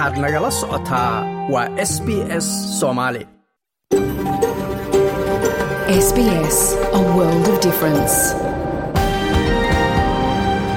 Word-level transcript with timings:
waxaad 0.00 0.18
nagala 0.24 0.50
socotaa 0.60 1.14
waa 1.52 1.68
s 1.90 1.92
b 2.06 2.08
s 2.44 2.46
soomaali 2.80 3.22
SBS, 6.06 6.58
a 6.98 7.00
world 7.16 7.44
of 7.52 7.56
difference. 7.66 8.14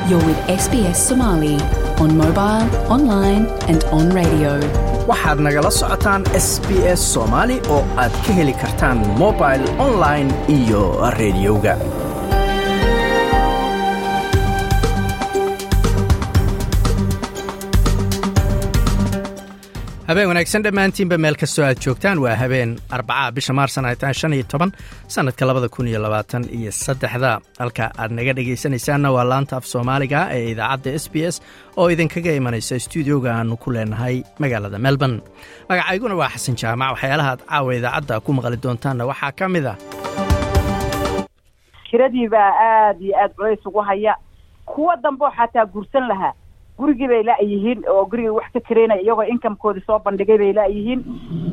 You're 0.09 0.25
with 0.29 0.39
SBS 0.63 0.97
Somali 1.09 1.55
on 2.03 2.09
mobile, 2.23 2.65
online, 2.95 3.43
and 3.71 3.79
on 3.97 4.05
radio. 4.19 4.51
waxaad 5.11 5.39
nagala 5.47 5.71
socotaan 5.79 6.21
s 6.47 6.49
b 6.67 6.69
s 6.99 7.01
soomaali 7.13 7.57
oo 7.75 7.81
aad 8.03 8.13
ka 8.25 8.31
heli 8.39 8.53
kartaan 8.63 8.97
mobile 9.23 9.63
online 9.87 10.29
iyo 10.57 10.81
rediyoga 11.19 11.75
habeen 20.07 20.27
wanaagsan 20.29 20.63
dhammaantiinba 20.65 21.17
meel 21.23 21.35
kastoo 21.41 21.65
aad 21.65 21.79
joogtaan 21.85 22.19
waa 22.23 22.35
habeen 22.35 22.71
arbacaa 22.95 23.31
bisha 23.35 23.53
maarsan 23.53 23.85
ay 23.85 23.95
tahay 23.95 24.13
shan 24.13 24.33
iyo 24.33 24.43
toban 24.51 24.71
sannadka 25.07 25.45
labada 25.45 25.69
kun 25.69 25.87
iyo 25.87 25.99
labaatan 26.01 26.43
iyo 26.57 26.71
saddexda. 26.71 27.39
Halka 27.59 27.91
aad 27.97 28.11
naga 28.11 28.33
dhegaysanaysaanna 28.37 29.11
waa 29.15 29.23
laanta 29.31 29.57
af 29.57 29.65
soomaaliga 29.65 30.27
ee 30.35 30.51
idaacadda 30.51 30.91
s 31.03 31.05
b 31.13 31.15
s 31.33 31.35
oo 31.77 31.89
idinkaga 31.89 32.31
imanaysa 32.39 32.79
stuudioga 32.79 33.29
aanu 33.35 33.57
ku 33.57 33.71
leenahay 33.71 34.23
magaalada 34.39 34.79
melbourne. 34.79 35.21
Magacayguna 35.69 36.15
waa 36.15 36.29
xasan 36.35 36.55
jaamac 36.61 36.91
waxyaalaha 36.93 37.29
aad 37.31 37.41
caawa 37.49 37.75
idaacadda 37.75 38.19
ku 38.19 38.29
maqli 38.33 38.57
doontaanna 38.63 39.05
waxaa 39.11 39.31
ka 39.39 39.45
mid 39.49 39.65
a 39.65 39.75
kiradii 41.89 42.27
baa 42.27 42.51
aad 42.69 43.01
iyo 43.01 43.15
aad 43.23 43.31
culays 43.37 43.65
ugu 43.65 43.79
haya. 43.81 44.15
Kuwa 44.65 44.95
dambe 45.03 45.25
oo 45.25 45.31
xataa 45.37 45.65
gursan 45.65 46.07
lahaa 46.11 46.33
gurigii 46.77 47.07
bay 47.11 47.23
la'yihiin 47.29 47.79
oo 47.93 48.05
gurigii 48.11 48.35
wax 48.37 48.47
ka 48.53 48.59
karaynaya 48.67 49.01
iyagoo 49.01 49.27
inkamkoodii 49.33 49.85
soo 49.87 49.99
bandhigay 50.05 50.37
bay 50.41 50.53
la'yihiin 50.59 51.01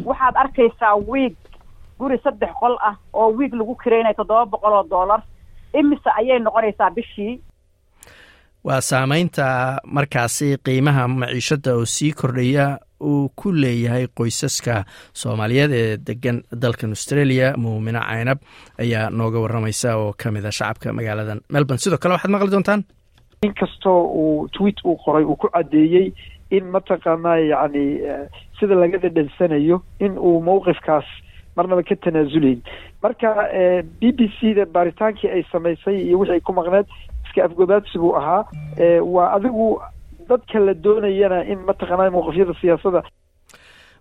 waxaad 0.09 0.37
arkaysaa 0.43 0.95
wiig 1.11 1.35
guri 1.99 2.17
saddex 2.25 2.53
qol 2.61 2.75
ah 2.89 2.97
oo 3.13 3.29
wiig 3.39 3.53
lagu 3.55 3.75
karaynaya 3.83 4.15
toddoba 4.19 4.47
boqol 4.53 4.73
oo 4.79 4.85
dollar. 4.91 5.21
Imise 5.79 6.11
ayay 6.19 6.39
noqonaysaa 6.41 6.91
bishii? 6.97 7.41
Waa 8.65 8.81
saamaynta 8.81 9.45
markaasi 9.97 10.49
qiimaha 10.67 11.09
maciishadda 11.09 11.75
oo 11.77 11.85
sii 11.85 12.13
kordhaya 12.13 12.79
uu 13.01 13.29
ku 13.37 13.53
leeyahay 13.53 14.07
qoysaska 14.19 14.85
soomaaliyeed 15.21 15.73
ee 15.73 15.97
degan 16.09 16.43
dalkan 16.63 16.91
australia 16.97 17.55
muumino 17.57 18.01
caynab 18.09 18.39
ayaa 18.83 19.11
nooga 19.11 19.39
waramaysa 19.45 19.97
oo 19.97 20.13
ka 20.23 20.31
mid 20.35 20.45
a 20.45 20.53
shacabka 20.53 20.93
magaalada 20.93 21.37
melbourne. 21.53 21.81
Sidoo 21.85 21.99
kale 22.03 22.13
waxaad 22.15 22.33
maqli 22.35 22.51
doontaan 22.53 22.83
inkastoo 23.43 24.01
uu 24.23 24.49
tweet 24.53 24.81
uu 24.85 24.97
qoray 25.05 25.25
uu 25.25 25.37
ku 25.37 25.49
caddeeyey 25.49 26.13
in 26.51 26.65
mataqaanaa 26.75 27.37
yacni 27.51 27.85
sida 28.59 28.75
laga 28.75 28.99
dhadhansanayo 29.05 29.81
in 30.01 30.19
uu 30.19 30.41
mawqifkaas 30.49 31.09
marnaba 31.57 31.83
ka 31.83 31.97
tanaasulayn 31.97 32.61
marka 33.03 33.33
b 34.01 34.13
b 34.19 34.29
c 34.37 34.53
da 34.59 34.67
baaritaankii 34.75 35.31
ay 35.31 35.43
samaysay 35.53 35.97
iyo 36.05 36.19
wixii 36.21 36.41
ku 36.45 36.53
maqneed 36.53 36.87
iska 37.27 37.45
afgobaadsi 37.45 37.99
buu 37.99 38.13
ahaa. 38.21 38.45
Waa 39.15 39.33
adigu 39.37 39.81
dadka 40.29 40.59
la 40.61 40.75
doonayana 40.75 41.41
in 41.49 41.65
mataqaanaa 41.65 42.11
mawqifyada 42.13 42.55
siyaasadda 42.61 43.03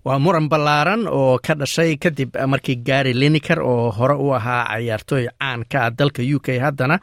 waa 0.06 0.18
muran 0.24 0.48
ballaaran 0.52 1.02
oo 1.08 1.38
ka 1.46 1.54
dhashay 1.60 1.98
kadib 2.04 2.32
markii 2.52 2.76
gary 2.88 3.14
lineker 3.14 3.60
oo 3.62 3.92
hore 3.98 4.16
u 4.16 4.32
ahaa 4.38 4.64
cayaartooy 4.72 5.26
caan 5.40 5.66
ka 5.72 5.80
ah 5.86 5.92
dalka 6.00 6.24
u 6.36 6.40
k 6.40 6.56
haddana 6.64 6.98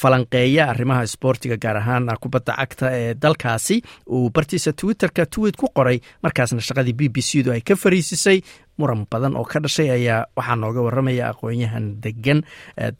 falanqeeya 0.00 0.68
arrimaha 0.72 1.02
isboortiga 1.08 1.56
gaar 1.64 1.76
ahaan 1.82 2.06
kubadda 2.22 2.54
cagta 2.60 2.86
ee 3.00 3.14
dalkaasi 3.24 3.76
uu 4.06 4.30
bartiisa 4.30 4.72
twitterka 4.72 5.26
tweet 5.26 5.56
ku 5.56 5.66
qoray. 5.76 5.98
Markaasna 6.22 6.60
shaqadii 6.68 6.94
b 6.94 7.08
b 7.14 7.16
c 7.28 7.42
du 7.42 7.50
ay 7.52 7.60
ka 7.66 7.74
fariisisay. 7.76 8.38
Muran 8.78 9.02
badan 9.10 9.34
oo 9.36 9.44
ka 9.44 9.58
dhashay 9.60 9.90
ayaa 9.90 10.26
waxaa 10.38 10.56
nooga 10.62 10.80
waramaya 10.86 11.24
aqoon-yahan 11.34 11.98
degan 12.04 12.40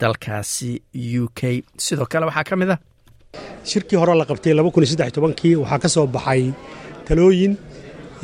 dalkaasi 0.01 0.71
u 1.21 1.27
k. 1.33 1.63
Sidoo 1.77 2.05
kale 2.11 2.25
waxaa 2.27 2.43
ka 2.49 2.55
mid 2.59 2.69
ah. 2.75 2.79
Shirkii 3.63 3.95
hore 3.97 4.13
la 4.15 4.25
qabtay 4.27 4.53
waxaa 4.59 5.79
ka 5.83 5.87
soo 5.95 6.07
baxay 6.07 6.51
talooyin 7.07 7.55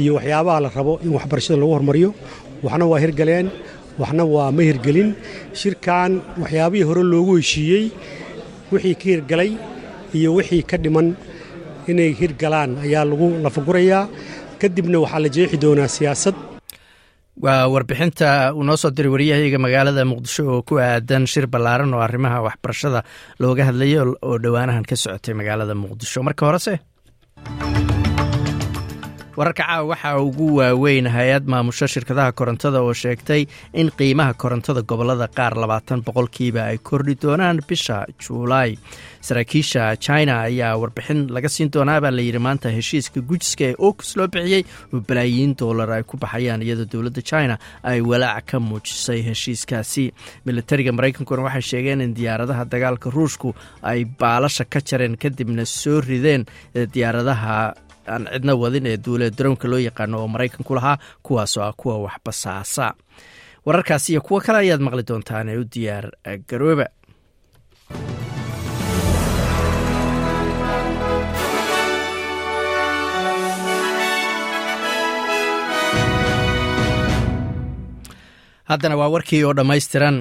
iyo 0.02 0.12
waxyaabaha 0.18 0.60
la 0.66 0.70
rabo 0.78 0.94
in 1.06 1.12
waxbarashada 1.18 1.58
lagu 1.62 1.74
hormariyo. 1.78 2.10
Waxna 2.66 2.86
waa 2.92 3.00
hirgaleen 3.04 3.48
waxna 4.02 4.24
waa 4.34 4.52
ma 4.58 4.62
hirgelin. 4.70 5.10
Shirkan 5.60 6.12
waxyaabihii 6.42 6.86
hore 6.90 7.04
loogu 7.12 7.34
heshiiyey 7.40 7.84
wixii 8.72 8.96
ka 9.02 9.06
hirgalay 9.14 9.52
iyo 10.18 10.30
wixii 10.38 10.64
ka 10.70 10.78
dhiman 10.84 11.08
inay 11.92 12.12
hirgalaan 12.20 12.72
ayaa 12.86 13.06
lagu 13.10 13.28
lafagurayaa. 13.46 14.04
Kadibna 14.62 14.98
waxaa 15.04 15.20
la 15.24 15.30
jeexi 15.36 15.58
doonaa 15.64 15.88
siyaasad. 15.96 16.36
Waa 17.44 17.68
warbixinta 17.74 18.28
uu 18.58 18.78
soo 18.82 18.90
diray 18.96 19.12
waryahayga 19.14 19.60
magaalada 19.66 20.02
muqdisho 20.12 20.42
oo 20.54 20.62
ku 20.68 20.74
aadan 20.82 21.24
shir 21.32 21.46
ballaaran 21.54 21.94
oo 21.94 22.02
arrimaha 22.08 22.42
waxbarashada 22.48 23.00
looga 23.42 23.64
hadlayay 23.70 24.02
oo 24.02 24.36
dhowaanahan 24.44 24.86
ka 24.90 24.96
socotay 25.04 25.34
magaalada 25.40 25.74
muqdisho. 25.84 26.20
Marka 26.26 26.44
horese 26.50 26.74
wararka 29.38 29.64
caawa 29.64 29.90
waxaa 29.94 30.18
ugu 30.28 30.48
waaweyn 30.60 31.08
hay'ad 31.16 31.46
maamusho 31.54 31.88
shirkadaha 31.94 32.32
korontada 32.40 32.80
oo 32.82 32.94
sheegtay 32.94 33.46
in 33.74 33.92
qiimaha 34.00 34.34
korontada 34.34 34.82
gobollada 34.82 35.28
qaar 35.38 35.54
labaatan 35.64 36.02
boqolkiiba 36.08 36.62
ay 36.72 36.78
kordhi 36.90 37.16
doonaan 37.24 37.60
bisha 37.70 37.98
juulaay 38.24 38.72
saraakiisha 39.28 39.84
china 40.06 40.34
ayaa 40.48 40.74
warbixin 40.82 41.20
laga 41.36 41.50
siin 41.56 41.70
doonaa 41.76 42.00
baa 42.06 42.12
layidhi 42.18 42.40
maanta 42.48 42.70
heshiiska 42.78 43.22
gujiska 43.30 43.64
ee 43.70 43.76
oks 43.90 44.10
loo 44.18 44.28
bixiyey 44.36 44.64
oo 44.94 45.00
balaayiin 45.10 45.54
doolar 45.62 45.90
ay 45.98 46.04
ku 46.12 46.18
baxayaan 46.24 46.66
iyadoo 46.66 46.90
dowladda 46.94 47.22
china 47.32 47.56
ay 47.92 48.00
walaac 48.12 48.46
ka 48.52 48.58
muujisay 48.68 49.20
heshiiskaasi. 49.30 50.06
Militariga 50.48 50.92
maraykankuna 50.98 51.46
waxay 51.48 51.62
sheegeen 51.72 52.02
in 52.06 52.14
diyaaradaha 52.20 52.64
dagaalka 52.74 53.14
ruushku 53.18 53.50
ay 53.92 54.00
baalasha 54.22 54.66
ka 54.74 54.80
jareen 54.90 55.16
kadibna 55.24 55.66
soo 55.80 56.02
rideen 56.10 56.44
diyaaradaha 56.96 57.58
aan 58.14 58.24
cidna 58.34 58.54
wadin 58.64 58.86
ee 58.92 58.98
duulee 59.06 59.30
daroonka 59.38 59.68
loo 59.72 59.80
yaqaano 59.88 60.16
oo 60.22 60.28
maraykanku 60.34 60.72
lahaa 60.78 60.98
kuwaasoo 61.26 61.64
ah 61.68 61.74
kuwa 61.80 61.96
waxbasaasa 62.06 62.86
wararkaas 63.66 64.10
iyo 64.10 64.22
kuwo 64.28 64.40
kale 64.46 64.58
ayaad 64.64 64.82
maqli 64.86 65.04
doontaan 65.10 65.50
ee 65.54 65.58
u 65.58 65.66
diyaar 65.74 66.06
garooba 66.50 66.86
haddana 78.72 78.96
waa 79.00 79.10
warkii 79.16 79.44
oo 79.48 79.54
dhammaystiran 79.58 80.18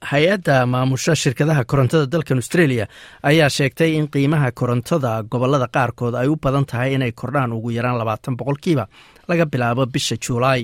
hay'adda 0.00 0.66
maamusho 0.66 1.14
shirkadaha 1.14 1.64
korontada 1.64 2.06
dalkan 2.06 2.38
australia 2.42 2.86
ayaa 3.22 3.48
sheegtay 3.56 3.90
in 3.98 4.08
qiimaha 4.08 4.50
korontada 4.60 5.22
gobollada 5.32 5.68
qaarkood 5.76 6.14
ay 6.14 6.28
u 6.28 6.36
badan 6.36 6.64
tahay 6.66 6.94
inay 6.96 7.12
kordhaan 7.12 7.52
ugu 7.52 7.70
yaraan 7.76 7.98
labaatan 8.00 8.36
boqolkiiba 8.40 8.86
laga 9.28 9.44
bilaabo 9.52 9.86
bisha 9.86 10.16
juulaay 10.16 10.62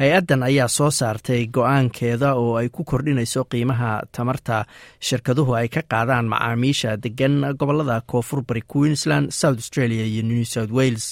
hay'addan 0.00 0.42
ayaa 0.42 0.68
soo 0.68 0.90
saartay 0.90 1.46
go'aankeeda 1.56 2.34
oo 2.34 2.56
ay 2.60 2.68
ku 2.68 2.84
kordhinayso 2.84 3.44
qiimaha 3.44 3.90
tamarta 4.16 4.64
shirkaduhu 5.08 5.52
ay 5.60 5.68
ka 5.68 5.82
qaadaan 5.92 6.26
macaamiisha 6.32 6.96
degan 7.04 7.34
gobollada 7.60 8.00
koonfur 8.10 8.40
bari 8.48 8.62
queensland 8.72 9.30
south 9.40 9.58
australia 9.62 10.04
iyo 10.12 10.22
new 10.22 10.44
south 10.44 10.70
wales 10.78 11.06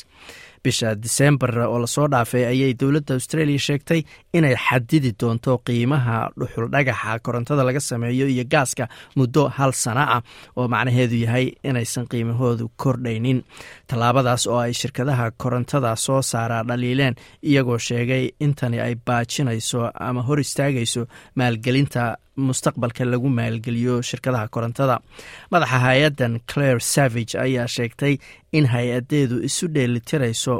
bisha 0.65 0.95
disembar 0.95 1.51
oo 1.67 1.79
la 1.83 1.87
soo 1.87 2.07
dhaafay 2.13 2.45
ayay 2.53 2.73
dowladda 2.81 3.15
australia 3.19 3.59
sheegtay 3.67 4.01
inay 4.39 4.55
xadidi 4.67 5.11
doonto 5.21 5.59
qiimaha 5.67 6.19
dhuxul 6.39 6.69
dhagaxa 6.75 7.19
korontada 7.25 7.63
laga 7.69 7.81
sameeyo 7.81 8.27
iyo 8.35 8.45
gaaska 8.53 8.85
muddo 9.17 9.49
hal 9.57 9.73
sana 9.73 10.03
ah 10.17 10.23
oo 10.57 10.69
macnaheedu 10.75 11.17
yahay 11.25 11.47
inaysan 11.69 12.07
qiimahoodu 12.13 12.71
kordhaynin. 12.83 13.39
Tallaabadaas 13.89 14.47
oo 14.47 14.59
ay 14.65 14.73
shirkadaha 14.81 15.31
korontada 15.43 15.97
soo 15.97 16.23
saaraa 16.23 16.63
dhaliileen 16.69 17.15
iyagoo 17.43 17.79
sheegay 17.79 18.25
intani 18.41 18.79
ay 18.87 18.95
baajinayso 19.07 19.91
ama 20.09 20.23
hor 20.23 20.39
istaagayso 20.41 21.03
maalgelinta 21.39 22.17
mustaqbalka 22.37 23.05
lagu 23.05 23.29
maalgeliyo 23.29 24.03
shirkadaha 24.03 24.49
korontada. 24.49 25.01
Madaxa 25.51 25.79
hay'addan 25.87 26.41
claire 26.53 26.81
savage 26.81 27.35
ayaa 27.39 27.67
sheegtay 27.69 28.17
in 28.53 28.67
hay'adeedu 28.67 29.43
isu 29.49 29.69
dheelitirayso 29.75 30.55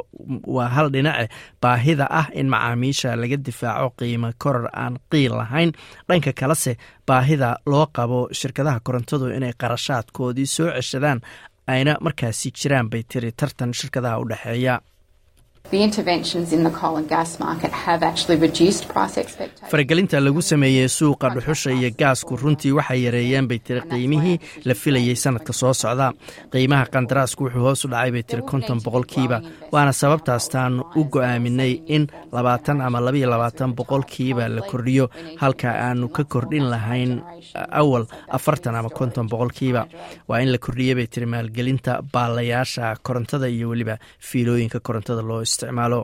waa 0.47 0.67
hal 0.75 0.89
dhinace 0.93 1.29
baahida 1.61 2.07
ah 2.09 2.27
in 2.33 2.49
macaamiisha 2.49 3.15
laga 3.15 3.37
difaaco 3.37 3.89
qiimo 3.99 4.31
korar 4.37 4.69
aan 4.73 4.99
qiil 5.11 5.33
lahayn. 5.37 5.71
Dhanka 6.09 6.33
kalese 6.33 6.77
baahida 7.07 7.57
loo 7.65 7.85
qabo 7.95 8.27
shirkadaha 8.31 8.79
korontadu 8.79 9.33
inay 9.37 9.53
qarashaadkoodii 9.61 10.45
soo 10.55 10.69
ceshadaan 10.77 11.21
ayna 11.67 11.97
markaasi 12.01 12.51
jiraan 12.51 12.89
bay 12.89 13.03
tiri 13.03 13.31
tartan 13.31 13.73
shirkadaha 13.73 14.19
u 14.19 14.25
dhexeeya 14.29 14.79
faragelinta 19.71 20.19
lagu 20.19 20.41
sameeyey 20.41 20.87
suuqa 20.87 21.29
dhuxusha 21.35 21.71
iyo 21.71 21.89
gaasku 21.99 22.35
runtii 22.41 22.71
waxay 22.77 22.99
yareeyeen 23.05 23.47
bay 23.47 23.59
tiri 23.59 23.81
qiimihii 23.91 24.39
la 24.65 24.73
filayey 24.73 25.15
sanadka 25.15 25.53
soo 25.53 25.73
socda. 25.73 26.11
qiimaha 26.51 26.85
qandaraasku 26.93 27.43
wuxuu 27.45 27.63
hoos 27.67 27.85
u 27.85 27.87
dhacay 27.93 28.11
bay 28.11 28.23
tiri 28.23 28.41
konton 28.51 28.79
boqolkiiba 28.85 29.37
waana 29.71 29.93
sababtaastaan 30.01 30.73
u 30.99 31.03
go'aaminay 31.13 31.73
in 31.95 32.07
labaatan 32.31 32.81
ama 32.81 32.99
labaiyo 33.05 33.29
labaatan 33.29 33.73
boqolkiiba 33.79 34.47
la 34.55 34.61
kordhiyo 34.61 35.09
halka 35.41 35.69
aanu 35.87 36.07
ka 36.09 36.23
kordhin 36.23 36.69
lahayn 36.73 37.21
awal 37.71 38.05
afartan 38.37 38.75
ama 38.75 38.89
konton 38.89 39.27
boqolkiiba 39.31 39.87
waa 40.27 40.39
in 40.43 40.51
la 40.51 40.57
kordhiya 40.57 40.95
bay 40.95 41.07
tiri 41.07 41.25
maalgelinta 41.25 42.01
baalayaasha 42.13 42.95
korontada 43.01 43.47
iyo 43.49 43.69
weliba 43.69 43.97
fiilooyinka 44.19 44.79
korontada 44.79 45.21
loo 45.21 45.41
isticmaalo 45.53 45.99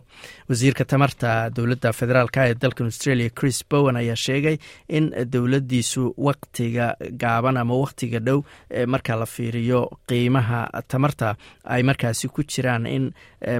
wasiirka 0.49 0.85
tamarta 0.91 1.31
dowladda 1.57 1.91
federaalk 1.99 2.37
ee 2.45 2.53
dalkan 2.63 2.85
australia 2.91 3.29
chris 3.39 3.59
bowen 3.71 3.95
ayaa 4.03 4.15
sheegay 4.25 4.55
in 4.97 5.05
dowladdiisu 5.33 6.03
waktiga 6.27 6.87
gaaban 7.23 7.57
ama 7.63 7.75
wakhtiga 7.83 8.19
dhow 8.27 8.39
marka 8.93 9.15
la 9.21 9.25
fiiriyo 9.35 9.81
qiimaha 10.09 10.61
tamarta 10.91 11.29
ay 11.75 11.81
markaasi 11.89 12.27
ku 12.35 12.43
jiraan 12.53 12.85
in 12.95 13.05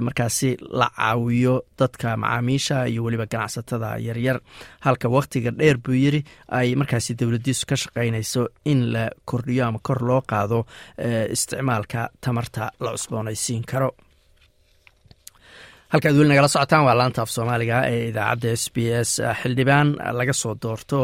markaasi 0.06 0.50
la 0.80 0.88
caawiyo 0.96 1.54
dadka 1.80 2.16
macaamiisha 2.22 2.76
iyo 2.90 3.04
weliba 3.04 3.26
ganacsatada 3.32 3.90
yaryar. 4.06 4.38
Halka 4.86 5.08
wakhtiga 5.08 5.50
dheer 5.60 5.76
buu 5.84 5.94
yiri 6.02 6.20
ay 6.58 6.74
markaasi 6.80 7.14
dowladdiisu 7.20 7.66
ka 7.70 7.76
shaqaynayso 7.82 8.42
in 8.72 8.80
la 8.92 9.04
kordhiyo 9.30 9.64
ama 9.68 9.78
kor 9.88 10.00
loo 10.08 10.20
qaado 10.30 10.58
isticmaalka 11.34 12.10
tamarta 12.20 12.70
la 12.80 12.90
cusboonaysiin 12.96 13.64
karo 13.72 13.90
halkaad 15.92 16.14
weli 16.18 16.28
nagala 16.32 16.48
socotaan 16.54 16.84
waa 16.86 16.96
laanta 17.00 17.22
af 17.24 17.30
soomaaliga 17.36 17.76
ee 17.92 18.02
idaacadda 18.10 18.50
s 18.62 18.64
b 18.74 18.76
s 19.08 19.10
xildhibaan 19.40 19.88
laga 20.18 20.32
soo 20.42 20.54
doorto 20.62 21.00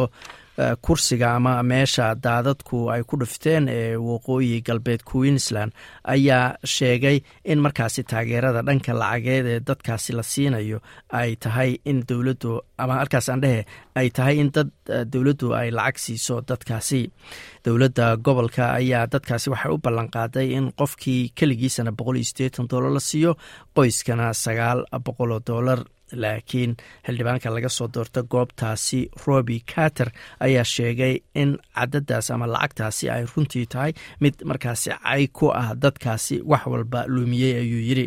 kursiga 0.86 1.34
ama 1.36 1.62
meesha 1.62 2.14
daadadku 2.26 2.78
ay 2.94 3.02
ku 3.08 3.16
dhifteen 3.20 3.68
ee 3.68 3.96
waqooyi 3.96 4.62
galbeed 4.68 5.02
queensland 5.10 5.72
ayaa 6.14 6.56
sheegay 6.74 7.18
in 7.44 7.58
markaasi 7.64 8.02
taageerada 8.10 8.62
dhanka 8.68 8.92
lacageed 9.02 9.46
ee 9.54 9.60
dadkaasi 9.68 10.12
la 10.18 10.22
siinayo 10.32 10.78
ay 11.20 11.36
tahay 11.36 11.70
in 11.90 11.98
dowladdu 12.08 12.60
ama 12.78 12.94
halkaas 13.00 13.28
aan 13.28 13.40
dhehe 13.44 13.60
ay 14.00 14.08
tahay 14.16 14.36
in 14.42 14.50
dad 14.56 14.70
dowladdu 15.12 15.52
ay 15.60 15.68
lacag 15.78 15.98
siiso 16.04 16.40
dadkaasi. 16.48 17.02
Dowladda 17.64 18.16
gobolka 18.24 18.64
ayaa 18.78 19.06
dadkaasi 19.12 19.50
waxay 19.52 19.72
u 19.74 19.78
ballanqaaday 19.84 20.48
in 20.58 20.66
qofkii 20.80 21.32
keligiisana 21.38 21.92
boqol 21.98 22.16
iyo 22.20 22.24
siddeetan 22.30 22.68
doolar 22.70 22.92
la 22.96 23.00
siiyo 23.10 23.32
qoyskana 23.76 24.26
sagaal 24.44 24.80
boqoloo 25.06 25.40
doolar 25.48 25.80
laakiin 26.12 26.76
xildhibaanka 27.06 27.50
laga 27.50 27.68
soo 27.68 27.88
doorta 27.94 28.22
goobtaasi 28.22 29.00
robi 29.26 29.60
carter 29.74 30.08
ayaa 30.40 30.64
sheegay 30.64 31.14
in 31.34 31.58
cadadaas 31.74 32.30
ama 32.30 32.46
lacagtaasi 32.46 33.10
ay 33.10 33.24
runtii 33.36 33.66
tahay 33.66 33.92
mid 34.20 34.34
markaasi 34.44 34.90
cay 35.02 35.26
ku 35.32 35.46
ah 35.60 35.74
dadkaasi 35.82 36.40
wax 36.50 36.66
walba 36.66 37.04
lumiyey 37.06 37.54
ayuu 37.62 37.82
yidhi. 37.88 38.06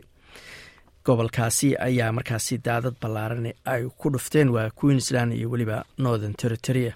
Gobolkaasi 1.05 1.75
ayaa 1.87 2.11
markaasi 2.11 2.57
daadad 2.65 2.95
ballaaran 3.01 3.45
ay 3.65 3.83
ku 3.97 4.09
dhufteen 4.13 4.49
waa 4.55 4.69
queensland 4.69 5.33
iyo 5.33 5.49
weliba 5.51 5.85
northern 5.97 6.33
territory 6.33 6.91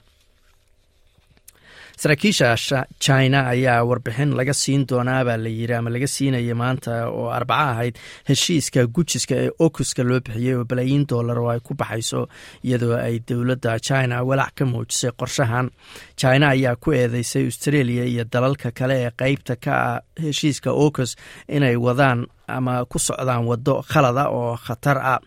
saraakiisha 1.98 2.56
china 3.00 3.48
ayaa 3.54 3.84
warbixin 3.90 4.32
laga 4.40 4.54
siin 4.54 4.86
doonaabaa 4.90 5.38
la 5.38 5.50
yiri 5.50 5.74
ama 5.76 5.90
laga 5.90 6.08
siinaya 6.08 6.56
maanta 6.56 7.08
oo 7.10 7.30
arbaco 7.30 7.62
ahayd 7.74 7.96
heshiiska 8.30 8.86
gujiska 8.96 9.36
ee 9.44 9.50
okuska 9.66 10.04
loo 10.04 10.20
bixiyey 10.26 10.56
oo 10.60 10.66
balaayiin 10.66 11.06
doolar 11.10 11.40
oo 11.40 11.50
ay 11.54 11.60
ku 11.60 11.74
baxayso 11.82 12.28
iyadoo 12.64 12.96
ay 12.98 13.20
dowladda 13.30 13.80
china 13.80 14.24
walaac 14.30 14.54
ka 14.56 14.66
muujisay 14.66 15.12
qorshahan. 15.20 15.70
China 16.16 16.46
ayaa 16.56 16.76
ku 16.76 16.92
eedeysay 16.92 17.46
australia 17.46 18.04
iyo 18.06 18.24
dalalka 18.34 18.72
kale 18.72 18.96
ee 19.06 19.12
qeybta 19.22 19.56
ka 19.56 19.74
ah 19.94 20.00
heshiiska 20.26 20.72
okus 20.86 21.16
inay 21.48 21.76
wadaan 21.76 22.26
ama 22.48 22.86
ku 22.86 23.00
socdaan 23.00 23.46
waddo 23.48 23.82
khalada 23.82 24.30
oo 24.30 24.56
khatar 24.58 24.98
ah. 24.98 25.20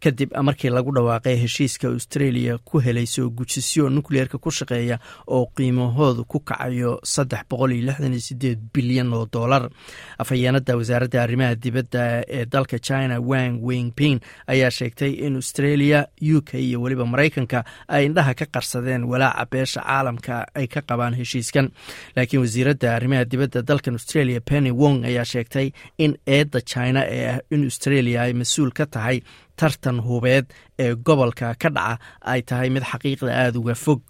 Kadib 0.00 0.32
markii 0.42 0.70
lagu 0.70 0.92
dhawaaqay 0.92 1.36
heshiiska 1.42 1.88
australia 1.88 2.58
ku 2.64 2.78
helayso 2.80 3.30
gujisyo 3.30 3.88
nukleerka 3.88 4.38
ku 4.38 4.50
shaqeeya 4.50 4.98
oo 5.26 5.46
qiimahoodu 5.56 6.24
ku 6.28 6.40
kacayo 6.40 7.00
saddex 7.04 7.44
boqol 7.50 7.72
iyo 7.72 7.86
lixdan 7.88 8.12
iyo 8.12 8.20
sideed 8.20 8.58
bilyan 8.74 9.12
oo 9.12 9.26
dollar. 9.32 9.70
Afhayeenada 10.18 10.76
wasaaradda 10.76 11.22
arrimaha 11.22 11.54
dibadda 11.54 12.24
ee 12.28 12.44
dalka 12.46 12.78
china 12.78 13.20
wang 13.20 13.60
wingping 13.62 14.20
ayaa 14.46 14.70
sheegtay 14.70 15.12
in 15.26 15.36
australia 15.36 16.06
u 16.20 16.42
k 16.42 16.58
iyo 16.60 16.82
weliba 16.82 17.06
maraykanka 17.06 17.64
ay 17.88 18.04
indhaha 18.06 18.34
ka 18.34 18.46
qarsadeen 18.46 19.04
walaaca 19.04 19.46
beesha 19.50 19.80
caalamka 19.80 20.46
ay 20.54 20.66
ka 20.66 20.80
qabaan 20.82 21.14
heshiiskan. 21.16 21.70
Laakiin 22.16 22.40
wasiiradda 22.44 22.94
arrimaha 22.96 23.24
dibadda 23.24 23.62
dalkan 23.62 23.94
australia 23.94 24.40
penny 24.40 24.70
wong 24.70 25.04
ayaa 25.04 25.24
sheegtay 25.24 25.72
in 25.98 26.16
eedda 26.26 26.60
china 26.72 27.00
ee 27.16 27.24
ah 27.32 27.38
in 27.54 27.62
australia 27.70 28.18
ay 28.24 28.32
mas'uul 28.40 28.70
ka 28.78 28.84
tahay 28.96 29.16
tartan 29.60 29.98
hubeed 30.08 30.46
ee 30.84 30.90
gobolka 31.08 31.48
ka 31.62 31.68
dhaca 31.76 31.94
ay 32.32 32.40
tahay 32.50 32.68
mid 32.76 32.84
xaqiiqda 32.92 33.30
aada 33.42 33.58
uga 33.62 33.74
fog 33.84 34.02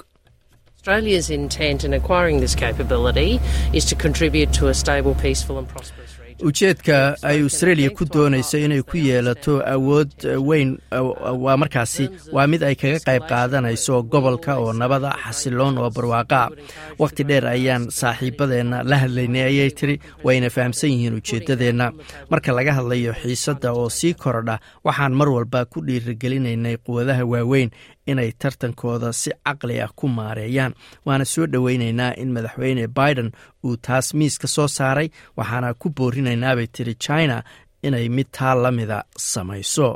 Ujeedka 6.43 7.15
ay 7.23 7.47
australia 7.47 7.91
ku 7.95 8.03
doonayso 8.05 8.59
inay 8.59 8.83
ku 8.83 8.99
yeelato 8.99 9.63
awood 9.63 10.11
weyn 10.43 10.83
waa 10.91 11.55
markaasi. 11.57 12.11
Waa 12.35 12.51
mid 12.51 12.67
ay 12.67 12.75
kaga 12.75 12.99
qayb 13.07 13.23
qaadanayso 13.31 14.03
gobolka 14.03 14.59
oo 14.59 14.75
nabada 14.75 15.15
xasiloon 15.15 15.79
oo 15.79 15.91
barwaaqaa 15.95 16.51
wakhti 16.99 17.23
dheer 17.23 17.47
ayaan 17.47 17.87
saaxiibadeenna 17.87 18.83
la 18.83 18.97
hadlaynay 19.07 19.47
ayay 19.47 19.71
tiri 19.71 20.01
wayna 20.27 20.51
fahamsan 20.51 20.91
yihiin 20.91 21.15
ujeeddadeenna. 21.23 21.93
Marka 22.27 22.51
laga 22.51 22.75
hadlayo 22.83 23.15
xiisadda 23.15 23.71
oo 23.71 23.87
sii 23.89 24.15
korodha 24.19 24.59
waxaan 24.85 25.15
mar 25.15 25.31
walba 25.31 25.65
ku 25.71 25.87
dhiirigelinaynay 25.87 26.83
quwadaha 26.83 27.23
waaweyn 27.25 27.71
inay 28.07 28.31
tartankooda 28.43 29.13
si 29.13 29.31
caqli 29.47 29.81
ah 29.85 29.91
ku 29.97 30.09
maareeyaan. 30.09 30.75
Waana 31.07 31.25
soo 31.25 31.47
dhoweynaynaa 31.53 32.13
in 32.23 32.33
madaxweyne 32.37 32.87
biden 32.89 33.33
uu 33.65 33.77
taas 33.77 34.15
miiska 34.15 34.47
soo 34.47 34.69
saaray 34.69 35.09
waxaana 35.37 35.75
ku 35.75 35.89
boorinaynaa 35.97 36.55
tiri 36.75 36.95
china 36.95 37.43
inay 37.87 38.09
mid 38.09 38.29
taa 38.37 38.55
la 38.55 38.71
mida 38.71 38.99
samayso. 39.17 39.89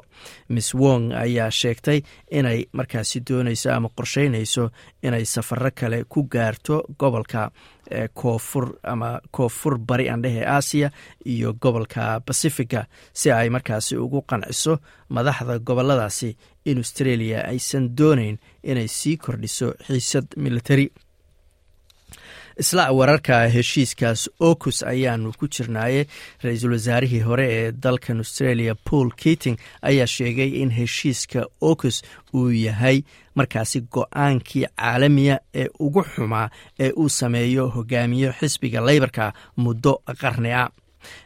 Miss 0.49 0.75
wong 0.75 1.12
ayaa 1.25 1.50
sheegtay 1.50 2.00
inay 2.38 2.61
markaasi 2.73 3.20
doonayso 3.29 3.69
ama 3.76 3.88
qorsheynayso 3.96 4.64
inay 5.02 5.25
safaro 5.35 5.70
kale 5.79 6.05
ku 6.12 6.23
gaarto 6.35 6.76
gobolka 7.00 7.50
koonfur 8.14 8.67
ama 8.82 9.20
koonfur 9.31 9.79
bari 9.79 10.08
andhehe 10.14 10.43
aasiya 10.46 10.90
iyo 11.26 11.52
gobolka 11.62 12.20
bacifica 12.26 12.84
si 13.12 13.31
ay 13.32 13.48
markaasi 13.51 13.96
ugu 13.96 14.20
qanciso 14.31 14.79
madaxda 15.08 15.58
goboladaasi 15.58 16.36
in 16.65 16.79
australia 16.79 17.39
aysan 17.48 17.89
doonayn 17.98 18.36
inay 18.62 18.89
sii 18.89 19.17
kordhiso 19.17 19.69
xiisad 19.86 20.27
militari 20.36 20.91
isla 22.62 22.84
wararka 22.98 23.36
heshiiskaas 23.55 24.22
okus 24.41 24.82
ayaanu 24.93 25.32
ku 25.38 25.46
jirnaaye. 25.48 26.06
Ra'iisul 26.44 26.72
wasaarihii 26.77 27.20
hore 27.29 27.46
ee 27.58 27.72
dalkan 27.72 28.19
australia 28.24 28.74
paul 28.91 29.10
keating 29.22 29.56
ayaa 29.82 30.06
sheegay 30.06 30.50
in 30.62 30.70
heshiiska 30.70 31.46
okus 31.60 32.03
uu 32.34 32.50
yahay 32.50 33.03
markaasi 33.34 33.81
go'aankii 33.94 34.67
caalamiya 34.77 35.36
ee 35.55 35.69
ugu 35.79 36.03
xumaa 36.15 36.48
ee 36.81 36.91
uu 36.96 37.08
sameeyo 37.08 37.69
hogaamiyo 37.77 38.32
xisbiga 38.41 38.81
leybarka 38.88 39.32
muddo 39.56 39.93
qarni 40.20 40.53
a 40.53 40.65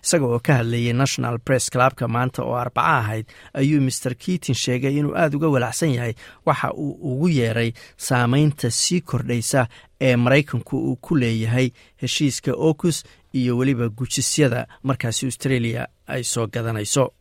isaga 0.04 0.26
oo 0.26 0.38
ka 0.46 0.52
hadlayay 0.58 0.92
national 0.92 1.38
press 1.38 1.70
clubka 1.70 2.08
maanta 2.08 2.42
oo 2.42 2.54
arbaco 2.56 2.88
ahayd 2.88 3.26
ayuu 3.54 3.80
master 3.80 4.14
keating 4.14 4.54
sheegay 4.64 4.94
inuu 4.98 5.14
aada 5.16 5.36
uga 5.36 5.48
walacsan 5.48 5.90
yahay 5.94 6.14
waxa 6.46 6.72
uu 6.74 6.92
ugu 7.12 7.28
yeeray 7.28 7.72
saameynta 7.96 8.70
sii 8.70 9.00
kordhaysa 9.00 9.66
ee 10.00 10.16
maraykanku 10.16 10.76
uu 10.78 10.96
ku 10.96 11.16
leeyahay 11.16 11.70
heshiiska 12.02 12.52
okus 12.70 13.04
iyo 13.32 13.56
weliba 13.58 13.88
gujisyada 13.88 14.66
markaasi 14.82 15.26
australia 15.26 15.86
ay 16.06 16.22
soo 16.24 16.46
gadanayso 16.46 17.12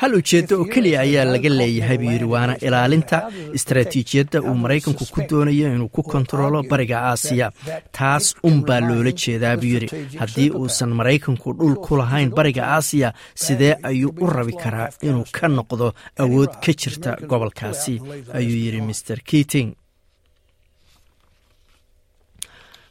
hal 0.00 0.14
ujeeddo 0.14 0.54
oo 0.60 0.64
keliya 0.72 1.00
ayaa 1.00 1.24
laga 1.24 1.48
leeyahay 1.48 1.98
buu 1.98 2.10
yidhi 2.14 2.24
waana 2.34 2.54
ilaalinta 2.66 3.18
istaraatiijiyadda 3.58 4.42
uu 4.42 4.54
maraykanku 4.64 5.04
ku 5.14 5.20
doonayo 5.30 5.68
inuu 5.74 5.88
ku 5.88 6.02
kontaroolo 6.02 6.62
bariga 6.70 6.96
aasiya. 7.10 7.52
taas 7.98 8.34
unbaa 8.48 8.80
loola 8.80 9.12
jeedaa 9.22 9.56
buu 9.56 9.66
yidhi. 9.74 9.88
haddii 10.20 10.50
uusan 10.60 10.90
maraykanku 11.00 11.52
dhul 11.58 11.76
ku 11.84 11.96
lahayn 12.00 12.30
bariga 12.38 12.62
aasiya 12.76 13.12
sidee 13.44 13.74
ayuu 13.90 14.12
u 14.20 14.26
rabi 14.36 14.52
karaa 14.62 14.88
inuu 15.08 15.24
ka 15.36 15.48
noqdo 15.48 15.92
awood 16.24 16.52
ka 16.64 16.72
jirta 16.80 17.16
gobolkaasi 17.30 17.94
ayuu 18.38 18.58
yidhi 18.64 18.80
master 18.88 19.18
keating 19.30 19.68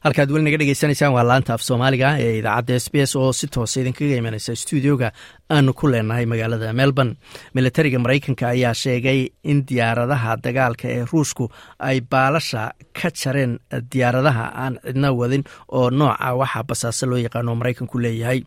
halkaad 0.03 0.31
weli 0.33 0.43
naga 0.45 0.57
dhegeysanaysaan 0.59 1.13
waa 1.15 1.23
laanta 1.29 1.53
af 1.55 1.61
soomaaliga 1.67 2.09
ee 2.23 2.33
idaacadda 2.39 2.75
s 2.83 2.87
b 2.91 2.95
s 3.09 3.13
oo 3.15 3.31
si 3.39 3.47
toosa 3.47 3.79
idinkaga 3.81 4.15
imanaysa 4.21 4.55
stuudioga 4.61 5.09
aanu 5.55 5.73
ku 5.73 5.87
leenahay 5.91 6.25
magaalada 6.25 6.73
melbourne. 6.79 7.13
Militariga 7.55 7.99
maraykanka 8.03 8.45
ayaa 8.53 8.73
sheegay 8.83 9.19
in 9.51 9.57
diyaaradaha 9.69 10.31
dagaalka 10.45 10.85
ee 10.95 11.05
ruushku 11.11 11.45
ay 11.79 11.97
baalasha 12.11 12.61
ka 12.99 13.09
jareen 13.21 13.53
diyaaradaha 13.93 14.45
aan 14.63 14.73
cidna 14.85 15.09
wadin 15.19 15.43
oo 15.77 15.89
nooca 15.89 16.29
waxa 16.41 16.61
basaase 16.69 17.05
loo 17.09 17.19
yaqaano 17.25 17.51
maraykanku 17.59 17.95
leeyahay. 18.03 18.39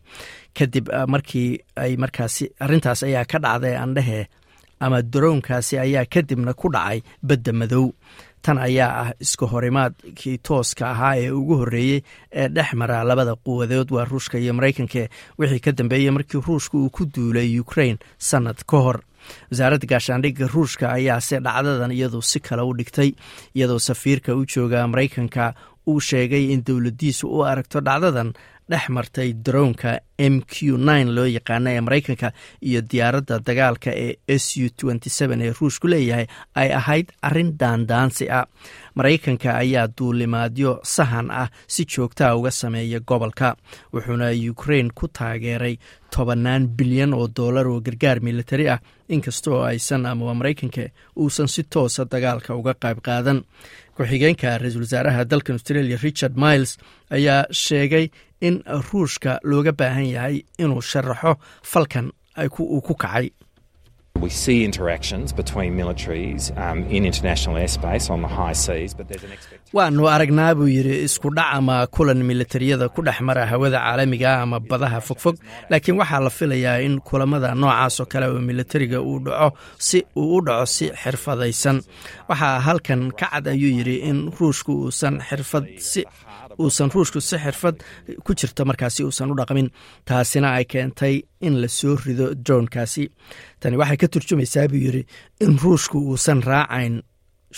Kadib 0.57 0.85
markii 1.13 1.49
ay 1.83 1.91
markaasi 2.03 2.45
arrintaas 2.63 3.01
ayaa 3.07 3.25
ka 3.31 3.37
dhacday 3.45 3.75
andhehe 3.83 4.21
ama 4.85 5.01
daroonkaasi 5.13 5.73
ayaa 5.85 6.05
kadibna 6.13 6.53
ku 6.53 6.67
dhacay 6.75 6.99
badda 7.27 7.51
madow 7.61 7.85
tan 8.47 8.57
ayaa 8.67 8.91
ah 9.03 9.09
iska 9.25 9.45
horimaadkii 9.53 10.37
tooska 10.47 10.85
ahaa 10.93 11.15
ee 11.23 11.29
ugu 11.39 11.55
horreeyey 11.61 11.99
ee 12.31 12.47
dhex 12.55 12.69
mara 12.81 13.03
labada 13.03 13.35
quwadood 13.35 13.91
waa 13.95 14.05
ruushka 14.11 14.37
iyo 14.39 14.53
maraykanka. 14.53 15.03
Wixii 15.39 15.59
ka 15.65 15.71
dambeeyey 15.71 16.11
markii 16.15 16.41
ruushka 16.47 16.77
uu 16.77 16.89
ku 16.89 17.05
duulay 17.15 17.59
ukrain 17.59 17.97
sannad 18.17 18.63
ka 18.71 18.77
hor. 18.85 18.99
Wasaaradda 19.51 19.87
gaashaandhigga 19.91 20.47
ruushka 20.53 20.85
ayaase 20.97 21.39
dhacdadan 21.43 21.91
iyadu 21.91 22.21
si 22.21 22.39
kale 22.39 22.61
u 22.63 22.73
dhigtay 22.79 23.11
iyadoo 23.55 23.79
safiirka 23.79 24.35
u 24.39 24.45
jooga 24.53 24.87
maraykanka 24.87 25.53
uu 25.87 25.99
sheegay 26.09 26.43
in 26.53 26.61
dowladdiisu 26.67 27.25
u 27.27 27.43
aragto 27.51 27.79
dhacdadan 27.87 28.33
dhex 28.71 28.89
martay 28.89 29.29
daroonka 29.45 29.91
m 30.19 30.41
q 30.51 30.77
loo 31.15 31.25
yaqaana 31.37 31.69
ee 31.75 31.81
maraykanka 31.81 32.31
iyo 32.61 32.81
diyaaradda 32.91 33.39
dagaalka 33.47 33.91
ee 34.05 34.13
s 34.27 34.47
u 34.57 34.89
ee 35.45 35.53
ruushku 35.59 35.87
leeyahay 35.87 36.25
ay 36.55 36.69
ahayd 36.79 37.07
arrin 37.21 37.51
daandaansi 37.59 38.25
ah. 38.39 38.45
Maraykanka 38.97 39.49
ayaa 39.63 39.87
duulimaadyo 39.97 40.71
sahan 40.83 41.31
ah 41.31 41.49
si 41.67 41.85
joogtaa 41.85 42.35
uga 42.35 42.51
sameeya 42.51 42.99
gobolka 42.99 43.55
wuxuuna 43.93 44.27
ukrain 44.51 44.89
ku 44.95 45.07
taageeray 45.07 45.75
tobannaan 46.15 46.67
bilyan 46.77 47.13
oo 47.13 47.27
dollar 47.37 47.67
oo 47.67 47.79
gargaar 47.85 48.19
militari 48.27 48.65
ah 48.69 48.79
inkastooo 49.09 49.61
aysan 49.63 50.05
ama 50.05 50.33
maraykanka 50.33 50.81
uusan 51.21 51.47
si 51.47 51.63
toosa 51.63 52.05
dagaalka 52.11 52.55
uga 52.55 52.73
qayb 52.73 52.99
qaadan 53.07 53.39
ku-xigeenka 53.97 54.49
ra'iisul 54.61 54.83
wasaaraha 54.87 55.21
dalkan 55.31 55.55
australia 55.59 55.97
richard 56.07 56.33
miles 56.45 56.71
ayaa 57.17 57.39
sheegay 57.63 58.05
in 58.47 58.55
ruushka 58.89 59.31
looga 59.51 59.71
baahan 59.79 60.07
yahay 60.15 60.35
inuu 60.63 60.81
sharaxo 60.91 61.31
falkan 61.71 62.05
uu 62.75 62.81
ku 62.87 62.93
kacay 63.03 63.27
Um, 66.57 66.79
waanu 69.77 70.03
aragnaa 70.15 70.55
buu 70.57 70.67
yidhi 70.75 70.95
isku 71.07 71.29
dhac 71.37 71.49
ama 71.57 71.75
kulan 71.95 72.19
militariyada 72.29 72.89
ku 72.95 73.01
dhex 73.07 73.19
mara 73.27 73.43
hawada 73.51 73.79
caalamiga 73.85 74.31
ama 74.43 74.57
badaha 74.69 74.99
fogfog. 75.07 75.35
Laakiin 75.69 75.97
waxaa 76.01 76.21
la 76.25 76.29
filayaa 76.37 76.81
in 76.85 76.95
kulamada 77.07 77.49
noocaas 77.61 77.95
oo 78.01 78.05
kale 78.11 78.25
oo 78.31 78.39
militariga 78.49 78.99
uu 79.01 79.19
dhaco 79.25 79.49
si 79.87 79.99
uu 80.15 80.37
u 80.37 80.41
dhaco 80.47 80.65
si 80.75 80.85
xirfadaysan. 81.01 81.77
Waxaa 82.29 82.59
halkan 82.65 83.01
ka 83.19 83.27
cad 83.31 83.45
ayuu 83.53 83.71
yidhi 83.77 83.95
in 84.09 84.19
ruushku 84.39 84.71
uusan 84.87 85.15
xirfad 85.29 85.65
si 85.89 86.01
uusan 86.63 86.89
ruushku 86.93 87.19
si 87.21 87.37
xirfad 87.43 87.75
ku 88.25 88.31
jirto 88.39 88.61
markaasi 88.69 89.01
uusan 89.07 89.31
u 89.31 89.35
dhaqmin. 89.39 89.67
Taasina 90.07 90.49
ay 90.57 90.65
keentay 90.71 91.15
in 91.47 91.55
la 91.61 91.67
soo 91.79 91.95
rido 92.05 92.27
dronkaasi 92.45 93.03
tani 93.61 93.75
waxay 93.81 93.97
ka 94.01 94.07
turjumaysaa 94.13 94.67
buu 94.71 94.81
yidhi 94.85 95.01
in 95.43 95.53
ruushku 95.63 95.97
uusan 96.11 96.39
raacayn 96.49 96.95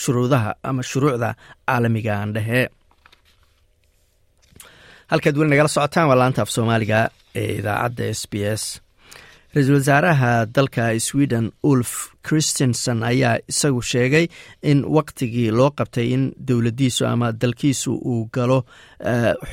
shuruudaha 0.01 0.51
ama 0.69 0.81
shuruucda 0.89 1.29
caalamiga 1.67 2.13
aan 2.19 2.33
dhehe. 2.35 2.61
Halkaad 5.11 5.35
weli 5.39 5.49
nagala 5.51 5.69
socotaan 5.75 6.07
waa 6.09 6.19
laanta 6.21 6.41
af 6.45 6.49
soomaaliga 6.55 6.99
ee 7.41 7.51
idaacadda 7.59 8.03
s 8.19 8.21
b 8.31 8.33
s 8.61 8.63
ra'iisul 9.55 9.73
wasaaraha 9.79 10.45
dalka 10.55 10.83
sweden 10.99 11.51
ulf 11.63 11.91
christensen 12.27 13.03
ayaa 13.03 13.37
isagu 13.51 13.81
sheegay 13.81 14.27
in 14.61 14.83
waktigii 14.97 15.49
loo 15.51 15.71
qabtay 15.71 16.07
in 16.13 16.23
dowladdiisu 16.47 17.05
ama 17.07 17.31
dalkiisu 17.41 17.91
uu 18.11 18.29
galo 18.33 18.59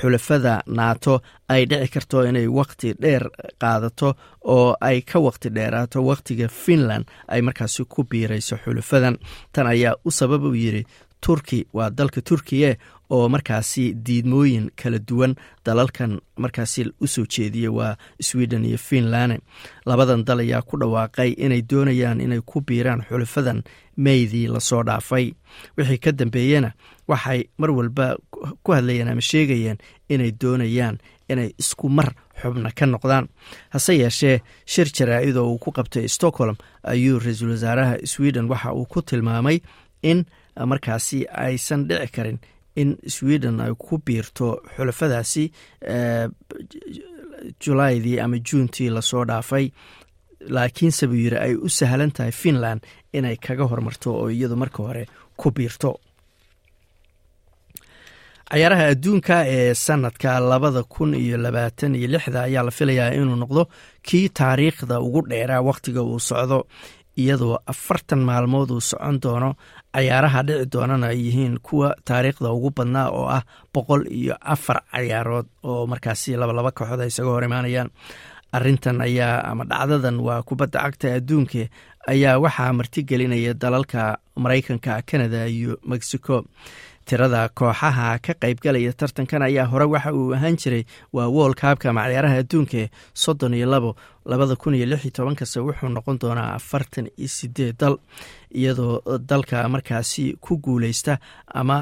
xulafada 0.00 0.55
naato 0.67 1.21
ay 1.49 1.65
dhici 1.71 1.88
karto 1.95 2.25
inay 2.29 2.47
wakti 2.59 2.93
dheer 3.03 3.25
qaadato 3.61 4.15
oo 4.45 4.76
ay 4.81 5.00
ka 5.00 5.19
wakti 5.21 5.49
dheeraato 5.57 6.05
waktiga 6.05 6.49
finland 6.49 7.05
ay 7.29 7.41
markaasi 7.43 7.85
ku 7.88 8.05
biirayso 8.05 8.57
xulafadan 8.65 9.17
tan 9.53 9.67
ayaa 9.67 9.95
u 10.05 10.11
sabab 10.11 10.43
uu 10.45 10.55
yidhi 10.55 10.85
turki 11.21 11.67
waa 11.73 11.91
dalka 11.91 12.21
turkiye 12.21 12.76
oo 13.11 13.29
markaasi 13.29 13.95
diidmooyin 14.07 14.71
kala 14.77 14.99
duwan 14.99 15.35
dalalkan 15.65 16.21
markaasi 16.37 16.85
u 17.01 17.07
soo 17.07 17.25
jeediya 17.27 17.71
waa 17.73 17.97
sweden 18.21 18.65
iyo 18.65 18.79
finland. 18.79 19.41
Labadan 19.87 20.25
dal 20.25 20.39
ayaa 20.41 20.63
ku 20.63 20.77
dhawaaqay 20.81 21.31
inay 21.39 21.63
doonayaan 21.63 22.21
inay 22.21 22.41
ku 22.47 22.61
biiraan 22.61 23.03
xulafadan 23.09 23.63
meydii 23.97 24.47
la 24.49 24.61
soo 24.61 24.83
dhaafay. 24.83 25.33
Wixii 25.77 25.99
ka 25.99 26.13
dambeeyena 26.13 26.73
waxay 27.09 27.45
mar 27.59 27.71
walba 27.71 28.17
ku 28.63 28.73
hadlayeen 28.73 29.09
ama 29.09 29.21
sheegayeen 29.21 29.79
inay 30.09 30.33
doonayaan 30.41 30.99
inay 31.29 31.55
isku 31.59 31.89
mar 31.89 32.15
xubna 32.43 32.71
ka 32.75 32.87
noqdaan. 32.87 33.29
Hase 33.71 33.95
yeeshee 33.99 34.41
shir 34.67 34.87
jaraa-id 34.93 35.37
oo 35.37 35.53
uu 35.53 35.59
ku 35.59 35.71
qabtay 35.73 36.09
stockholm 36.09 36.57
ayuu 36.83 37.19
ra'iisul 37.19 37.51
wasaaraha 37.55 37.97
sweden 38.05 38.49
waxa 38.51 38.73
uu 38.75 38.85
ku 38.87 39.03
tilmaamay 39.03 39.61
in 40.03 40.25
markaasi 40.67 41.27
aysan 41.33 41.89
dhici 41.89 42.13
karin 42.13 42.39
in 42.76 42.97
sweden 43.16 43.61
ay 43.61 43.73
ku 43.78 43.99
biirto 44.06 44.49
xulafadaasi 44.76 45.45
julaydii 47.64 48.18
ama 48.21 48.38
juuntii 48.38 48.90
la 48.90 49.02
soo 49.02 49.25
dhaafay. 49.25 49.71
Laakiinse 50.49 51.06
buu 51.11 51.16
yidhi 51.25 51.38
ay 51.40 51.54
u 51.54 51.68
sahlan 51.68 52.11
tahay 52.12 52.33
finland 52.33 52.80
inay 53.12 53.37
kaga 53.37 53.64
hormarto 53.71 54.12
oo 54.14 54.28
iyadu 54.30 54.56
marka 54.56 54.83
hore 54.83 55.06
ku 55.37 55.50
biirto. 55.50 55.97
Cayaaraha 58.50 58.85
adduunka 58.95 59.37
ee 59.49 59.75
sanadka 59.75 60.38
labada 60.40 60.83
kun 60.83 61.14
iyo 61.14 61.37
labaatan 61.37 61.95
iyo 61.99 62.09
lixda 62.14 62.42
ayaa 62.47 62.62
la 62.62 62.71
filayaa 62.71 63.14
inuu 63.18 63.37
noqdo 63.42 63.62
kii 64.06 64.28
taariikhda 64.28 65.00
ugu 65.00 65.21
dheeraa 65.30 65.61
wakhtiga 65.68 66.02
uu 66.02 66.21
socdo 66.21 66.59
iyadoo 67.23 67.57
afartan 67.73 68.21
maalmood 68.29 68.71
uu 68.71 68.81
socon 68.91 69.17
doono 69.23 69.51
cayaaraha 69.95 70.41
dhici 70.49 70.67
doonana 70.73 71.07
ay 71.13 71.19
yihiin 71.27 71.55
kuwa 71.67 71.89
taariikhda 72.05 72.51
ugu 72.57 72.71
badnaa 72.77 73.09
oo 73.19 73.27
ah 73.37 73.43
boqol 73.75 74.03
iyo 74.21 74.35
afar 74.55 74.79
cayaarood 74.93 75.47
oo 75.71 75.87
markaasi 75.87 76.37
labalaba 76.41 76.71
kooxood 76.77 77.01
ay 77.01 77.09
isaga 77.13 77.31
hor 77.33 77.45
imaanayaan. 77.49 77.91
Arintan 78.57 79.01
ayaa 79.07 79.43
ama 79.51 79.65
dhacdadan 79.71 80.17
waa 80.27 80.43
kubadda 80.49 80.79
cagta 80.85 81.09
adduunka 81.19 81.63
ayaa 82.13 82.39
waxaa 82.45 82.73
martigelinaya 82.79 83.53
dalalka 83.63 84.19
maraykanka 84.43 85.03
canada 85.09 85.41
iyo 85.57 85.73
mexico 85.91 86.45
tirada 87.09 87.41
kooxaha 87.59 88.19
ka 88.25 88.33
qaybgalaya 88.43 88.93
tartankan 89.01 89.43
ayaa 89.49 89.67
hore 89.73 89.87
waxa 89.95 90.11
uu 90.19 90.33
ahaan 90.37 90.57
jiray 90.63 90.85
waa 91.17 91.29
wool 91.37 91.55
kaabka 91.61 91.91
ama 91.91 92.03
cayaaraha 92.07 92.37
adduunka 92.43 92.83
soddon 93.23 93.55
iyo 93.55 93.67
labo 93.75 93.91
labada 94.31 94.57
kun 94.57 94.75
iyo 94.75 94.87
lix 94.91 95.03
iyo 95.05 95.13
tobankase 95.17 95.59
wuxuu 95.67 95.89
noqon 95.97 96.19
doonaa 96.23 96.55
afartan 96.59 97.07
iyo 97.19 97.29
sideed 97.37 97.77
dal 97.81 97.97
iyadoo 98.61 99.19
dalka 99.31 99.69
markaasi 99.69 100.25
ku 100.45 100.59
guuleysta 100.65 101.19
ama 101.61 101.77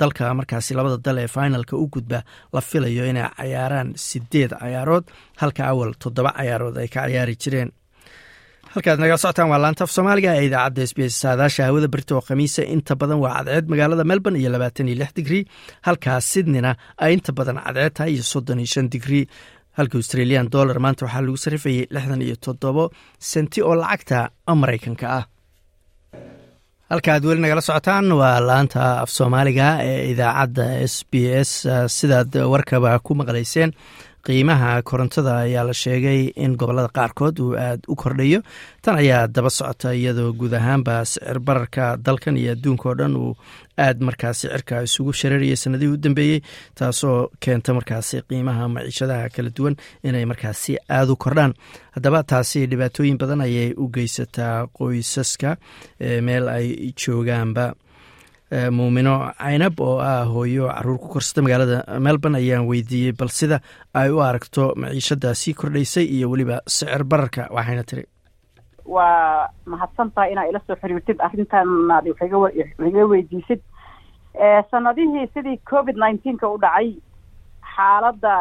dalka 0.00 0.34
markaasi 0.34 0.74
labada 0.74 0.96
dal 1.06 1.18
ee 1.24 1.28
finalka 1.36 1.76
u 1.76 1.86
gudba 1.94 2.18
la 2.52 2.60
filayo 2.60 3.04
inay 3.10 3.28
cayaaraan 3.38 3.88
sideed 3.96 4.50
cayaarood 4.60 5.04
halka 5.40 5.62
awal 5.72 5.90
toddoba 6.02 6.30
cayaarood 6.38 6.76
ay 6.82 6.88
ka 6.88 7.00
cayaari 7.06 7.36
jireen 7.42 7.70
halkaad 8.74 8.98
nagala 9.02 9.18
socotaan 9.22 9.50
waa 9.52 9.60
laanta 9.64 9.84
af 9.86 9.90
soomaaliga 9.96 10.32
ee 10.38 10.44
idaacadda 10.48 10.82
s 10.90 10.92
b 10.96 10.98
s 11.12 11.14
saadaasha 11.24 11.62
hawada 11.68 11.88
berita 11.94 12.14
oo 12.16 12.22
khamiisa 12.28 12.62
inta 12.74 12.94
badan 13.00 13.18
waa 13.24 13.34
cadceed. 13.38 13.64
Magaalada 13.72 14.04
melbourne 14.10 14.38
iyo 14.40 14.50
labaatan 14.54 14.88
iyo 14.88 14.98
lix 15.02 15.10
digrii 15.18 15.44
halkaa 15.86 16.18
sydneyna 16.30 16.72
ay 17.04 17.12
inta 17.16 17.32
badan 17.38 17.58
cadceed 17.64 17.92
tahay 17.96 18.12
iyo 18.14 18.22
soddon 18.32 18.58
iyo 18.62 18.70
shan 18.74 18.86
digrii 18.94 19.24
halka 19.78 19.94
australian 20.00 20.46
dollar 20.54 20.78
maanta 20.84 21.02
waxaa 21.06 21.22
lagu 21.26 21.36
sarifayay 21.44 21.84
lixdan 21.94 22.22
iyo 22.26 22.36
toddobo 22.46 22.84
senti 23.30 23.58
oo 23.62 23.74
lacagta 23.82 24.18
maraykanka 24.62 25.06
ah. 25.18 25.24
Halkaaad 26.90 27.24
weli 27.28 27.40
nagala 27.42 27.60
socotaan 27.68 28.06
waa 28.20 28.36
laanta 28.48 28.80
af 29.04 29.10
soomaaliga 29.18 29.66
ee 29.90 30.10
idaacadda 30.12 30.64
s 30.92 30.94
b 31.10 31.14
s 31.48 31.50
sidaad 31.98 32.30
warkaba 32.52 32.98
ku 33.06 33.12
maqlayseen 33.20 33.70
qiimaha 34.26 34.82
korontada 34.82 35.32
ayaa 35.46 35.64
la 35.64 35.72
sheegay 35.82 36.20
in 36.36 36.56
gobollada 36.60 36.88
qaarkood 36.98 37.38
uu 37.40 37.54
aada 37.56 37.82
u 37.88 37.94
kordhayo. 37.96 38.40
Tan 38.82 38.96
ayaa 39.02 39.26
daba 39.28 39.50
socota 39.50 39.94
iyadoo 39.94 40.32
guud 40.32 40.52
ahaanba 40.54 41.04
sicir 41.04 41.38
bararka 41.40 41.96
dalkan 41.96 42.36
iyo 42.36 42.52
adduunka 42.52 42.88
oo 42.88 42.94
dhan 42.94 43.16
uu 43.16 43.32
aada 43.78 44.04
markaasi 44.04 44.48
cirka 44.52 44.82
isugu 44.86 45.12
shareerayay 45.12 45.56
sanadihii 45.56 45.92
u 45.92 45.96
dambeeyey 45.96 46.40
taasoo 46.78 47.30
keenta 47.40 47.74
markaasi 47.74 48.22
qiimaha 48.28 48.68
maciishadaha 48.74 49.28
kala 49.34 49.50
duwan 49.56 49.76
inay 50.04 50.24
markaasi 50.24 50.76
aada 50.88 51.12
u 51.12 51.16
kordhaan. 51.16 51.54
Haddaba 51.96 52.22
taasi 52.22 52.66
dhibaatooyin 52.70 53.18
badan 53.18 53.40
ayay 53.46 53.72
u 53.76 53.88
geysataa 53.88 54.66
qoysaska 54.78 55.56
meel 56.26 56.48
ay 56.48 56.92
joogaanba 57.00 57.72
muumino 58.70 59.14
caynab 59.38 59.80
oo 59.80 59.98
ah 60.00 60.24
hooyo 60.34 60.68
carruur 60.68 60.98
ku 60.98 61.08
korsata 61.14 61.42
magaalada 61.42 62.00
melbourne 62.06 62.38
ayaan 62.38 62.66
weydiiyey 62.70 63.12
bal 63.20 63.28
sida 63.28 63.60
ay 63.94 64.10
u 64.10 64.18
aragto 64.28 64.72
maciishada 64.76 65.34
sii 65.34 65.54
kordhaysay 65.54 66.04
iyo 66.16 66.30
weliba 66.30 66.60
sicir 66.66 67.04
bararka 67.04 67.46
waxayna 67.56 67.84
tiri 67.90 68.04
waa 68.84 69.48
mahadsantahay 69.66 70.32
inaa 70.32 70.48
ila 70.50 70.60
soo 70.66 70.76
xiriirtid 70.82 71.18
arrintan 71.26 71.68
iga 72.88 73.06
weydiisid. 73.12 73.60
Sanadihii 74.70 75.26
sidii 75.34 75.60
covid 75.70 75.96
nineteenka 75.96 76.48
u 76.48 76.58
dhacay 76.58 76.88
xaaladda 77.76 78.34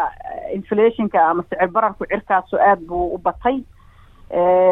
inflationka 0.57 1.19
ama 1.29 1.43
sicir 1.43 1.67
bararku 1.75 2.05
cirkaasu 2.05 2.57
aada 2.57 2.81
buu 2.87 3.13
u 3.15 3.17
batay. 3.17 3.61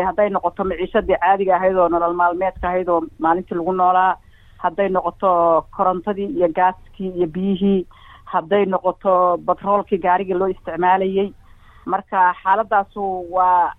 Hadday 0.08 0.30
noqoto 0.30 0.64
maciishadii 0.64 1.18
caadiga 1.22 1.56
ahayd 1.56 1.76
oo 1.78 1.90
nolol 1.90 2.14
maalmeedka 2.14 2.68
ahayd 2.68 2.90
oo 2.90 3.02
maalintii 3.20 3.58
lagu 3.58 3.72
noolaa 3.74 4.18
hadday 4.64 4.90
noqoto 4.96 5.32
korontadii 5.78 6.30
iyo 6.38 6.48
gaaskii 6.60 7.12
iyo 7.18 7.28
biyihii 7.36 7.80
hadday 8.34 8.64
noqoto 8.74 9.14
batroolkii 9.48 9.98
gaarigii 10.06 10.38
loo 10.40 10.48
isticmaalayay. 10.54 11.30
Marka 11.92 12.34
xaaladaasu 12.44 13.04
waa 13.36 13.74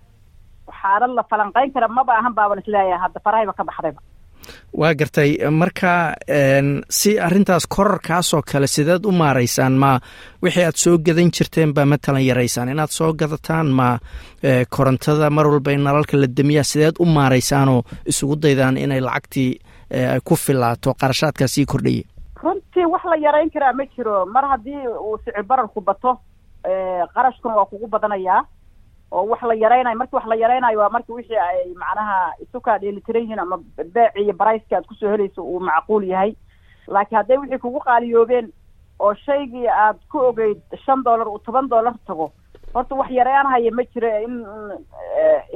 xaalad 0.81 1.11
la 1.17 1.23
falanqeyn 1.29 1.71
kara 1.73 1.87
maba 1.87 2.13
ahan 2.19 2.33
baaban 2.37 2.59
is 2.61 2.67
leeyahay 2.73 3.01
hadda 3.03 3.19
farahayba 3.25 3.53
ka 3.57 3.63
baxdayba. 3.69 4.01
Waa 4.79 4.93
gartay 4.99 5.31
marka 5.61 5.91
si 6.99 7.11
arrintaas 7.25 7.65
korarkaasoo 7.75 8.41
kale 8.51 8.67
sideed 8.67 9.05
u 9.05 9.11
maaraysaan 9.11 9.73
ma 9.83 9.91
wixii 10.43 10.63
aad 10.65 10.77
soo 10.83 10.97
gadan 10.97 11.29
jirteen 11.35 11.73
baa 11.75 11.85
matalan 11.85 12.23
yaraysaan. 12.25 12.69
Inaad 12.73 12.89
soo 12.97 13.13
gadataan 13.13 13.67
ma 13.79 13.89
korontada 14.75 15.29
mar 15.29 15.45
walba 15.47 15.71
in 15.71 15.83
nalalka 15.83 16.17
la 16.17 16.27
demiyaa 16.37 16.63
sideed 16.71 16.95
u 16.99 17.05
maaraysaanoo 17.05 17.81
isugu 18.05 18.35
daydaan 18.41 18.77
inay 18.77 19.01
lacagtii 19.01 19.59
ay 19.91 20.19
ku 20.23 20.35
filaato 20.35 20.93
qarashaadkaa 20.93 21.47
sii 21.47 21.65
kordhaya. 21.65 22.03
Runtii 22.43 22.85
wax 22.85 23.03
la 23.05 23.15
yarayn 23.17 23.49
karaa 23.49 23.73
ma 23.73 23.85
jiro. 23.95 24.25
Mar 24.25 24.45
haddii 24.47 24.87
uu 24.87 25.17
sicir 25.17 25.43
bararku 25.43 25.81
bato 25.81 26.19
qarashkuna 27.15 27.55
waa 27.55 27.65
kugu 27.65 27.87
badanayaa. 27.87 28.43
Oo 29.11 29.25
wax 29.27 29.41
la 29.43 29.53
yaraynayo 29.53 29.97
markii 29.97 30.15
wax 30.15 30.25
la 30.27 30.35
yaraynayo 30.35 30.79
waa 30.79 30.89
marki 30.89 31.11
wixii 31.11 31.37
ay 31.37 31.73
macnaha 31.75 32.33
isukaa 32.41 32.77
dheelitiran 32.79 33.21
yihiin 33.23 33.39
ama 33.39 33.57
beeci 33.77 34.21
iyo 34.21 34.33
barayska 34.33 34.75
aad 34.77 34.85
ku 34.85 34.93
soo 34.95 35.09
helayso 35.11 35.41
uu 35.43 35.59
macquul 35.59 36.03
yahay. 36.03 36.35
Laakiin 36.87 37.17
hadday 37.17 37.37
wixii 37.37 37.57
kugu 37.57 37.79
qaaliyoobeen 37.79 38.51
oo 38.99 39.13
shaygii 39.25 39.67
aad 39.67 39.97
ku 40.11 40.17
ogeyd 40.19 40.61
shan 40.85 41.03
dollar 41.03 41.27
uu 41.27 41.39
toban 41.39 41.67
dollar 41.69 41.93
tago 42.07 42.31
horta 42.73 42.95
wax 42.95 43.09
yaraanhaya 43.11 43.71
ma 43.71 43.83
jiro 43.83 44.09
in 44.23 44.45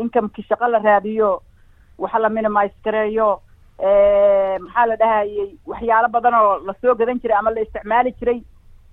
incomekii 0.01 0.43
shaqo 0.49 0.67
la 0.67 0.79
raadiyo 0.79 1.41
wax 1.97 2.13
la 2.19 2.29
minimise 2.29 2.73
gareeyo 2.83 3.41
maxaa 3.79 4.85
la 4.89 4.95
dhahayay? 5.01 5.49
Waxyaalo 5.71 6.07
badan 6.15 6.33
oo 6.39 6.53
la 6.67 6.73
soo 6.81 6.95
gadan 6.99 7.19
jiray 7.21 7.37
ama 7.39 7.51
la 7.55 7.61
isticmaali 7.61 8.11
jiray 8.19 8.39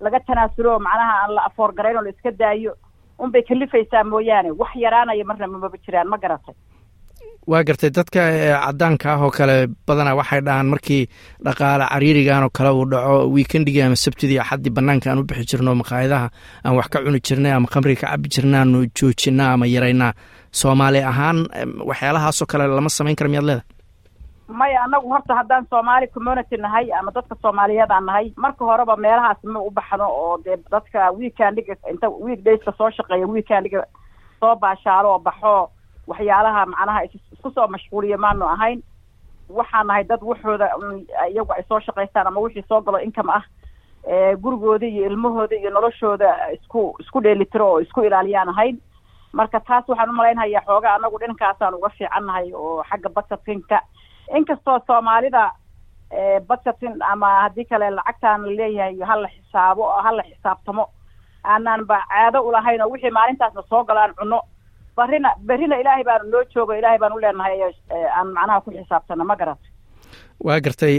laga 0.03 0.19
tanaasulo 0.27 0.79
macnaha 0.79 1.13
aan 1.23 1.31
la 1.35 1.41
afoor 1.49 1.71
garayn 1.77 1.97
oo 1.97 2.03
la 2.05 2.09
iska 2.09 2.31
daayo 2.31 2.73
unbay 3.19 3.43
kalifaysaa 3.47 4.03
mooyaane. 4.03 4.51
Wax 4.59 4.71
yaraanaya 4.83 5.23
marna 5.25 5.47
mamaba 5.47 5.77
jiraan 5.85 6.07
ma 6.09 6.17
garatay. 6.17 6.55
Waa 7.47 7.63
gartay 7.63 7.89
dadka 7.89 8.21
cadaanka 8.65 9.07
ah 9.13 9.21
oo 9.25 9.29
kale 9.37 9.67
badanaa 9.87 10.15
waxay 10.19 10.41
dhahaan 10.41 10.67
markii 10.73 11.03
dhaqaale 11.45 11.85
cariirigan 11.91 12.43
oo 12.43 12.49
kale 12.49 12.69
uu 12.69 12.85
dhaco 12.91 13.29
weekendigii 13.35 13.81
ama 13.85 13.95
sabtidii 13.95 14.39
axaddii 14.39 14.73
banaanka 14.77 15.09
aan 15.11 15.19
u 15.21 15.23
bixi 15.29 15.45
jirno 15.51 15.75
maqaayadaha 15.81 16.27
aan 16.65 16.75
wax 16.77 16.87
ka 16.93 16.99
cuni 17.05 17.19
jirnay 17.27 17.51
ama 17.53 17.67
khamriga 17.73 18.01
ka 18.01 18.07
cabi 18.13 18.27
jirna 18.33 18.57
aanu 18.61 18.85
joojinaa 18.97 19.53
ama 19.53 19.65
yaraynaa 19.75 20.13
soomaali 20.51 20.99
ahaan 21.11 21.37
waxyaalahaasoo 21.89 22.45
kale 22.51 22.67
lama 22.67 22.89
samayn 22.89 23.15
kara 23.15 23.29
miyaad 23.29 23.45
leedahay 23.49 23.65
maya 24.51 24.83
anagu 24.83 25.09
horta 25.09 25.35
haddaan 25.35 25.65
soomaali 25.69 26.07
community 26.07 26.57
nahay 26.57 26.91
ama 26.99 27.11
dadka 27.11 27.35
soomaaliyeed 27.41 27.91
aan 27.91 28.05
nahay 28.05 28.31
marka 28.37 28.65
horeba 28.65 28.95
meelahaas 28.95 29.43
ma 29.43 29.59
u 29.59 29.71
baxno 29.71 30.07
oo 30.09 30.37
dee 30.45 30.57
dadka 30.71 31.11
weekendiga 31.11 31.75
inta 31.91 32.09
week 32.09 32.43
dayska 32.45 32.71
soo 32.77 32.89
shaqeeya 32.97 33.27
weekendiga 33.27 33.83
soo 34.39 34.55
baashaalo 34.55 35.09
oo 35.13 35.19
baxo 35.19 35.69
waxyaalaha 36.07 36.65
macnaha 36.65 37.03
isku 37.05 37.51
soo 37.51 37.67
mashquuliya 37.67 38.17
maanu 38.17 38.45
ahayn. 38.45 38.81
Waxaan 39.49 39.87
nahay 39.87 40.03
dad 40.03 40.19
waxooda 40.23 40.67
iyagu 41.31 41.53
ay 41.53 41.63
soo 41.69 41.79
shaqaystaan 41.79 42.27
ama 42.27 42.39
wixii 42.39 42.63
soo 42.69 42.81
galo 42.81 42.97
income 42.99 43.31
ah 43.37 43.43
gurigooda 44.41 44.85
iyo 44.87 45.05
ilmahooda 45.05 45.55
iyo 45.55 45.69
noloshooda 45.69 46.51
isku 46.53 46.95
isku 46.99 47.21
dheelitiro 47.21 47.67
oo 47.71 47.79
isku 47.79 48.01
ilaaliyaan 48.03 48.49
ahayn. 48.49 48.77
Marka 49.33 49.59
taas 49.59 49.87
waxaan 49.89 50.09
umalaynhayaa 50.09 50.63
xoogaa 50.67 50.95
anagu 50.95 51.19
dhinkaasaan 51.19 51.73
uga 51.73 51.89
fiican 51.89 52.25
nahay 52.25 52.51
oo 52.53 52.83
xagga 52.89 53.09
budgetinka 53.09 53.81
inkastoo 54.37 54.79
soomaalida 54.87 55.43
budgetin 56.47 56.95
ama 57.11 57.27
haddii 57.43 57.65
kale 57.69 57.89
lacagtaan 57.97 58.41
la 58.45 58.51
leeyahay 58.59 58.99
hala 59.09 59.27
xisaabo 59.35 59.83
hala 60.05 60.23
xisaabtamo 60.29 60.85
aanaan 61.43 61.85
ba 61.89 61.97
caado 62.09 62.39
ulahayn 62.47 62.81
oo 62.81 62.89
wixii 62.93 63.11
maalintaasna 63.17 63.61
soo 63.69 63.83
galo 63.83 63.99
aan 63.99 64.13
cunno. 64.19 64.39
Barina 64.95 65.29
berrina 65.47 65.75
ilaahay 65.81 66.03
baanu 66.03 66.29
noo 66.31 66.43
joogo 66.53 66.73
ilaahay 66.73 66.99
baan 66.99 67.13
u 67.13 67.19
leenahay 67.21 67.61
aan 68.17 68.27
macnaha 68.35 68.61
ku 68.61 68.71
xisaabtano 68.71 69.23
ma 69.25 69.35
garat 69.35 69.59
waa 70.45 70.59
gartay 70.59 70.95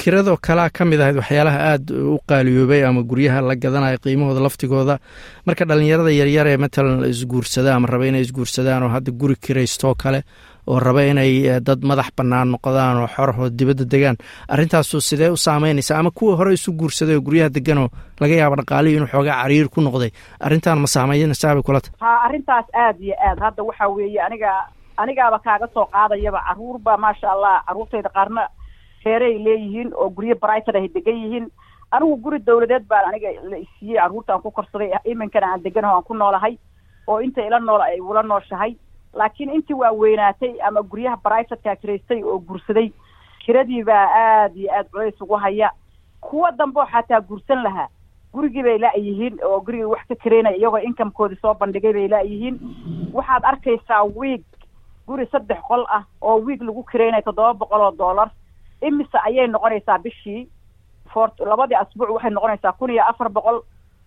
kiradoo 0.00 0.36
kalea 0.46 0.70
ka 0.70 0.84
mid 0.84 1.00
ahayd 1.00 1.16
waxyaalaha 1.22 1.58
aada 1.70 1.94
u 2.14 2.18
qaaliyoobay 2.28 2.82
ama 2.84 3.02
guryaha 3.02 3.40
la 3.48 3.54
gadanayo 3.54 3.98
qiimahooda 4.04 4.40
laftigooda. 4.42 4.98
Marka 5.46 5.64
dhalinyarada 5.64 6.10
yaryar 6.10 6.46
ee 6.46 6.56
matalan 6.56 7.04
isguursada 7.14 7.74
ama 7.76 7.86
raba 7.92 8.06
inay 8.10 8.20
isguursadaan 8.26 8.82
oo 8.82 8.88
hadda 8.96 9.12
guri 9.20 9.36
kiraystoo 9.36 9.94
kale 9.94 10.20
oo 10.66 10.78
raba 10.80 11.02
inay 11.04 11.60
dad 11.60 11.80
madax 11.82 12.08
bannaan 12.16 12.48
noqdaan 12.54 12.96
oo 13.02 13.06
xorahoo 13.14 13.48
dibadda 13.50 13.84
degaan. 13.84 14.16
Arrintaasu 14.48 15.00
sidee 15.00 15.30
u 15.30 15.36
saameynaysa 15.36 15.98
ama 15.98 16.10
kuwa 16.10 16.36
hore 16.36 16.52
isu 16.54 16.72
guursaday 16.72 17.16
oo 17.16 17.20
guryaha 17.26 17.50
deganoo 17.50 17.88
laga 18.20 18.34
yaabo 18.34 18.56
dhaqaalihii 18.60 18.96
inuu 18.96 19.10
xoogaa 19.12 19.42
cariir 19.42 19.68
ku 19.68 19.80
noqday? 19.80 20.10
Arrintaan 20.40 20.78
ma 20.78 20.86
saameynaysaabay 20.86 21.62
kula 21.62 21.80
tahay 21.80 21.98
ha 22.00 22.10
arrintaas 22.26 22.66
aada 22.74 22.98
iyo 23.04 23.14
aad. 23.28 23.38
Hadda 23.40 23.62
waxaa 23.62 23.88
weeye 23.88 24.20
aniga 24.22 24.50
anigaaba 24.96 25.38
kaaga 25.38 25.66
soo 25.74 25.86
qaadayaba 25.92 26.40
caruurba 26.48 26.96
maasha 26.96 27.26
allah 27.34 27.62
caruurtayda 27.66 28.08
qaarna 28.16 28.42
reeray 29.04 29.34
leeyihiin 29.44 29.90
oo 29.94 30.10
guryo 30.10 30.34
brighton 30.42 30.76
ay 30.76 30.88
degan 30.94 31.16
yihiin. 31.22 31.46
Anigu 31.92 32.16
guri 32.24 32.38
dawladeed 32.46 32.84
baan 32.88 33.04
aniga 33.10 33.28
la 33.50 33.56
isiiyey 33.64 33.98
carruurta 34.00 34.32
aan 34.34 34.42
ku 34.42 34.50
korsaday 34.50 34.90
iminkana 35.04 35.46
aan 35.52 35.62
deganaho 35.64 35.94
aan 35.96 36.04
ku 36.08 36.14
noolahay 36.14 36.54
oo 37.08 37.18
inta 37.20 37.40
ila 37.46 37.58
nool 37.58 37.80
ay 37.82 38.00
ula 38.00 38.22
nooshahay 38.22 38.76
laakiin 39.14 39.50
intii 39.50 39.74
waa 39.76 39.90
weynaatay 39.92 40.54
ama 40.66 40.82
guryaha 40.82 41.16
brightonka 41.24 41.76
kiraystay 41.76 42.22
oo 42.24 42.38
guursaday 42.38 42.90
kiradii 43.44 43.82
baa 43.84 44.06
aada 44.14 44.54
iyo 44.54 44.72
aada 44.72 44.88
culays 44.88 45.20
ugu 45.20 45.34
haya. 45.36 45.70
Kuwa 46.20 46.52
dambeo 46.52 46.86
xataa 46.86 47.20
guursan 47.20 47.62
lahaa 47.62 47.88
gurigii 48.32 48.62
bay 48.62 48.78
la-yihiin 48.78 49.38
oo 49.44 49.60
gurigii 49.60 49.84
wax 49.84 50.06
ka 50.08 50.14
karaynaya 50.14 50.56
iyagoo 50.56 50.78
incomekoodii 50.78 51.36
soo 51.42 51.54
bandhigay 51.54 51.92
bay 51.92 52.08
la-yihiin 52.08 52.58
waxaad 53.12 53.44
arkaysaa 53.44 54.02
wiig 54.04 54.42
guri 55.06 55.26
saddex 55.26 55.58
qol 55.68 55.84
ah 55.88 56.04
oo 56.20 56.38
wiig 56.40 56.62
lagu 56.62 56.82
karaynaya 56.82 57.22
toddoba 57.22 57.54
boqol 57.54 57.80
oo 57.80 57.90
dollar. 57.90 58.30
Imise 58.82 59.18
ayay 59.24 59.46
noqonaysaa 59.46 59.98
bishii 59.98 60.48
for 61.12 61.30
labadii 61.38 61.74
asbuuc 61.76 62.10
waxay 62.10 62.30
noqonaysaa 62.30 62.72
kun 62.72 62.90
iyo 62.90 63.02
afar 63.04 63.28
boqol 63.28 63.60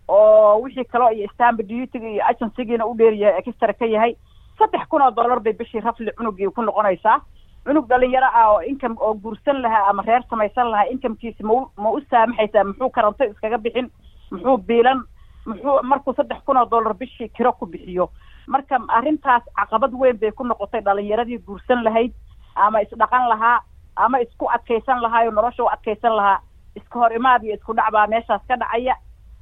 oo 0.08 0.60
wixii 0.62 0.84
kaleo 0.86 1.12
iyo 1.12 1.28
stamp 1.34 1.62
dutyga 1.62 2.08
iyo 2.10 2.24
agencygiina 2.28 2.86
u 2.86 2.94
dheeryahay 2.98 3.40
extra 3.40 3.74
ka 3.74 3.86
yahay 3.86 4.16
saddex 4.58 4.88
kun 4.90 5.02
oo 5.02 5.12
dollar 5.12 5.40
bay 5.40 5.54
bishii 5.54 5.82
rafli 5.82 6.12
cunugii 6.18 6.52
ku 6.56 6.62
noqonaysaa. 6.62 7.20
Cunug 7.66 7.88
dhalinyaro 7.90 8.28
ah 8.34 8.48
oo 8.54 8.60
income 8.62 8.96
oo 9.00 9.14
guursan 9.14 9.62
lahaa 9.62 9.90
ama 9.90 10.04
reer 10.08 10.24
samaysan 10.30 10.70
lahaa 10.72 10.90
incomekiisi 10.92 11.44
mau 11.44 11.72
ma 11.78 11.90
u 11.90 12.02
saamaxaysaa 12.12 12.64
muxuu 12.64 12.90
karanto 12.90 13.24
iskaga 13.26 13.58
bixin 13.58 13.90
muxuu 14.32 14.58
biilan 14.58 15.02
muxuu 15.46 15.80
markuu 15.84 16.14
saddex 16.14 16.40
kun 16.46 16.58
oo 16.58 16.66
dollar 16.70 16.94
bishii 16.94 17.30
kiro 17.30 17.52
ku 17.54 17.66
bixiyo. 17.66 18.10
Marka 18.48 18.78
arrintaas 18.88 19.44
caqabad 19.58 19.94
weyn 19.94 20.18
bay 20.20 20.32
ku 20.32 20.44
noqotay 20.44 20.82
dhalinyaradii 20.82 21.40
guursan 21.48 21.84
lahayd 21.84 22.14
ama 22.56 22.82
isdhaqan 22.82 23.28
lahaa 23.30 23.60
ama 23.96 24.20
isku 24.22 24.46
adkaysan 24.56 25.02
lahaa 25.02 25.32
nolosha 25.32 25.64
u 25.64 25.68
adkaysan 25.70 26.16
lahaa. 26.16 26.40
Iska 26.76 27.00
hor 27.00 27.12
imaad 27.14 27.44
iyo 27.44 27.56
isku 27.56 27.74
dhac 27.74 27.92
baa 27.92 28.08
meeshaas 28.08 28.42
ka 28.48 28.56
dhacaya. 28.58 28.96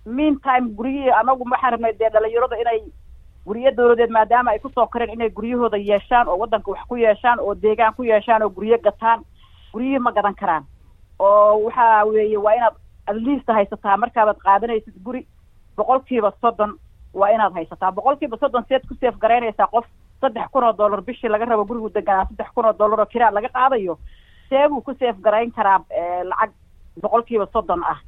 Meantime 0.06 0.70
guryihii 0.78 1.12
anagu 1.12 1.44
waxaan 1.52 1.72
rabnay 1.74 1.94
dee 2.00 2.10
dhalinyarada 2.10 2.58
inay 2.62 2.80
guryo 3.46 3.72
dawladeed 3.72 4.10
maadaama 4.12 4.52
ay 4.52 4.60
ku 4.60 4.70
soo 4.70 4.88
koreen 4.88 5.10
inay 5.14 5.30
guryahooda 5.30 5.78
yeeshaan 5.78 6.28
oo 6.28 6.38
waddanka 6.38 6.72
wax 6.72 6.82
ku 6.88 6.96
yeeshaan 6.96 7.40
oo 7.40 7.56
deegaan 7.56 7.94
ku 7.94 8.04
yeeshaan 8.04 8.42
oo 8.44 8.50
guryo 8.50 8.78
gataan 8.84 9.24
guryihii 9.74 10.00
ma 10.00 10.12
gadan 10.12 10.36
karaan. 10.36 10.64
Oo 11.20 11.64
waxa 11.66 12.06
weeye 12.06 12.38
waa 12.38 12.54
inaad 12.56 12.76
adliista 13.08 13.54
haysataa 13.54 13.98
markaabaad 13.98 14.38
qaadanaysid 14.46 14.96
guri 15.04 15.28
boqolkiiba 15.78 16.32
soddon 16.42 16.78
waa 17.14 17.30
inaad 17.30 17.54
haysataa. 17.54 17.92
Boqolkiiba 17.92 18.38
soddon 18.38 18.64
seed 18.70 18.88
ku 18.88 18.96
seef 19.00 19.16
garaynaysaa 19.20 19.68
qof 19.68 19.86
saddex 20.22 20.48
kun 20.52 20.64
oo 20.64 20.74
dollar 20.78 21.02
bishii 21.02 21.30
laga 21.30 21.46
rabo 21.46 21.66
gurigu 21.66 21.90
deganaa 21.94 22.26
saddex 22.30 22.48
kun 22.56 22.66
oo 22.66 22.74
dollar 22.80 23.00
oo 23.00 23.06
kiraa 23.06 23.32
laga 23.32 23.50
qaadayo 23.50 23.98
see 24.50 24.68
buu 24.70 24.82
ku 24.82 24.94
seef 25.00 25.16
garayn 25.22 25.52
karaa 25.52 25.80
lacag 26.24 26.52
boqolkiiba 27.02 27.48
soddon 27.54 27.84
ah 27.84 28.00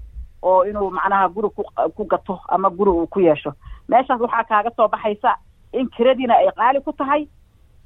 oo 0.42 0.64
inuu 0.64 0.90
macnaha 0.92 1.28
guri 1.30 1.50
ku 1.56 1.64
ku 1.96 2.06
gato 2.06 2.40
ama 2.48 2.70
guri 2.70 2.92
uu 2.92 3.08
ku 3.08 3.20
yeesho 3.20 3.52
meeshaas 3.90 4.22
waxaa 4.22 4.44
kaaga 4.50 4.72
soo 4.78 4.88
baxaysa 4.88 5.36
in 5.74 5.90
kiradiina 5.98 6.36
ay 6.38 6.50
qaali 6.60 6.82
ku 6.82 6.92
tahay 6.94 7.28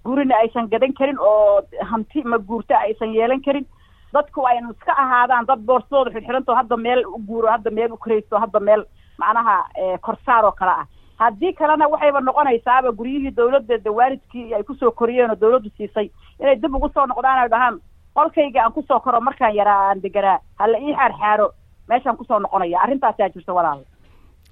gurina 0.05 0.35
aysan 0.43 0.69
gadan 0.71 0.93
karin 0.93 1.17
oo 1.19 1.61
hanti 1.91 2.23
ma 2.23 2.37
guurta 2.37 2.75
aysan 2.79 3.13
yeelan 3.13 3.41
karin. 3.45 3.65
Dadku 4.13 4.41
aynu 4.47 4.71
iska 4.73 4.93
ahaadaan 5.03 5.45
dad 5.45 5.59
boorsadooda 5.65 6.11
xidxidhantoo 6.13 6.55
hadda 6.55 6.77
meel 6.77 7.03
u 7.07 7.19
guuro 7.27 7.47
hadda 7.51 7.69
meel 7.71 7.91
u 7.93 7.97
karaysto 7.97 8.39
hadda 8.39 8.59
meel 8.59 8.85
macnaha 9.21 9.57
korsaar 10.01 10.45
oo 10.45 10.51
kale 10.51 10.71
ah. 10.71 10.85
Haddii 11.19 11.53
kalena 11.53 11.87
waxayba 11.91 12.19
noqonaysaaba 12.21 12.91
guryihii 12.99 13.31
dawladda 13.37 13.91
waalidkii 13.99 14.53
ay 14.55 14.63
ku 14.63 14.73
soo 14.75 14.91
koriyeen 14.91 15.29
oo 15.29 15.35
dawladdu 15.35 15.69
siisay 15.77 16.09
inay 16.39 16.55
dib 16.55 16.75
ugu 16.75 16.89
soo 16.93 17.05
noqdaan 17.05 17.39
ay 17.43 17.49
dhahaan 17.49 17.77
qolkayga 18.15 18.63
aan 18.63 18.73
ku 18.73 18.81
soo 18.87 18.99
koro 18.99 19.21
markaan 19.21 19.55
yaraa 19.55 19.89
aan 19.89 20.01
deganaa 20.01 20.39
hala 20.59 20.77
ii 20.79 20.95
xaarxaaro 20.97 21.47
meeshaan 21.89 22.17
ku 22.17 22.23
soo 22.25 22.39
noqonaya. 22.39 22.81
Arrintaasaa 22.83 23.29
jirta 23.29 23.53
walaal 23.53 23.83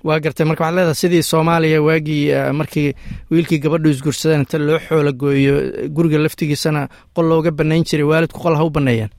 waa 0.07 0.19
gartay 0.25 0.45
marka 0.49 0.63
waxaad 0.63 0.75
leedahay 0.77 0.99
sidii 1.01 1.23
soomaaliya 1.31 1.81
waagii 1.87 2.23
markii 2.59 2.89
wiilkii 3.31 3.59
gabadhu 3.65 3.89
isgursadeen 3.95 4.39
inta 4.45 4.57
loo 4.67 4.79
xoola 4.87 5.11
gooyo 5.21 5.55
guriga 5.95 6.17
laftigiisana 6.25 6.87
qol 7.15 7.25
looga 7.31 7.51
banayn 7.59 7.83
jiray 7.89 8.07
waalidku 8.11 8.39
qol 8.45 8.55
ha 8.59 8.63
u 8.63 8.69
baneeyaan 8.77 9.11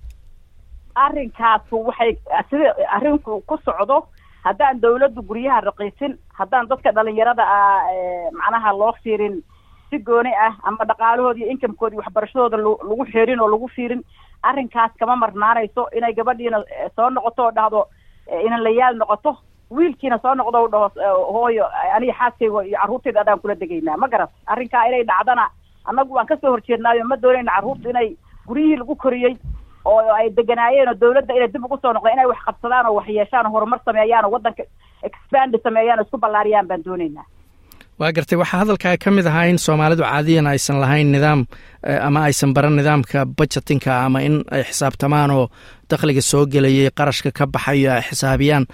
arrinkaasu 1.05 1.77
waxay 1.88 2.12
sida 2.51 2.74
arrinku 2.96 3.40
ku 3.48 3.57
socdo 3.64 3.98
haddaan 4.46 4.81
dawladdu 4.83 5.22
guryaha 5.29 5.61
raqiisin 5.68 6.12
haddaan 6.38 6.68
dadka 6.70 6.92
dhalinyarada 6.96 7.42
ah 7.42 7.83
macnaha 8.40 8.72
loo 8.81 8.92
fiirin 9.03 9.37
si 9.90 9.98
gooni 9.98 10.33
ah 10.46 10.55
ama 10.68 10.85
dhaqaalahooda 10.90 11.38
iyo 11.40 11.51
inkamkooda 11.55 11.94
iyo 11.94 12.03
waxbarashadooda 12.03 12.57
lagu 12.88 13.05
xeerin 13.12 13.40
oo 13.40 13.48
lagu 13.55 13.68
fiirin 13.77 14.03
arrinkaas 14.42 14.92
kama 14.98 15.16
marnaanayso 15.16 15.83
inay 15.96 16.12
gabadhiina 16.18 16.59
soo 16.96 17.11
noqoto 17.11 17.42
oo 17.44 17.51
dhahdo 17.59 17.81
inan 18.46 18.62
layaal 18.66 18.96
noqoto 18.96 19.37
wiilkiina 19.71 20.19
soo 20.23 20.35
noqdo 20.35 20.69
dhaho 20.69 20.89
hooyo 21.33 21.65
aniga 21.97 22.13
xaaskayga 22.21 22.63
iyo 22.69 22.79
carruurtayda 22.81 23.21
adaan 23.21 23.41
kula 23.43 23.55
degaynaa 23.55 23.97
ma 24.03 24.09
garat 24.09 24.31
arrinkaa 24.47 24.87
inay 24.89 25.05
dhacdana 25.11 25.45
annagu 25.85 26.15
waan 26.15 26.27
ka 26.27 26.37
soo 26.41 26.51
horjeednaayo 26.55 27.05
ma 27.05 27.17
doonayna 27.23 27.53
carruurta 27.57 27.91
inay 27.91 28.09
guryihii 28.49 28.77
lagu 28.83 28.97
koriyey 28.97 29.35
oo 29.85 30.13
ay 30.19 30.31
deganaayeen 30.39 30.89
oo 30.89 30.95
dawladda 31.03 31.35
inay 31.35 31.49
dib 31.53 31.65
ugu 31.65 31.79
soo 31.83 31.93
noqdeen 31.93 32.15
inay 32.17 32.27
wax 32.33 32.41
qabsadaan 32.49 32.87
oo 32.87 32.95
wax 32.99 33.09
yeeshaan 33.19 33.47
oo 33.47 33.53
horumar 33.57 33.81
sameeyaan 33.85 34.25
oo 34.25 34.31
waddanka 34.37 34.63
expand 35.03 35.59
sameeyaan 35.67 35.99
oo 35.99 36.05
isku 36.09 36.19
ballaariyaan 36.19 36.67
baan 36.69 36.85
doonaynaa 36.85 37.27
waa 38.01 38.13
gartay 38.17 38.39
waxaa 38.39 38.61
hadalkaa 38.63 38.97
ka 39.05 39.11
mid 39.11 39.27
ahaa 39.27 39.47
in 39.51 39.59
soomaalidu 39.59 40.03
caadiyan 40.07 40.47
aysan 40.53 40.79
lahayn 40.83 41.09
nidaam 41.15 41.41
ama 42.07 42.21
aysan 42.29 42.55
baran 42.57 42.77
nidaamka 42.79 43.19
budgetinka 43.37 43.91
ama 44.07 44.19
in 44.27 44.37
ay 44.55 44.63
xisaabtamaan 44.71 45.31
oo 45.37 45.45
dakhliga 45.91 46.23
soo 46.31 46.45
gelayay 46.53 46.91
qarashka 46.99 47.31
ka 47.39 47.45
baxayo 47.55 47.91
ay 47.97 48.03
xisaabiyaan. 48.09 48.65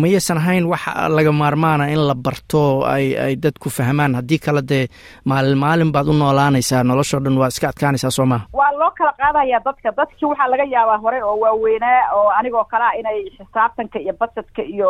Mayaysan 0.00 0.38
ahayn 0.40 0.64
wax 0.72 0.82
laga 1.16 1.32
maarmaana 1.40 1.84
in 1.94 2.00
la 2.08 2.14
barto 2.14 2.82
ay 2.94 3.06
ay 3.24 3.34
dadku 3.36 3.68
fahmaan. 3.70 4.14
Haddii 4.18 4.38
kale 4.44 4.62
dee 4.70 4.88
maalin 5.30 5.58
maalin 5.64 5.90
baad 5.94 6.08
u 6.08 6.12
noolaanaysaa 6.12 6.82
noloshoo 6.88 7.20
dhan 7.24 7.36
waa 7.40 7.48
iska 7.52 7.68
adkaanaysaa 7.68 8.10
soo 8.16 8.26
maha 8.26 8.46
waa 8.58 8.72
loo 8.80 8.90
kala 8.98 9.12
qaadaya 9.20 9.60
dadka. 9.66 9.88
Dadkii 9.98 10.26
waxaa 10.30 10.48
laga 10.52 10.64
yaabaa 10.74 10.98
hore 11.04 11.18
oo 11.28 11.36
waaweynaa 11.44 12.00
oo 12.16 12.28
anigoo 12.38 12.64
kale 12.72 12.84
ah 12.90 12.94
inay 13.00 13.18
xisaabtanka 13.38 13.98
iyo 14.04 14.12
budgetka 14.20 14.62
iyo 14.74 14.88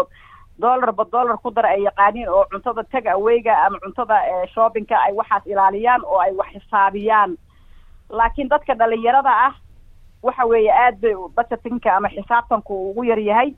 dollarba 0.58 1.04
dollar 1.12 1.36
ku 1.42 1.50
dara 1.50 1.68
ay 1.68 1.82
yaqaaniin 1.82 2.28
oo 2.28 2.44
cuntada 2.52 2.84
tag 2.92 3.06
aweyga 3.06 3.54
ama 3.66 3.78
cuntada 3.84 4.16
shoppingka 4.54 4.96
ay 5.06 5.12
waxaas 5.12 5.46
ilaaliyaan 5.46 6.02
oo 6.04 6.18
ay 6.18 6.32
wax 6.32 6.48
xisaabiyaan. 6.54 7.36
Laakiin 8.10 8.48
dadka 8.48 8.74
dhalinyarada 8.74 9.30
ah 9.46 9.54
waxa 10.22 10.44
weeye 10.46 10.70
aad 10.72 11.00
bay 11.00 11.14
budgetinka 11.36 11.96
ama 11.96 12.08
xisaabtanku 12.08 12.90
ugu 12.90 13.04
yar 13.04 13.18
yahay. 13.18 13.54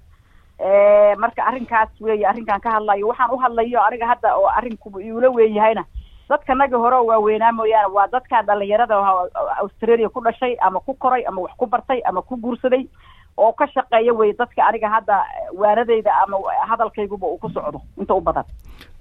Marka 1.19 1.43
arrinkaas 1.45 1.93
weeye 2.01 2.25
arrinkan 2.27 2.61
ka 2.61 2.71
hadlayo 2.71 3.09
waxaan 3.09 3.31
u 3.31 3.37
hadlayo 3.39 3.81
aniga 3.87 4.07
hadda 4.07 4.37
oo 4.37 4.49
arrinku 4.57 5.01
iula 5.01 5.29
weeyahayna 5.31 5.85
dadka 6.29 6.55
naga 6.55 6.77
hore 6.79 6.97
waaweynaa 7.07 7.53
mooyaane 7.53 7.93
waa 7.93 8.07
dadka 8.09 8.43
dhalinyarada 8.43 8.97
australia 9.63 10.09
ku 10.09 10.21
dhashay 10.25 10.57
ama 10.61 10.81
ku 10.81 10.95
koray 10.95 11.23
ama 11.29 11.43
wax 11.43 11.53
ku 11.57 11.67
bartay 11.67 12.01
ama 12.09 12.23
ku 12.23 12.37
guursaday 12.37 12.89
oo 13.37 13.53
ka 13.59 13.67
shaqeeya 13.75 14.13
wey 14.19 14.33
dadka 14.39 14.61
aniga 14.69 14.89
hadda 14.95 15.17
waanadeyda 15.61 16.11
ama 16.23 16.37
hadalkayguba 16.71 17.27
uu 17.27 17.39
ku 17.43 17.49
socdo 17.55 17.81
inta 18.01 18.15
u 18.15 18.21
badan. 18.21 18.45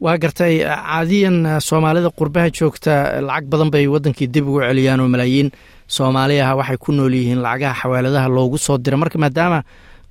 Waa 0.02 0.17
gartay 0.17 0.60
caadiyan 0.63 1.38
soomaalida 1.67 2.10
qurbaha 2.19 2.50
joogta 2.58 3.21
lacag 3.28 3.45
badan 3.52 3.71
bay 3.74 3.88
wadankii 3.88 4.28
dib 4.28 4.48
ugu 4.48 4.62
celiyaan 4.67 5.00
oo 5.00 5.08
malaayiin 5.08 5.50
soomaali 5.88 6.41
ah 6.41 6.56
waxay 6.60 6.78
ku 6.78 6.91
nool 6.91 7.13
yihiin 7.13 7.41
lacagaha 7.45 7.80
xawaaladaha 7.82 8.28
loogu 8.38 8.58
soo 8.58 8.78
dira 8.78 8.98
marka 8.98 9.17
maadaama 9.24 9.60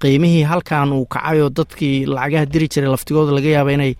qiimihii 0.02 0.42
halkan 0.50 0.92
uu 0.92 1.06
kacay 1.06 1.40
oo 1.42 1.50
dadkii 1.58 2.06
lacagaha 2.06 2.46
diri 2.52 2.68
jiray 2.72 2.90
laftigooda 2.94 3.32
laga 3.36 3.48
yaaba 3.56 3.72
inay 3.76 3.92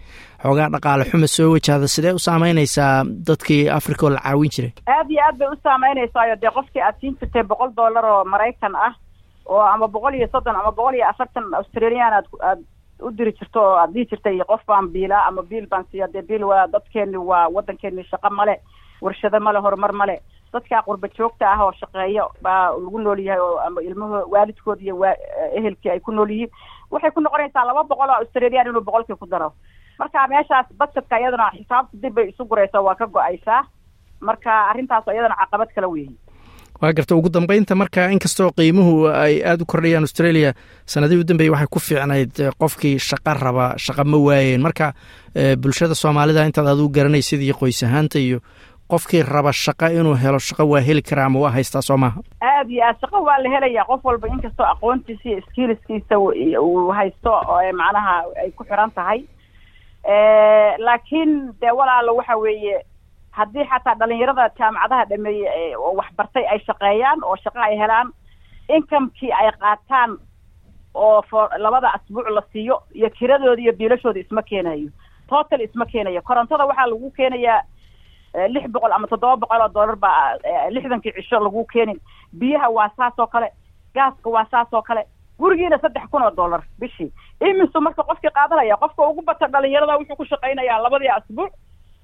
xoogaa 0.42 0.68
dhaqaale 0.74 1.04
xuma 1.10 1.26
soo 1.36 1.50
wajahda 1.54 1.88
sidee 1.94 2.12
u 2.18 2.18
saameynaysaa 2.26 3.04
dadkii 3.28 3.68
africa 3.78 4.02
oo 4.06 4.10
la 4.16 4.20
caawin 4.24 4.50
jiray? 4.56 4.72
Aad 4.94 5.08
iyo 5.10 5.20
aad 5.28 5.36
bay 5.38 5.48
u 5.52 5.56
saameynaysayo 5.62 6.36
dee 6.42 6.50
qofkii 6.56 6.82
aad 6.82 6.96
siin 7.00 7.16
jirtay 7.20 7.42
boqol 7.42 7.70
dollar 7.76 8.04
oo 8.04 8.24
maraykan 8.24 8.74
ah 8.86 8.92
oo 9.46 9.60
ama 9.60 9.88
boqol 9.88 10.14
iyo 10.14 10.28
soddon 10.32 10.56
ama 10.56 10.72
boqol 10.72 10.94
iyo 10.94 11.08
afartan 11.08 11.54
australian 11.54 12.12
aad 12.12 12.26
aad 12.50 12.60
u 13.02 13.10
diri 13.10 13.32
jirto 13.32 13.60
oo 13.62 13.76
aad 13.76 13.92
dhihi 13.94 14.06
jirtay 14.10 14.38
qof 14.48 14.62
baan 14.66 14.88
biilaa 14.94 15.26
ama 15.28 15.42
biil 15.42 15.66
baan 15.66 15.84
siiya 15.90 16.08
dee 16.12 16.22
biil 16.22 16.44
waa 16.44 16.66
dadkeeni 16.66 17.16
waa 17.30 17.48
waddankeeni 17.56 18.04
shaqo 18.10 18.30
male 18.30 18.60
warshado 19.02 19.40
male 19.40 19.58
horumar 19.58 19.92
male 19.92 20.20
dadkaa 20.52 20.82
qurba 20.86 21.08
joogta 21.18 21.50
ah 21.52 21.64
oo 21.64 21.72
shaqeeya 21.80 22.24
baa 22.42 22.70
lagu 22.84 22.98
nool 22.98 23.18
yahay 23.26 23.40
oo 23.40 23.58
ama 23.66 23.80
ilmaho 23.82 24.22
waalidkood 24.34 24.80
iyo 24.80 24.96
waa 24.98 25.14
ehelkii 25.58 25.90
ay 25.90 26.00
ku 26.00 26.12
nool 26.12 26.30
yihiin 26.30 26.50
waxay 26.90 27.10
ku 27.10 27.20
noqonaysaa 27.20 27.64
laba 27.66 27.82
boqol 27.84 28.10
oo 28.10 28.20
australian 28.22 28.66
inuu 28.70 28.80
boqolkii 28.84 29.16
ku 29.18 29.26
daro. 29.26 29.52
Marka 29.98 30.26
meeshaas 30.28 30.66
budgetka 30.78 31.18
iyadana 31.20 31.50
xisaabta 31.56 31.96
dib 32.02 32.14
bay 32.14 32.28
isu 32.30 32.44
guraysaa 32.44 32.82
waa 32.82 32.94
ka 32.94 33.06
go'aysaa. 33.06 33.62
Marka 34.20 34.50
arrintaas 34.70 35.06
iyadana 35.06 35.36
caqabad 35.42 35.68
kala 35.74 35.88
weyihin 35.88 36.16
waa 36.84 36.92
garta 36.92 37.16
ugu 37.16 37.30
dambeynta 37.32 37.74
marka 37.74 38.08
inkastoo 38.12 38.50
qiimuhu 38.58 39.06
ay 39.08 39.40
aada 39.44 39.62
u 39.62 39.66
kordhayaan 39.72 40.04
australia 40.06 40.52
sanadihii 40.94 41.20
u 41.20 41.24
dambeeyey 41.30 41.50
waxay 41.54 41.70
ku 41.74 41.80
fiicnayd 41.80 42.32
qofkii 42.60 42.98
shaqo 43.08 43.34
raba 43.44 43.66
shaqa 43.84 44.04
ma 44.04 44.18
waayeen. 44.26 44.60
Marka 44.66 44.92
bulshada 45.62 45.94
soomaalida 45.94 46.44
intaad 46.48 46.68
adigu 46.72 46.88
garanaysid 46.96 47.40
iyo 47.40 47.54
qoys 47.60 47.80
ahaanta 47.86 48.18
iyo 48.18 48.38
qofkii 48.92 49.22
raba 49.22 49.52
shaqo 49.52 49.86
inuu 49.98 50.14
helo 50.22 50.38
shaqo 50.38 50.64
waa 50.72 50.80
heli 50.88 51.02
karaa 51.02 51.26
ama 51.30 51.40
waa 51.44 51.50
haystaa 51.56 51.82
soo 51.82 51.96
maaha? 51.96 52.20
Aad 52.42 52.68
iyo 52.70 52.84
aad 52.84 53.00
shaqo 53.00 53.22
waa 53.26 53.38
la 53.42 53.48
helaya 53.54 53.84
qof 53.88 54.04
walba 54.04 54.28
inkastoo 54.28 54.66
aqoontiisa 54.74 55.28
iyo 55.28 55.40
skiliskiisa 55.48 56.18
uu 56.18 56.90
haysto 56.92 57.32
macnaha 57.80 58.14
ay 58.42 58.50
ku 58.50 58.64
xiran 58.64 58.90
tahay. 58.90 59.20
Laakiin 60.86 61.32
dee 61.60 61.72
walaalo 61.78 62.16
waxa 62.16 62.36
weeye 62.36 62.76
haddii 63.36 63.64
xataa 63.70 63.94
dhalinyarada 64.00 64.48
jaamacadaha 64.58 65.04
dhameeyey 65.10 65.76
waxbartay 65.98 66.44
ay 66.52 66.58
shaqeeyaan 66.66 67.24
oo 67.24 67.36
shaqo 67.44 67.58
ay 67.68 67.76
helaan 67.82 68.12
inkamekii 68.76 69.32
ay 69.32 69.50
qaataan 69.62 70.18
oo 70.94 71.22
for 71.30 71.48
labada 71.58 71.88
asbuuc 71.96 72.28
la 72.30 72.42
siiyo 72.52 72.82
iyo 72.94 73.10
kiradooda 73.10 73.62
iyo 73.62 73.72
biilashooda 73.72 74.20
isma 74.20 74.42
keenayo. 74.42 74.90
Total 75.28 75.60
isma 75.60 75.86
keenayo. 75.86 76.22
Korontada 76.22 76.64
waxaa 76.66 76.86
lagu 76.86 77.10
keenayaa 77.16 77.62
lix 78.54 78.66
boqol 78.72 78.92
ama 78.92 79.06
toddoba 79.06 79.36
boqol 79.36 79.60
oo 79.60 79.68
dollar 79.74 79.96
baa 79.96 80.36
lixdankii 80.70 81.12
cisho 81.16 81.40
lagu 81.40 81.64
keenin. 81.72 81.98
Biyaha 82.38 82.68
waa 82.70 82.90
saas 82.96 83.18
oo 83.18 83.26
kale 83.26 83.48
gaaska 83.94 84.30
waa 84.30 84.46
saas 84.50 84.68
oo 84.72 84.82
kale 84.82 85.02
gurigiina 85.38 85.78
saddex 85.78 86.06
kun 86.10 86.22
oo 86.22 86.30
dollar 86.36 86.62
bishii. 86.78 87.10
Imisu 87.40 87.80
marka 87.80 88.02
qofkii 88.02 88.30
qaadanaya 88.30 88.76
qofka 88.76 89.08
ugu 89.08 89.22
bata 89.22 89.46
dhalinyarada 89.48 89.96
wuxuu 89.98 90.16
ku 90.16 90.24
shaqaynayaa 90.24 90.82
labadii 90.82 91.08
asbuuc 91.16 91.52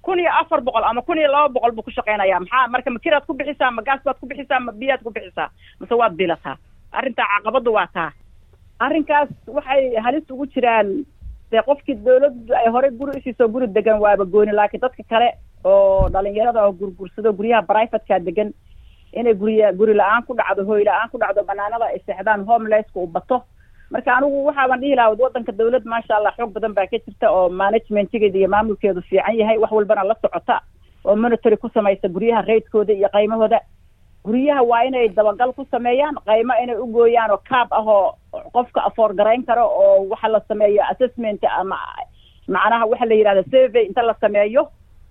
kun 0.02 0.18
iyo 0.18 0.30
afar 0.40 0.60
boqol 0.66 0.84
ama 0.84 1.02
kun 1.02 1.18
iyo 1.18 1.28
laba 1.32 1.48
boqol 1.54 1.72
buu 1.76 1.82
ku 1.82 1.90
shaqaynaya 1.90 2.40
maxaa 2.40 2.68
marka 2.72 2.90
makiraad 2.90 3.24
ku 3.26 3.34
bixisaa 3.34 3.70
ma 3.70 3.82
gaas 3.82 4.00
baad 4.04 4.18
ku 4.20 4.26
bixisaa 4.26 4.60
ma 4.60 4.72
biyaad 4.72 5.02
ku 5.04 5.10
bixisaa 5.10 5.48
mase 5.80 5.94
waad 6.00 6.14
bilataa. 6.20 6.56
Arrintaa 6.92 7.26
caqabadu 7.34 7.72
waa 7.76 7.86
taa. 7.94 8.10
Arrinkaas 8.80 9.28
waxay 9.46 9.94
halis 10.04 10.30
ugu 10.30 10.46
jiraan. 10.54 10.88
Dee 11.50 11.62
qofkii 11.66 11.94
dawladdu 12.06 12.54
ay 12.54 12.68
horey 12.74 12.90
guri 12.98 13.18
usiisoo 13.18 13.48
guri 13.48 13.66
degan 13.66 13.98
waaba 14.00 14.24
gooni 14.24 14.52
laakiin 14.52 14.80
dadka 14.80 15.02
kale 15.10 15.28
oo 15.64 16.08
dhalinyarada 16.12 16.64
oo 16.66 16.72
gurgursado 16.72 17.32
guryaha 17.32 17.62
brivatekaa 17.68 18.18
degan 18.28 18.50
inay 19.12 19.34
guriya 19.34 19.72
guri 19.78 19.94
la'aan 20.00 20.22
ku 20.26 20.34
dhacdo 20.38 20.62
hooy 20.68 20.84
la'aan 20.88 21.10
ku 21.10 21.18
dhacdo 21.18 21.42
banaanada 21.44 21.84
ay 21.90 21.98
seexdaan 22.06 22.44
homelesska 22.48 22.96
uu 23.00 23.06
bato 23.16 23.42
marka 23.90 24.10
anigu 24.16 24.44
waxaaban 24.48 24.80
dhihi 24.80 24.94
lahaa 24.98 25.16
waddanka 25.22 25.52
dawlad 25.58 25.84
maasha 25.92 26.16
allah 26.16 26.32
xoog 26.38 26.52
badan 26.56 26.74
baa 26.78 26.86
ka 26.92 26.98
jirta 27.06 27.26
oo 27.36 27.48
managementgeeda 27.48 28.38
iyo 28.38 28.48
maamulkeedu 28.48 29.02
fiican 29.08 29.34
yahay. 29.40 29.58
Wax 29.58 29.70
walbana 29.72 30.04
la 30.10 30.14
socota 30.22 30.60
oo 31.04 31.16
monitory 31.16 31.56
ku 31.56 31.68
samaysa 31.74 32.08
guryaha 32.08 32.42
raydkooda 32.50 32.92
iyo 32.92 33.08
qaymahooda. 33.14 33.60
Guryaha 34.24 34.62
waa 34.70 34.82
inay 34.88 35.08
dabagal 35.08 35.52
ku 35.56 35.66
sameeyaan 35.70 36.14
qaymo 36.26 36.54
inay 36.62 36.76
u 36.76 36.86
gooyaan 36.86 37.30
oo 37.30 37.40
caab 37.50 37.68
ah 37.72 37.82
oo 37.86 38.14
qofka 38.54 38.80
afoor 38.86 39.14
garayn 39.14 39.42
karo 39.46 39.64
oo 39.66 40.06
waxa 40.10 40.28
la 40.28 40.40
sameeyo 40.48 40.82
assessment 40.92 41.42
ama 41.60 41.78
macnaha 42.48 42.86
waxa 42.86 43.06
la 43.10 43.14
yidhahda 43.14 43.42
survey 43.50 43.86
inta 43.86 44.02
la 44.02 44.14
sameeyo. 44.20 44.68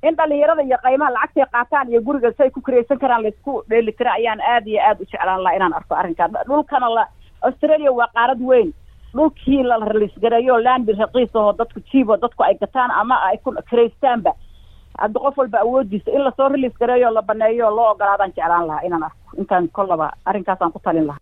In 0.08 0.16
dhalinyarada 0.16 0.64
iyo 0.64 0.78
qaymaha 0.86 1.12
lacagtay 1.12 1.46
qaataan 1.52 1.90
iyo 1.92 2.02
guriga 2.02 2.32
si 2.32 2.44
ay 2.44 2.50
ku 2.56 2.62
kiraysan 2.62 3.00
karaan 3.00 3.24
la 3.24 3.30
isku 3.34 3.64
dheeli 3.70 3.92
tira 3.92 4.12
ayaan 4.16 4.40
aad 4.42 4.68
iyo 4.68 4.80
aad 4.88 5.02
u 5.02 5.06
jeclaan 5.12 5.44
laha 5.44 5.56
inaan 5.58 5.74
arko 5.74 5.96
arrinkaa 5.96 6.28
dhulkana 6.48 6.90
la 6.98 7.04
australia 7.42 7.92
waa 7.92 8.08
qaarad 8.14 8.42
weyn. 8.42 8.74
Dhulkii 9.16 9.64
la 9.64 9.78
raliisgareeyo 9.78 10.58
landi 10.64 10.94
raqiis 10.94 11.36
ahoo 11.36 11.54
dadku 11.58 11.80
jiibo 11.92 12.18
dadku 12.18 12.44
ay 12.44 12.56
gataan 12.62 12.92
ama 12.92 13.16
ay 13.30 13.38
ku 13.44 13.52
kiraystaanba 13.70 14.34
hadda 15.02 15.20
qof 15.20 15.38
walba 15.38 15.60
awoodiisa 15.60 16.12
in 16.12 16.24
la 16.24 16.32
soo 16.38 16.50
raliis 16.50 16.74
gareeyo 16.80 17.10
la 17.12 17.22
baneeyo 17.22 17.70
loo 17.76 17.90
ogolaadaan 17.92 18.34
jeclaan 18.36 18.68
lahaa. 18.68 18.82
Inaan 18.86 19.04
arko. 19.04 19.18
Intaan 19.38 19.70
kollaba 19.72 20.12
arrinkaasaan 20.26 20.72
ku 20.72 20.80
talin 20.84 21.08
lahaa 21.08 21.20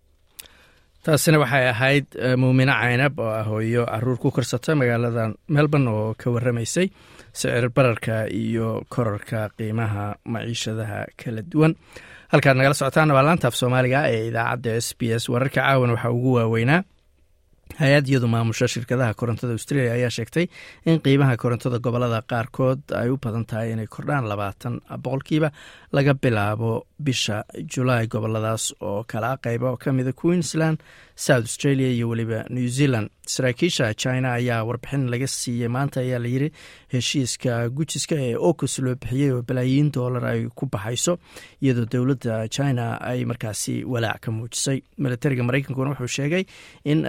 taasina 1.07 1.39
waxay 1.43 1.65
ahayd 1.73 2.05
muumine 2.41 2.73
caynab 2.81 3.19
oo 3.23 3.29
ah 3.39 3.43
hooyo 3.49 3.83
carruur 3.91 4.17
ku 4.23 4.27
korsata 4.35 4.75
magaalada 4.81 5.23
melbourne 5.55 5.87
oo 5.87 6.13
ka 6.19 6.27
waramaysay 6.35 6.87
sicir 7.31 7.69
bararka 7.75 8.15
iyo 8.43 8.83
korarka 8.93 9.39
qiimaha 9.57 10.05
maciishadaha 10.33 10.99
kala 11.19 11.41
duwan. 11.51 11.73
Halkaad 12.31 12.57
nagala 12.59 12.75
socotaan 12.79 13.11
waa 13.15 13.23
laantaaf 13.27 13.55
soomaaliga 13.55 13.99
ee 14.11 14.27
idaacadda 14.29 14.71
s 14.85 14.89
b 14.99 15.01
s. 15.21 15.23
Wararka 15.31 15.61
caawan 15.63 15.91
waxaa 15.95 16.11
ugu 16.17 16.31
waaweynaa 16.37 16.81
hay'ad 17.81 18.05
iyadu 18.11 18.27
maamusha 18.33 18.67
shirkadaha 18.73 19.13
korontada 19.19 19.53
australia 19.57 19.93
ayaa 19.97 20.09
sheegtay 20.17 20.45
in 20.89 20.99
qiimaha 21.05 21.37
korontada 21.43 21.77
gobollada 21.87 22.21
qaarkood 22.31 22.81
ay 23.01 23.09
u 23.13 23.17
badan 23.25 23.45
tahay 23.49 23.71
inay 23.75 23.87
kordhaan 23.95 24.25
labaatan 24.31 24.79
boqolkiiba 25.05 25.49
laga 25.97 26.13
bilaabo 26.23 26.71
bisha 27.07 27.43
julaay 27.73 28.07
goboladaas 28.15 28.63
oo 28.81 29.03
kala 29.11 29.31
qayba 29.45 29.77
ka 29.83 29.91
mida 29.97 30.11
queensland 30.21 30.77
south 31.25 31.45
australia 31.49 31.87
iyo 31.97 32.09
weliba 32.09 32.39
new 32.49 32.67
zealand. 32.77 33.09
Saraakiisha 33.33 33.93
china 33.93 34.27
ayaa 34.39 34.63
warbixin 34.67 35.03
laga 35.13 35.27
siiyey 35.27 35.67
maanta 35.75 35.99
ayaa 36.05 36.19
layiri 36.25 36.49
heshiiska 36.93 37.53
gujiska 37.77 38.15
ee 38.25 38.35
ocus 38.49 38.75
loo 38.85 38.95
bixiyey 39.01 39.31
oo 39.35 39.41
balaayiin 39.49 39.89
doolar 39.95 40.25
ay 40.31 40.41
ku 40.59 40.65
baxayso 40.75 41.13
iyadoo 41.63 41.85
dowladda 41.93 42.35
china 42.55 42.85
ay 43.11 43.25
markaasi 43.31 43.75
walaac 43.93 44.19
ka 44.25 44.31
muujisay. 44.37 44.79
Militariga 45.03 45.43
mareykankuna 45.49 45.89
wuxuu 45.93 46.07
sheegay 46.17 46.43
in 46.91 46.99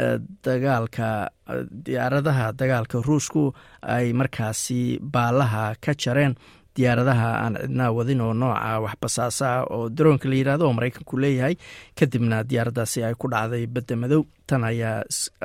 dagaalka 0.47 1.09
diyaaradaha 1.87 2.47
dagaalka 2.61 3.03
ruushku 3.09 3.45
ay 3.83 4.13
markaasi 4.13 4.99
baalaha 5.15 5.75
ka 5.85 5.95
jareen 6.05 6.35
diyaaradaha 6.79 7.29
aan 7.45 7.55
cidnaa 7.63 7.91
wadin 7.99 8.21
oo 8.23 8.33
nooca 8.33 8.79
waxbasaasa 8.87 9.49
oo 9.75 9.89
daroonka 9.91 10.29
la 10.31 10.35
yidhahdo 10.39 10.65
oo 10.69 10.73
maraykanku 10.79 11.19
leeyahay. 11.19 11.55
Kadibna 11.99 12.45
diyaaraddaasi 12.51 13.03
ay 13.05 13.15
ku 13.19 13.27
dhacday 13.29 13.67
badda 13.67 13.97
madow. 14.03 14.23
Tan 14.49 14.65
ayaa 14.65 15.03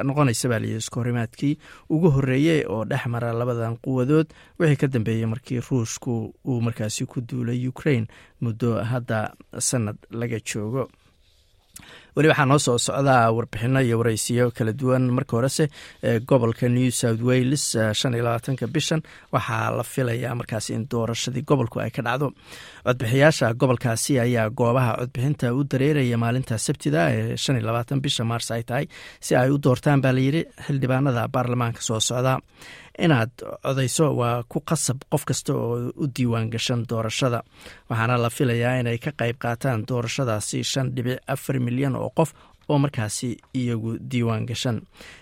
noqonaysa 0.07 0.47
baa 0.51 0.59
liyi 0.63 0.77
iskohorimaadkii 0.79 1.57
ugu 1.89 2.09
horreeyey 2.15 2.61
oo 2.69 2.85
dhex 2.85 3.03
mara 3.11 3.33
labadan 3.33 3.75
quwadood 3.83 4.27
wixii 4.59 4.79
ka 4.81 4.87
dambeeyey 4.87 5.25
markii 5.25 5.59
ruushku 5.59 6.13
uu 6.45 6.61
markaasi 6.61 7.05
ku 7.05 7.19
duulay 7.21 7.67
ukraine 7.67 8.07
muddo 8.41 8.79
hadda 8.91 9.33
sanad 9.59 9.97
laga 10.11 10.39
joogo 10.39 10.87
weli 12.15 12.27
waxaa 12.31 12.45
noo 12.51 12.59
soo 12.65 12.77
socdaa 12.87 13.31
warbixino 13.37 13.79
iyo 13.87 13.97
wareysiyo 14.01 14.45
kala 14.57 14.71
duwan. 14.79 15.03
Marka 15.15 15.33
horese 15.37 15.65
gobolka 16.29 16.69
new 16.69 16.89
south 16.91 17.21
wales 17.29 17.63
shan 17.99 18.13
iyo 18.13 18.23
labaatanka 18.27 18.67
bishan 18.75 19.01
waxaa 19.33 19.71
la 19.77 19.83
filayaa 19.83 20.35
markaas 20.39 20.69
in 20.75 20.87
doorashadii 20.91 21.43
gobolku 21.49 21.79
ay 21.79 21.89
ka 21.95 22.01
dhacdo. 22.07 22.27
Codbixiyaasha 22.85 23.53
gobolkaasi 23.61 24.19
ayaa 24.19 24.49
goobaha 24.49 24.91
codbixinta 24.99 25.53
u 25.53 25.63
dareeraya 25.71 26.17
maalinta 26.23 26.57
sabtida 26.57 27.01
ee 27.15 27.37
shan 27.43 27.55
iyo 27.57 27.65
labaatan 27.69 28.01
bisha 28.05 28.23
maars 28.31 28.51
ay 28.51 28.63
tahay 28.63 28.85
si 29.25 29.35
ay 29.35 29.49
u 29.49 29.57
doortaan 29.65 30.01
baa 30.03 30.11
layidhi 30.17 30.41
xildhibaanada 30.67 31.27
baarlamaanka 31.35 31.81
soo 31.87 31.99
socda 32.09 32.33
inaad 32.99 33.31
codayso 33.63 34.13
waa 34.15 34.43
ku 34.43 34.59
qasab 34.61 35.01
qof 35.11 35.25
kasta 35.25 35.53
oo 35.53 35.91
u 35.95 36.07
diiwaan 36.15 36.49
gashan 36.49 36.85
doorashada. 36.89 37.43
Waxaana 37.89 38.17
la 38.17 38.29
filayaa 38.29 38.79
inay 38.81 38.97
ka 38.97 39.11
qayb 39.11 39.37
qaataan 39.43 39.85
doorashadaasi 39.87 40.63
shan 40.63 40.91
dhibic 40.95 41.19
afar 41.27 41.59
milyan 41.59 41.95
oo 41.95 42.09
qof 42.15 42.33
oo 42.69 42.77
markaasi 42.79 43.37
iyagu 43.53 43.97
diiwaan 44.11 44.45
gashan. 44.45 44.77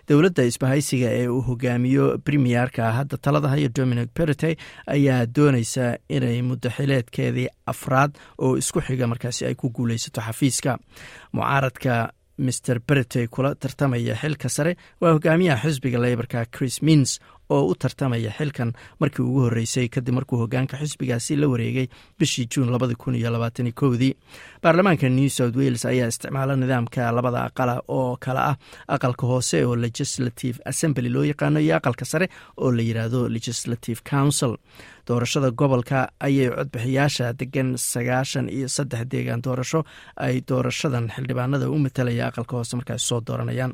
Dowladda 0.07 0.43
isbahaysiga 0.43 1.09
ee 1.19 1.27
uu 1.27 1.41
hogaamiyo 1.41 2.17
premierka 2.25 2.91
hadda 2.91 3.17
talada 3.17 3.47
hayo 3.49 3.69
dominic 3.77 4.09
perite 4.13 4.57
ayaa 4.87 5.25
dooneysa 5.35 5.97
inay 6.09 6.41
muddaxileedkeedii 6.41 7.47
afraad 7.65 8.11
oo 8.37 8.57
isku 8.57 8.81
xiga 8.81 9.07
markaasi 9.07 9.45
ay 9.45 9.55
ku 9.55 9.69
guuleysato 9.69 10.21
xafiiska. 10.21 10.77
Mucaaradka 11.33 12.11
mr 12.37 12.79
berite 12.87 13.27
kula 13.27 13.55
tartamaya 13.55 14.15
xilka 14.15 14.49
sare 14.49 14.75
waa 15.01 15.13
hogaamiyaha 15.13 15.61
xisbiga 15.69 15.99
leybarka 16.01 16.45
chris 16.45 16.81
mins 16.81 17.19
oo 17.55 17.63
u 17.71 17.75
tartamaya 17.81 18.31
xilkan 18.37 18.69
markii 19.01 19.23
ugu 19.29 19.39
horreysay 19.45 19.87
kadib 19.95 20.13
markuu 20.17 20.37
hogaanka 20.43 20.75
xisbigaasi 20.81 21.35
la 21.41 21.47
wareegay 21.53 21.87
bishii 22.19 22.47
juun 22.53 22.69
kowdii. 23.81 24.13
Baarlamaanka 24.63 25.09
new 25.09 25.29
south 25.29 25.55
wales 25.55 25.85
ayaa 25.85 26.07
isticmaala 26.11 26.55
nidaamka 26.55 27.11
labada 27.17 27.39
aqala 27.49 27.75
oo 27.87 28.17
kale 28.25 28.39
ah 28.39 28.55
aqalka 28.95 29.25
hoose 29.27 29.65
oo 29.65 29.75
legislative 29.75 30.57
assembly 30.71 31.09
loo 31.09 31.23
yaqaano 31.31 31.59
iyo 31.59 31.75
aqalka 31.79 32.05
sare 32.05 32.27
oo 32.57 32.71
la 32.71 32.81
yidhaahdo 32.81 33.21
legislative 33.35 33.99
council. 34.13 34.53
Doorashada 35.07 35.49
gobolka 35.51 35.99
ayay 36.19 36.49
codbixiyaasha 36.57 37.33
degan 37.39 37.69
sagaashan 37.77 38.49
iyo 38.49 38.67
saddex 38.75 39.01
deegaan 39.11 39.41
doorasho 39.45 39.79
ay 40.25 40.41
doorashadan 40.49 41.09
xildhibaanada 41.15 41.69
u 41.69 41.77
matalaya 41.85 42.27
aqalka 42.29 42.53
hoose 42.57 42.73
markaas 42.79 43.01
soo 43.09 43.19
dooranayaan 43.27 43.73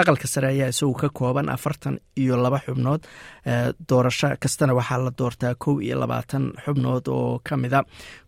aqalka 0.00 0.26
sare 0.28 0.48
ayaa 0.54 0.68
isagu 0.72 0.94
ka 1.00 1.08
kooban 1.18 1.48
afartan 1.48 1.96
iyo 2.22 2.36
laba 2.36 2.58
xubnood 2.66 3.02
doorasho 3.88 4.28
kastana 4.42 4.74
waxaa 4.78 4.98
la 5.04 5.10
doortaa 5.18 5.54
kow 5.54 5.80
iyo 5.82 5.96
labaatan 6.00 6.52
xubnood 6.64 7.08
oo 7.08 7.40
ka 7.46 7.56
mida 7.56 7.80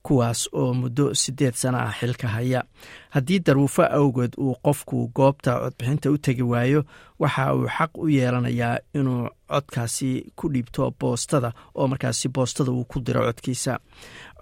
kuwaas 0.03 0.49
oo 0.53 0.73
muddo 0.75 1.15
sideed 1.15 1.55
sana 1.55 1.79
ah 1.87 1.93
xilka 2.01 2.29
haya. 2.29 2.63
Haddii 3.15 3.41
daruufo 3.47 3.83
awgeed 3.99 4.33
uu 4.39 4.55
qofku 4.65 5.11
goobta 5.17 5.53
codbixinta 5.63 6.11
u 6.11 6.19
tegi 6.19 6.43
waayo 6.43 6.81
waxa 7.19 7.55
uu 7.55 7.67
xaq 7.77 7.91
u 7.99 8.09
yeelanayaa 8.09 8.79
inuu 8.95 9.29
codkaasi 9.53 10.33
ku 10.37 10.49
dhiibto 10.53 10.91
boostada 11.01 11.53
oo 11.75 11.87
markaasi 11.89 12.29
boostada 12.29 12.71
uu 12.73 12.85
ku 12.85 13.01
diro 13.01 13.21
codkiisa 13.27 13.79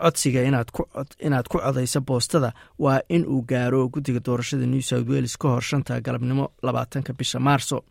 codsiga 0.03 0.41
inaad 0.49 1.47
ku 1.49 1.59
codayso 1.59 2.01
boostada 2.09 2.53
waa 2.79 3.01
in 3.09 3.25
uu 3.27 3.43
gaaro 3.51 3.89
guddiga 3.95 4.21
doorashada 4.27 4.67
new 4.67 4.81
south 4.91 5.09
wales 5.09 5.37
ka 5.43 5.49
hor 5.49 5.63
shanta 5.63 6.01
galabnimo 6.01 6.47
labaatanka 6.63 7.13
bisha 7.19 7.39
maarso 7.41 7.85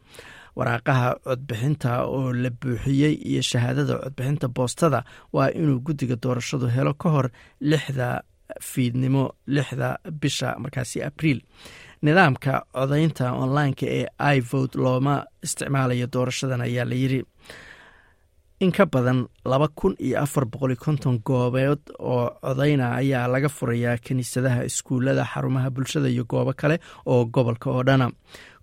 waraaqaha 0.55 1.09
codbixinta 1.25 1.91
oo 2.05 2.33
la 2.43 2.49
buuxiyey 2.61 3.13
iyo 3.31 3.41
shahaadada 3.41 3.95
codbixinta 4.03 4.47
boostada 4.57 5.03
waa 5.33 5.49
inuu 5.59 5.79
guddiga 5.87 6.15
doorashadu 6.23 6.67
helo 6.75 6.93
ka 6.93 7.09
hor 7.09 7.27
lixda 7.71 8.07
fiidnimo 8.61 9.23
lixda 9.55 9.89
bisha 10.21 10.55
markaasi 10.63 10.97
abriil 11.03 11.39
nidaamka 12.05 12.53
codaynta 12.77 13.25
onlineka 13.43 13.85
ee 13.97 14.05
ivot 14.37 14.71
looma 14.83 15.15
isticmaalayo 15.45 16.07
doorashadan 16.13 16.61
ayaa 16.67 16.85
la 16.89 16.95
yiri 17.01 17.19
in 18.59 18.71
ka 18.71 18.85
badan 18.85 19.27
laba 19.45 19.67
kun 19.67 19.95
iyo 19.99 20.19
afar 20.23 20.45
boqoli 20.45 20.75
konton 20.75 21.19
goobood 21.27 21.81
oo 21.99 22.29
codayna 22.41 22.95
ayaa 23.01 23.27
laga 23.27 23.49
furayaa 23.49 23.97
kiniisadaha 23.97 24.63
iskuullada 24.69 25.25
xarumaha 25.31 25.69
bulshada 25.69 26.07
iyo 26.09 26.23
goobo 26.23 26.53
kale 26.53 26.79
oo 27.05 27.25
gobolka 27.25 27.69
oo 27.69 27.83
dhana. 27.83 28.07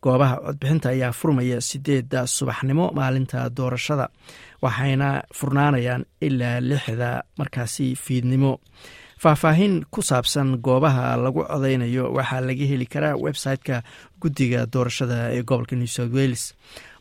Goobaha 0.02 0.36
codbixinta 0.46 0.88
ayaa 0.90 1.12
furmaya 1.12 1.60
sideedda 1.60 2.26
subaxnimo 2.26 2.90
maalinta 2.96 3.48
doorashada 3.56 4.08
waxayna 4.62 5.22
furnaanayaan 5.34 6.04
ilaa 6.20 6.60
lixda 6.60 7.22
markaasi 7.38 7.94
fiidnimo. 7.96 8.58
Faahfaahin 9.22 9.84
ku 9.90 10.02
saabsan 10.02 10.56
goobaha 10.58 11.14
lagu 11.16 11.44
codaynayo 11.46 12.10
waxaa 12.16 12.40
laga 12.40 12.64
heli 12.70 12.86
karaa 12.86 13.14
website-ka 13.16 13.82
guddiga 14.20 14.66
doorashada 14.66 15.30
ee 15.36 15.42
gobolka 15.42 15.76
new 15.76 15.86
south 15.86 16.10
wales 16.14 16.54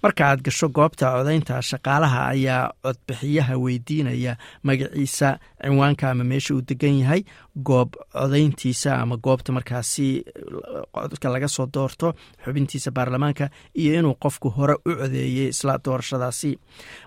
marka 0.04 0.24
aad 0.30 0.42
gasho 0.46 0.68
goobta 0.78 1.06
codaynta 1.16 1.62
shaqaalaha 1.70 2.20
ayaa 2.34 2.64
codbixiyaha 2.84 3.54
weydiinaya 3.64 4.34
magaciisa 4.64 5.30
cinwaanka 5.62 6.10
ama 6.12 6.24
meesha 6.24 6.54
uu 6.56 6.62
degan 6.70 6.96
yahay 7.02 7.22
goob 7.56 7.96
codayntiisa 8.14 8.96
ama 9.02 9.18
goobta 9.18 9.52
markaasi 9.52 10.24
codka 10.96 11.30
laga 11.34 11.48
soo 11.48 11.68
doorto 11.74 12.14
xubintiisa 12.46 12.92
baarlamaanka 12.92 13.50
iyo 13.76 14.00
inuu 14.00 14.16
qofku 14.24 14.50
hore 14.50 14.74
u 14.74 14.96
codeeyey 15.00 15.48
isla 15.50 15.78
doorashadaasi. 15.86 16.60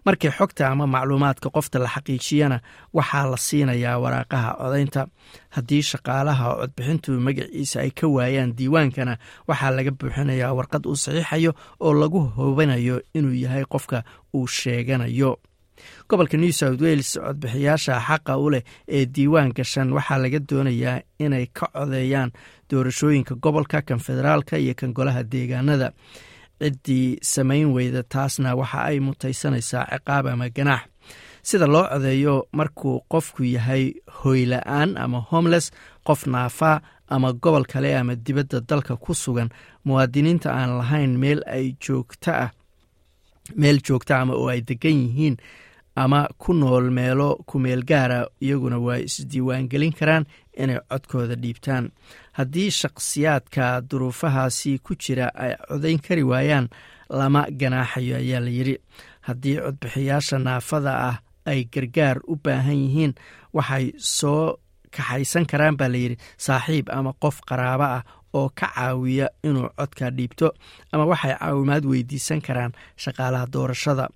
Markii 0.05 0.31
xogta 0.31 0.69
ama 0.69 0.87
macluumaadka 0.87 1.51
qofta 1.51 1.79
la 1.79 1.89
xaqiijiyana 1.89 2.61
waxaa 2.95 3.27
la 3.31 3.37
siinayaa 3.37 3.99
waraaqaha 4.05 4.51
codaynta 4.61 5.07
haddii 5.57 5.83
shaqaalaha 5.83 6.47
codbixintu 6.61 7.11
magaciisa 7.21 7.81
ay 7.81 7.91
ka 7.91 8.07
waayaan 8.09 8.53
diiwaankana 8.59 9.17
waxaa 9.49 9.71
laga 9.77 9.91
buuxinayaa 9.91 10.53
warqad 10.59 10.87
uu 10.87 10.97
saxiixayo 10.97 11.53
oo 11.81 11.93
lagu 12.01 12.21
hubinayo 12.37 13.01
inuu 13.15 13.33
yahay 13.45 13.65
qofka 13.65 14.03
uu 14.35 14.47
sheeganayo 14.47 15.39
gobolka 16.09 16.37
new 16.37 16.53
south 16.53 16.81
wales 16.81 17.11
codbixiyaasha 17.25 17.95
xaqa 18.09 18.37
u 18.39 18.51
leh 18.51 18.63
ee 18.89 19.05
diiwaan 19.15 19.53
gashan 19.57 19.93
waxaa 19.97 20.19
laga 20.23 20.39
doonayaa 20.51 21.01
inay 21.19 21.47
ka 21.53 21.67
codeeyaan 21.75 22.31
doorashooyinka 22.71 23.35
gobolka 23.35 23.83
kan 23.83 23.99
federaalka 23.99 24.59
iyo 24.59 24.75
kan 24.75 24.93
golaha 24.93 25.23
deegaanada. 25.23 25.93
Ciddii 26.65 27.19
samayn 27.23 27.73
weyda 27.77 28.03
taasna 28.03 28.55
waxa 28.57 28.79
ay 28.89 29.01
mutaysanaysaa 29.01 29.85
ciqaab 29.93 30.27
ama 30.27 30.49
ganaax. 30.57 30.83
Sida 31.43 31.67
loo 31.67 31.85
codeeyo 31.93 32.47
markuu 32.53 33.01
qofku 33.13 33.43
yahay 33.45 33.93
hoyla-aan 34.23 34.97
ama 34.97 35.21
homeless 35.31 35.71
qof 36.07 36.27
naafaa 36.27 36.81
ama 37.09 37.33
gobol 37.33 37.65
kale 37.73 37.91
ama 37.99 38.15
dibadda 38.17 38.61
dalka 38.69 38.97
ku 38.97 39.15
sugan 39.15 39.49
muwaadiniinta 39.85 40.49
aan 40.53 40.71
lahayn 40.79 41.19
meel 41.23 41.41
ay 41.47 41.77
joogta 41.85 42.33
ah 42.45 42.51
meel 43.61 43.79
joogta 43.87 44.21
ama 44.21 44.33
oo 44.35 44.49
ay 44.49 44.61
degan 44.69 44.97
yihiin 45.05 45.37
ama 45.97 46.29
ku 46.39 46.53
nool 46.55 46.91
meelo 46.91 47.37
kumeel 47.47 47.85
gaara 47.85 48.27
iyaguna 48.41 48.79
waa 48.79 48.99
isdiiwaangelin 48.99 49.93
karaan 49.93 50.27
inay 50.57 50.79
codkooda 50.91 51.35
dhiibtaan. 51.37 51.91
Haddii 52.33 52.71
shakhsiyaadka 52.71 53.81
duruufahaasi 53.91 54.79
ku 54.83 54.95
jira 54.97 55.31
ay 55.35 55.55
codayn 55.69 55.99
kari 56.03 56.23
waayaan 56.23 56.69
lama 57.11 57.47
ganaaxayo 57.51 58.17
ayaa 58.17 58.41
la 58.41 58.51
yidhi. 58.51 58.77
Haddii 59.21 59.57
codbixiyaasha 59.63 60.39
naafada 60.39 60.93
ah 61.11 61.17
ay 61.47 61.65
gargaar 61.73 62.19
u 62.27 62.37
baahan 62.37 62.75
yihiin 62.85 63.13
waxay 63.53 63.93
soo 63.99 64.59
kaxaysan 64.91 65.47
karaan 65.47 65.77
baa 65.77 65.89
layidhi 65.89 66.17
saaxiib 66.39 66.91
ama 66.91 67.13
qof 67.23 67.41
qaraabo 67.49 67.85
ah 67.85 68.03
oo 68.35 68.49
ka 68.55 68.67
caawiya 68.75 69.29
inuu 69.47 69.69
codka 69.79 70.11
dhiibto 70.11 70.49
ama 70.93 71.05
waxay 71.07 71.35
caawimaad 71.39 71.85
weydiisan 71.87 72.41
karaan 72.41 72.73
shaqaalaha 72.97 73.47
doorashada 73.53 74.09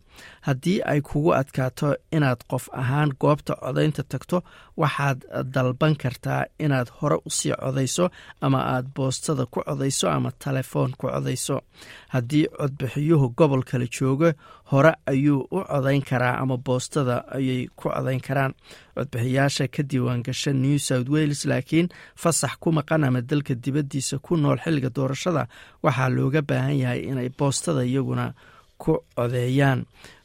haddii 0.47 0.81
ay 0.93 1.01
kugu 1.01 1.33
adkaato 1.35 1.95
inaad 2.13 2.41
qof 2.51 2.69
ahaan 2.73 3.11
goobta 3.21 3.55
codaynta 3.63 4.03
tagto 4.03 4.43
waxaad 4.77 5.19
dalban 5.55 5.95
kartaa 5.97 6.45
inaad 6.59 6.89
hore 7.01 7.17
u 7.27 7.31
sii 7.31 7.53
codayso 7.63 8.11
ama 8.41 8.59
aad 8.75 8.87
boostada 8.97 9.47
ku 9.47 9.61
codayso 9.67 10.11
ama 10.11 10.31
telefoon 10.45 10.91
ku 10.99 11.07
codayso. 11.09 11.61
Haddii 12.09 12.47
codbixiyuhu 12.59 13.29
gobol 13.37 13.63
kale 13.63 13.87
joogo 13.91 14.33
hore 14.73 14.93
ayuu 15.07 15.41
u 15.51 15.59
codayn 15.71 16.03
karaa 16.03 16.39
ama 16.43 16.57
boostada 16.57 17.25
ayay 17.37 17.67
ku 17.77 17.89
codayn 17.89 18.21
karaan. 18.21 18.55
Codbixiyaasha 18.97 19.69
ka 19.69 19.83
diiwaangasha 19.83 20.53
new 20.53 20.79
south 20.79 21.09
wales 21.09 21.45
laakiin 21.47 21.89
fasax 22.17 22.57
ku 22.61 22.73
maqan 22.73 23.05
ama 23.05 23.21
dalka 23.21 23.55
dibaddiisa 23.55 24.19
ku 24.19 24.37
nool 24.37 24.59
xilliga 24.65 24.91
doorashada 24.91 25.47
waxaa 25.83 26.09
looga 26.09 26.43
baahan 26.43 26.77
yahay 26.83 27.01
inay 27.11 27.29
boostada 27.39 27.83
iyaguna 27.85 28.33
ku 28.83 28.93
codeeyaan 29.17 29.81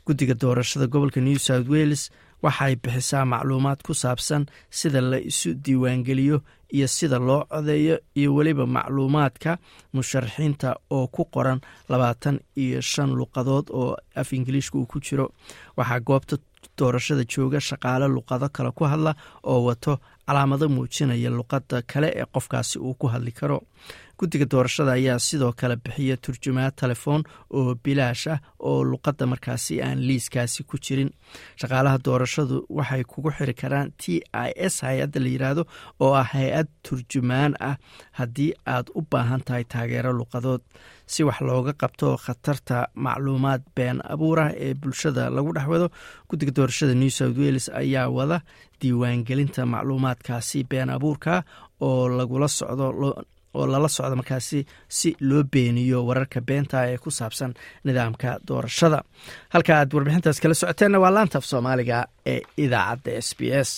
guddiga 0.06 0.34
doorashada 0.42 0.88
gobolka 0.94 1.20
new 1.22 1.38
south 1.48 1.68
wales 1.74 2.04
waxay 2.44 2.76
bixisaa 2.84 3.26
macluumaad 3.34 3.80
ku 3.88 3.94
saabsan 3.94 4.44
sida 4.70 5.02
la 5.02 5.18
isu 5.30 5.50
diiwaangeliyo 5.64 6.38
iyo 6.78 6.88
sida 6.88 7.18
loo 7.28 7.42
codeeyo 7.54 7.96
iyo 8.20 8.30
weliba 8.36 8.66
macluumaadka 8.76 9.52
musharaxiinta 9.94 10.70
oo 10.96 11.08
ku 11.08 11.24
qoran 11.34 11.60
labaatan 11.90 12.40
iyo 12.64 12.82
shan 12.82 13.10
luqadood 13.20 13.66
oo 13.80 13.96
af 14.16 14.34
ingiliishka 14.34 14.78
uu 14.78 14.86
ku 14.92 15.00
jiro. 15.00 15.26
Waxaa 15.78 16.00
goobta 16.08 16.36
doorashada 16.78 17.24
jooga 17.32 17.60
shaqaale 17.60 18.08
luqado 18.16 18.50
kale 18.56 18.72
ku 18.78 18.84
hadla 18.92 19.16
oo 19.44 19.64
wato 19.68 19.94
calaamado 20.28 20.66
muujinaya 20.70 21.30
luqadda 21.30 21.82
kale 21.92 22.08
ee 22.20 22.26
qofkaasi 22.34 22.80
uu 22.80 22.94
ku 23.00 23.08
hadli 23.14 23.32
karo 23.32 23.58
guddiga 24.20 24.46
doorashada 24.46 24.92
ayaa 24.94 25.20
sidoo 25.20 25.52
kale 25.60 25.76
bixiya 25.84 26.18
turjumaad 26.26 26.76
telefoon 26.82 27.24
oo 27.58 27.76
bilaash 27.84 28.28
ah 28.34 28.40
oo 28.60 28.84
luqadda 28.92 29.26
markaasi 29.32 29.82
aan 29.82 30.00
liiskaasi 30.08 30.64
ku 30.70 30.78
jirin. 30.78 31.10
Shaqaalaha 31.60 31.98
doorashadu 32.06 32.66
waxay 32.70 33.04
kugu 33.04 33.32
xiri 33.38 33.54
karaan 33.62 33.92
t 33.98 34.22
i 34.48 34.50
s 34.56 34.76
hay'adda 34.86 35.20
la 35.24 35.30
yidhaahdo 35.34 35.64
oo 36.00 36.14
ah 36.22 36.28
hay'ad 36.34 36.68
turjumaan 36.86 37.54
ah. 37.60 37.76
Haddii 38.20 38.54
aad 38.66 38.88
u 38.96 39.02
baahan 39.12 39.42
tahay 39.48 39.64
taageero 39.66 40.14
luqadood 40.14 40.62
si 41.06 41.24
wax 41.28 41.42
looga 41.42 41.74
qabto 41.74 42.16
khatarta 42.26 42.88
macluumaad 42.96 43.62
been 43.76 43.98
abuurah 44.14 44.54
ee 44.56 44.74
bulshada 44.74 45.30
lagu 45.36 45.52
dhex 45.58 45.68
wado 45.74 45.88
guddiga 46.30 46.52
doorashada 46.58 46.94
new 46.94 47.10
south 47.10 47.38
wales 47.38 47.66
ayaa 47.82 48.08
wada 48.18 48.38
diiwaangelinta 48.82 49.66
macluumaadkaasi 49.66 50.64
been 50.70 50.90
abuurka 50.90 51.44
oo 51.82 52.08
lagula 52.18 52.48
socdo 52.48 52.88
oo 53.58 53.66
lala 53.72 53.88
socdo 53.98 54.16
markaasi 54.22 54.60
si 54.98 55.10
loo 55.30 55.44
beeniyo 55.54 55.98
wararka 56.08 56.40
beenta 56.50 56.78
ee 56.92 56.98
ku 56.98 57.10
saabsan 57.12 57.52
nidaamka 57.86 58.30
doorashada. 58.48 59.00
Halka 59.54 59.72
aad 59.80 59.94
warbixintaas 59.96 60.40
kala 60.44 60.54
socoteenna 60.62 61.00
waa 61.04 61.12
laanta 61.16 61.38
af 61.38 61.46
soomaaliga 61.52 61.98
ee 62.34 62.40
idaacadda 62.66 63.12
s 63.28 63.30
b 63.38 63.42
s 63.68 63.72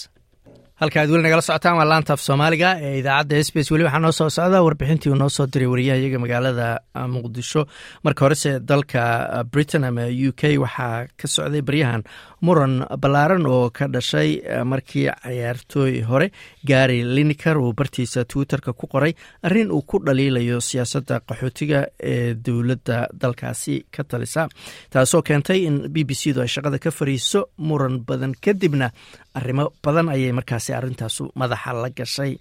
halka 0.81 0.99
aad 1.01 1.09
weli 1.13 1.23
nagala 1.23 1.41
socotaan 1.45 1.77
waa 1.79 1.85
laanta 1.87 2.13
af 2.13 2.21
soomaaliga 2.21 2.69
ee 2.83 2.97
idaacadda 2.99 3.37
s 3.43 3.49
b 3.53 3.57
s 3.63 3.71
weli 3.71 3.83
waxaa 3.87 3.99
noo 4.03 4.11
soo 4.11 4.29
socda. 4.29 4.59
Warbixintii 4.65 5.09
uu 5.11 5.15
noo 5.15 5.29
soo 5.29 5.45
diray 5.47 5.67
wariyaha 5.71 6.19
magaalada 6.19 6.67
muqdisho. 7.13 7.61
Marka 8.03 8.25
horese 8.25 8.59
dalka 8.59 9.43
britain 9.51 9.83
ama 9.87 10.03
u 10.27 10.31
k 10.35 10.57
waxaa 10.59 11.07
ka 11.17 11.27
socday 11.27 11.61
baryahan 11.61 12.03
muran 12.41 12.83
ballaaran 13.01 13.45
oo 13.47 13.69
ka 13.69 13.87
dhashay 13.87 14.41
markii 14.65 15.07
cayaartooy 15.23 16.01
hore. 16.03 16.31
Gary 16.67 17.03
lineker 17.03 17.57
uu 17.57 17.71
bartiisa 17.73 18.25
twitterka 18.25 18.73
ku 18.73 18.87
qoray 18.87 19.15
arrin 19.43 19.71
uu 19.71 19.81
ku 19.87 19.99
dhaliilayo 20.03 20.59
siyaasadda 20.59 21.21
qaxootiga 21.27 21.87
ee 22.03 22.33
dowladda 22.35 23.07
dalkaasi 23.21 23.85
ka 23.95 24.03
talisa 24.03 24.49
taasoo 24.91 25.21
keentay 25.21 25.63
in 25.67 25.87
b 25.87 26.03
b 26.03 26.11
c 26.13 26.33
du 26.35 26.41
ay 26.41 26.47
shaqada 26.51 26.79
ka 26.83 26.91
fariiso 26.91 27.47
muran 27.57 28.03
badan 28.07 28.33
kadibna 28.43 28.91
arrimo 29.35 29.71
badan 29.83 30.09
ayay 30.09 30.31
markaasi 30.65 30.73
arrintaasu 30.73 31.31
madaxa 31.35 31.73
la 31.73 31.89
gashay. 31.89 32.37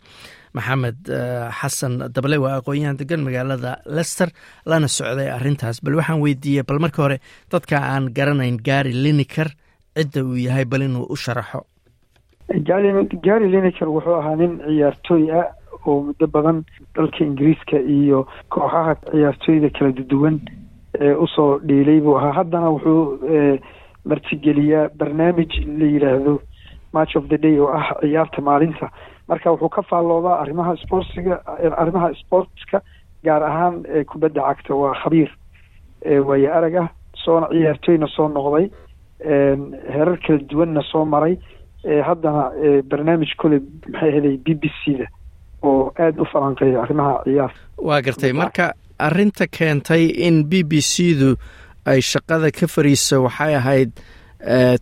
Maxamed 0.54 1.08
xasan 1.60 1.98
dable 2.14 2.37
waa 2.38 2.60
aqoon-yahan 2.60 2.96
degan 2.98 3.24
magaalada 3.24 3.78
lester 3.87 4.28
lana 4.66 4.87
socday 4.88 5.28
arrintaas. 5.30 5.80
Bal 5.82 5.96
waxaan 5.96 6.20
weydiiyey 6.22 6.62
bal 6.64 6.78
marka 6.78 7.02
hore 7.02 7.18
dadka 7.50 7.76
aan 7.78 8.12
garanayn 8.14 8.56
gary 8.62 8.92
lineker 8.92 9.48
cidda 9.96 10.22
uu 10.24 10.37
yahay 10.37 10.64
bal 10.64 10.82
inuu 10.82 11.06
u 11.10 11.16
sharaxo. 11.16 11.64
Gary 12.64 13.48
lineker 13.50 13.88
wuxuu 13.88 14.14
ahaa 14.20 14.37
nin 14.37 14.60
ciyaartooy 14.66 15.30
ah 15.32 15.50
oo 15.87 16.02
muddo 16.06 16.26
badan 16.26 16.64
dalka 16.94 17.24
ingiriiska 17.24 17.78
iyo 17.80 18.26
kooxaha 18.48 18.94
ciyaartooyda 19.10 19.70
kala 19.78 19.92
duwan 20.10 20.40
ee 21.00 21.14
u 21.14 21.26
soo 21.26 21.58
dhiilay 21.66 22.00
buu 22.00 22.16
ahaa. 22.18 22.32
Haddana 22.38 22.70
wuxuu 22.70 23.18
martigeliyaa 24.04 24.88
barnaamij 24.98 25.52
la 25.78 25.87
yidhaahdo 25.94 26.34
match 26.96 27.16
of 27.20 27.24
the 27.33 27.38
day 27.44 27.59
oo 27.61 27.68
ah 27.78 27.87
ciyaarta 28.00 28.40
maalinta. 28.48 28.87
Marka 29.28 29.50
wuxuu 29.52 29.68
ka 29.76 29.83
faalloodaa 29.90 30.37
arrimaha 30.42 30.76
sportsiga 30.85 31.35
arrimaha 31.83 32.09
sportska 32.22 32.78
gaar 33.24 33.42
ahaan 33.50 33.76
kubadda 34.11 34.40
cagta 34.48 34.74
waa 34.83 34.94
khabiir 35.02 35.30
waayo 36.28 36.48
arag 36.59 36.74
ah 36.83 36.88
soona 37.24 37.46
ciyaartooyna 37.54 38.07
soo 38.16 38.28
noqday 38.28 38.66
heerar 39.94 40.18
kala 40.26 40.38
duwanna 40.50 40.83
soo 40.92 41.04
maray 41.04 41.35
haddana 42.09 42.44
barnaamij 42.90 43.33
kole 43.40 43.59
maxay 43.92 44.11
ahaday 44.12 44.37
b 44.44 44.54
b 44.61 44.64
c 44.80 44.96
da 45.00 45.07
oo 45.62 45.92
aada 45.98 46.22
u 46.22 46.26
falanqeeya 46.33 46.83
arrimaha 46.85 47.22
ciyaar 47.24 47.52
waa 47.88 48.00
gartay. 48.02 48.33
Marka 48.33 48.72
arrinta 48.98 49.46
keentay 49.46 50.04
in 50.26 50.44
b 50.50 50.62
b 50.70 50.80
c 50.80 51.14
du 51.20 51.30
ay 51.87 52.00
shaqada 52.00 52.50
ka 52.52 52.66
fariiso 52.74 53.22
waxay 53.24 53.54
ahayd 53.61 53.90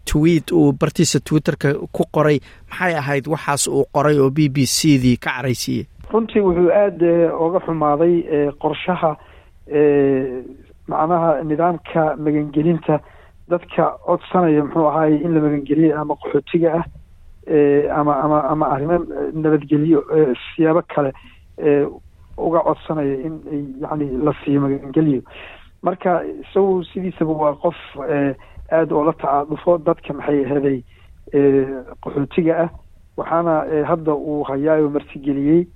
tweet 0.05 0.53
uu 0.53 0.73
bartiisa 0.73 1.21
twitterka 1.21 1.75
ku 1.93 2.05
qoray 2.13 2.39
maxay 2.71 2.95
ahayd 3.03 3.27
waxaas 3.29 3.69
uu 3.69 3.85
qoray 3.95 4.19
oo 4.19 4.31
b 4.31 4.49
b 4.49 4.67
c 4.67 4.99
dii 5.03 5.17
ka 5.17 5.31
caraysiiyey 5.37 5.87
runtii 6.13 6.41
wuxuu 6.45 6.71
aada 6.71 7.33
oga 7.37 7.61
xumaaday 7.67 8.15
qorshaha 8.63 9.17
macnaha 10.89 11.43
nidaamka 11.45 12.17
magangelinta. 12.17 13.01
Dadka 13.51 13.99
codsanaya 14.07 14.65
muxuu 14.65 14.87
ahaay 14.89 15.15
in 15.25 15.35
la 15.35 15.41
magangeliyo 15.41 15.99
ama 16.01 16.15
qaxootiga 16.17 16.71
ah 16.79 16.85
ama 18.01 18.13
ama 18.25 18.39
ama 18.53 18.67
arrimo 18.75 18.99
nabadgelyo 19.35 20.01
siyaabo 20.55 20.83
kale 20.95 21.11
uga 22.39 22.61
codsanaya 22.67 23.15
in 23.27 23.35
yani 23.83 24.07
la 24.25 24.33
siiyo 24.45 24.61
magangeliyo. 24.61 25.23
Marka 25.83 26.23
isagu 26.25 26.85
sidiisaba 26.93 27.33
waa 27.33 27.55
qof 27.63 27.77
aada 28.73 28.95
oo 28.97 29.05
la 29.05 29.13
tacaadufo 29.13 29.79
dadka 29.79 30.13
maxay 30.15 30.45
ahaday 30.45 30.79
qaxootiga 32.03 32.55
ah. 32.65 32.71
Waxaana 33.17 33.55
hadda 33.91 34.13
uu 34.15 34.43
hayaayo 34.49 34.89
martigeliyey 34.91 35.67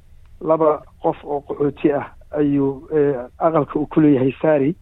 laba 0.41 0.83
qof 1.03 1.19
oo 1.25 1.41
qaxooti 1.49 1.93
ah 1.93 2.07
ayuu 2.39 2.89
aqalka 3.39 3.79
uu 3.79 3.87
kuleeyahay 3.87 4.33
sari 4.43 4.75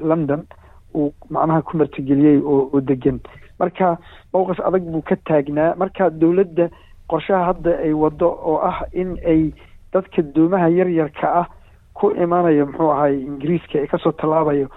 london. 0.00 0.46
Uu 0.94 1.12
macnaha 1.30 1.62
ku 1.62 1.76
martigeliyey 1.76 2.40
oo 2.40 2.70
oo 2.72 2.80
degan 2.80 3.20
marka 3.60 3.96
mowqif 4.32 4.60
adag 4.60 4.82
buu 4.92 5.02
ka 5.02 5.16
taagnaa. 5.28 5.74
Marka 5.76 6.10
dowladda 6.10 6.68
qorshaha 7.08 7.44
hadda 7.52 7.78
ay 7.84 7.92
waddo 7.92 8.28
oo 8.32 8.56
ah 8.64 8.80
in 8.92 9.16
ay 9.26 9.52
dadka 9.92 10.22
doomaha 10.22 10.68
yaryarka 10.68 11.28
ah 11.40 11.46
ku 11.94 12.10
imanayo 12.16 12.66
muxuu 12.66 12.90
ahay 12.92 13.20
ingiriiska 13.28 13.78
ee 13.78 13.86
ka 13.86 13.98
soo 13.98 14.12
tallaabayo 14.12 14.68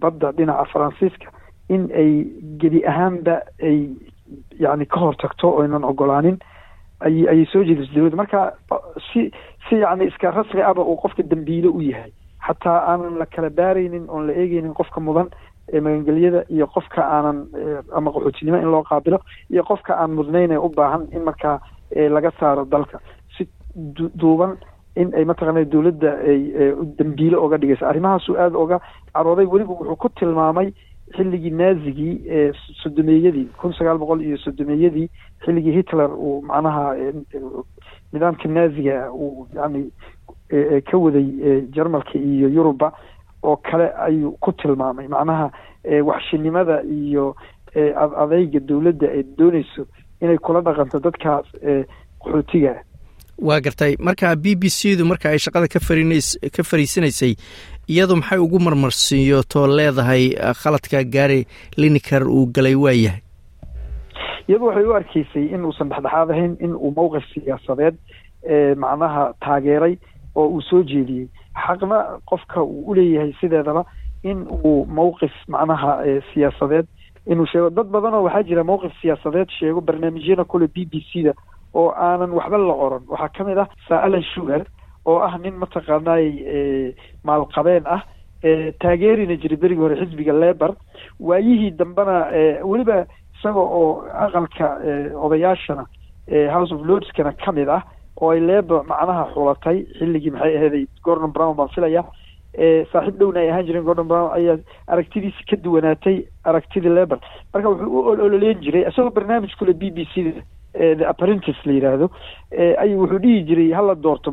badda 0.00 0.32
dhinaca 0.32 0.64
faransiiska 0.72 1.30
in 1.68 1.88
ay 2.02 2.10
gebi 2.60 2.80
ahaanba 2.86 3.40
ay 3.62 3.78
yani 4.60 4.86
ka 4.86 5.00
hortagto 5.00 5.50
oynan 5.60 5.84
ogolaanin 5.84 6.38
ay 7.00 7.26
ayay 7.28 7.46
soo 7.52 7.64
jeedisay 7.64 7.94
dowladda 7.94 8.16
marka 8.16 8.40
si 9.12 9.30
si 9.68 9.74
yani 9.82 10.06
iska 10.06 10.30
rasmi 10.30 10.62
aba 10.62 10.82
uu 10.82 10.96
qofka 10.96 11.22
dambiile 11.22 11.68
u 11.68 11.80
yahay 11.82 12.12
xataa 12.46 12.78
aanan 12.90 13.18
la 13.18 13.26
kala 13.26 13.50
baaraynin 13.50 14.06
oon 14.08 14.26
la 14.26 14.32
eegeynin 14.32 14.74
qofka 14.74 15.00
mudan 15.00 15.28
ee 15.72 15.80
magangelyada 15.80 16.44
iyo 16.50 16.66
qofka 16.66 17.02
aanan 17.02 17.46
ama 17.94 18.10
qaxootinimo 18.14 18.58
in 18.58 18.70
loo 18.70 18.82
qaabilo 18.82 19.18
iyo 19.50 19.62
qofka 19.64 19.94
aan 19.98 20.10
mudnayn 20.18 20.50
ee 20.52 20.56
u 20.66 20.68
baahan 20.76 21.06
in 21.12 21.22
markaa 21.24 21.58
laga 22.10 22.30
saaro 22.40 22.64
dalka. 22.64 22.98
Si 23.36 23.48
duuban 24.20 24.56
in 24.96 25.10
ay 25.14 25.24
mataqaana 25.24 25.64
dowladda 25.64 26.10
ay 26.30 26.40
dambiile 26.98 27.36
oga 27.36 27.58
dhigaysa 27.58 27.88
arrimahaasuu 27.88 28.36
aada 28.38 28.58
oga 28.58 28.78
carooday 29.12 29.46
weliba 29.46 29.72
wuxuu 29.74 29.96
ku 29.96 30.08
tilmaamay 30.08 30.72
xilligii 31.14 31.50
naazigii 31.50 32.14
ee 32.28 32.52
sodomeeyadii 32.82 33.44
kun 33.60 33.72
sagaal 33.72 33.98
boqol 33.98 34.20
iyo 34.22 34.36
sodomeeyadii 34.38 35.08
xilligii 35.44 35.72
hitler 35.72 36.10
uu 36.10 36.42
macnaha 36.42 36.94
nidaamka 38.12 38.48
naaziga 38.48 39.12
uu 39.12 39.46
yani 39.54 39.90
ka 40.90 40.98
waday 40.98 41.60
jarmalka 41.74 42.18
iyo 42.18 42.48
yuruba 42.48 42.92
oo 43.42 43.56
kale 43.56 43.90
ayuu 43.98 44.32
ku 44.40 44.52
tilmaamay. 44.52 45.08
Macnaha 45.08 45.50
waxshinimada 46.04 46.82
iyo 46.82 47.36
adeyga 48.16 48.60
dowladda 48.60 49.06
ay 49.10 49.22
dooneyso 49.38 49.86
inay 50.20 50.38
kula 50.38 50.60
dhaqanto 50.60 50.98
dadkaas 50.98 51.46
qaxootiga 52.22 52.82
waa 53.38 53.60
gartay. 53.60 53.96
Marka 53.98 54.34
b 54.36 54.54
b 54.56 54.68
c 54.68 54.96
du 54.96 55.04
marka 55.04 55.28
ay 55.30 55.38
shaqada 55.38 55.68
ka 55.68 55.80
fariisanaysay 56.64 57.36
iyadu 57.88 58.16
maxay 58.16 58.38
ugu 58.38 58.58
marmarsiiyootoo 58.58 59.66
leedahay 59.66 60.34
khaladka 60.62 61.04
gaari 61.04 61.46
liniker 61.76 62.24
uu 62.28 62.46
galay 62.46 62.74
waa 62.74 62.92
yahay? 62.92 63.20
Iyadu 64.48 64.64
waxay 64.66 64.84
u 64.84 64.94
arkeysay 64.94 65.46
in 65.54 65.64
uusan 65.64 65.88
dhexdhexaad 65.88 66.30
ahayn 66.30 66.56
in 66.60 66.72
uu 66.74 66.90
mowqif 66.96 67.24
siyaasadeed 67.34 67.94
macnaha 68.76 69.32
taageeray 69.40 69.98
oo 70.34 70.48
uu 70.48 70.62
soo 70.62 70.82
jeediyey. 70.82 71.28
Xaqna 71.66 72.20
qofka 72.26 72.62
uu 72.62 72.84
uleeyahay 72.90 73.32
sideedaba 73.40 73.84
in 74.22 74.46
uu 74.64 74.86
mowqif 74.86 75.32
macnaha 75.48 76.02
siyaasadeed 76.32 76.86
inuu 77.26 77.46
sheego. 77.46 77.70
Dad 77.70 77.86
badanoo 77.90 78.22
waxaa 78.26 78.42
jira 78.42 78.64
mowqif 78.64 78.92
siyaasadeed 79.02 79.48
sheego 79.58 79.80
barnaamijyada 79.80 80.44
kule 80.44 80.66
b 80.66 80.86
b 80.90 81.02
c 81.12 81.22
da 81.26 81.32
oo 81.78 81.90
aanan 82.06 82.30
waxba 82.38 82.58
la 82.58 82.74
qoran. 82.80 83.02
Waxaa 83.12 83.28
ka 83.36 83.44
mid 83.44 83.58
ah 83.58 83.68
sir 83.88 83.94
alan 84.06 84.22
sugar 84.34 84.62
oo 85.06 85.18
ah 85.28 85.34
nin 85.38 85.54
mataqaanay 85.62 86.24
maalqabeen 87.24 87.84
ah 87.86 88.02
taageerina 88.82 89.36
jiray 89.42 89.56
berigii 89.62 89.82
hore 89.84 89.96
xisbiga 90.00 90.32
lebor 90.32 90.72
waayihii 91.20 91.70
dambena 91.78 92.16
weliba 92.70 93.06
isaga 93.36 93.60
oo 93.60 94.04
aqalka 94.24 94.66
odayaashana 95.24 95.84
house 96.54 96.72
of 96.74 96.80
lordskana 96.88 97.32
ka 97.44 97.52
mid 97.52 97.68
ah 97.68 97.82
oo 98.20 98.30
ay 98.30 98.40
lebor 98.40 98.84
macnaha 98.90 99.24
xulatay 99.34 99.78
xilligii 99.98 100.30
maxay 100.34 100.56
aheeday 100.58 100.84
gordon 101.04 101.32
brown 101.32 101.56
baan 101.56 101.68
filaya 101.74 102.02
saaxiib 102.92 103.18
dhowna 103.20 103.40
ay 103.40 103.50
ahaan 103.50 103.66
jireen 103.66 103.84
gordon 103.88 104.08
brown 104.08 104.30
ayaa 104.38 104.56
aragtidiisi 104.92 105.44
ka 105.50 105.56
duwanaatay 105.64 106.16
aragtidii 106.44 106.94
lebor 106.98 107.18
marka 107.52 107.68
wuxuu 107.68 107.98
u 107.98 108.08
ololeyn 108.24 108.60
jiray 108.64 108.84
isagoo 108.88 109.10
barnaamij 109.18 109.52
kule 109.58 109.72
b 109.74 109.90
b 109.96 110.06
c 110.14 110.32
apprentice 111.08 111.58
la 111.64 111.72
yidhaahdo 111.72 112.10
ayuu 112.78 113.00
wuxuu 113.02 113.18
dhihi 113.18 113.42
jiray 113.48 113.70
hala 113.72 113.94
doorto 113.94 114.32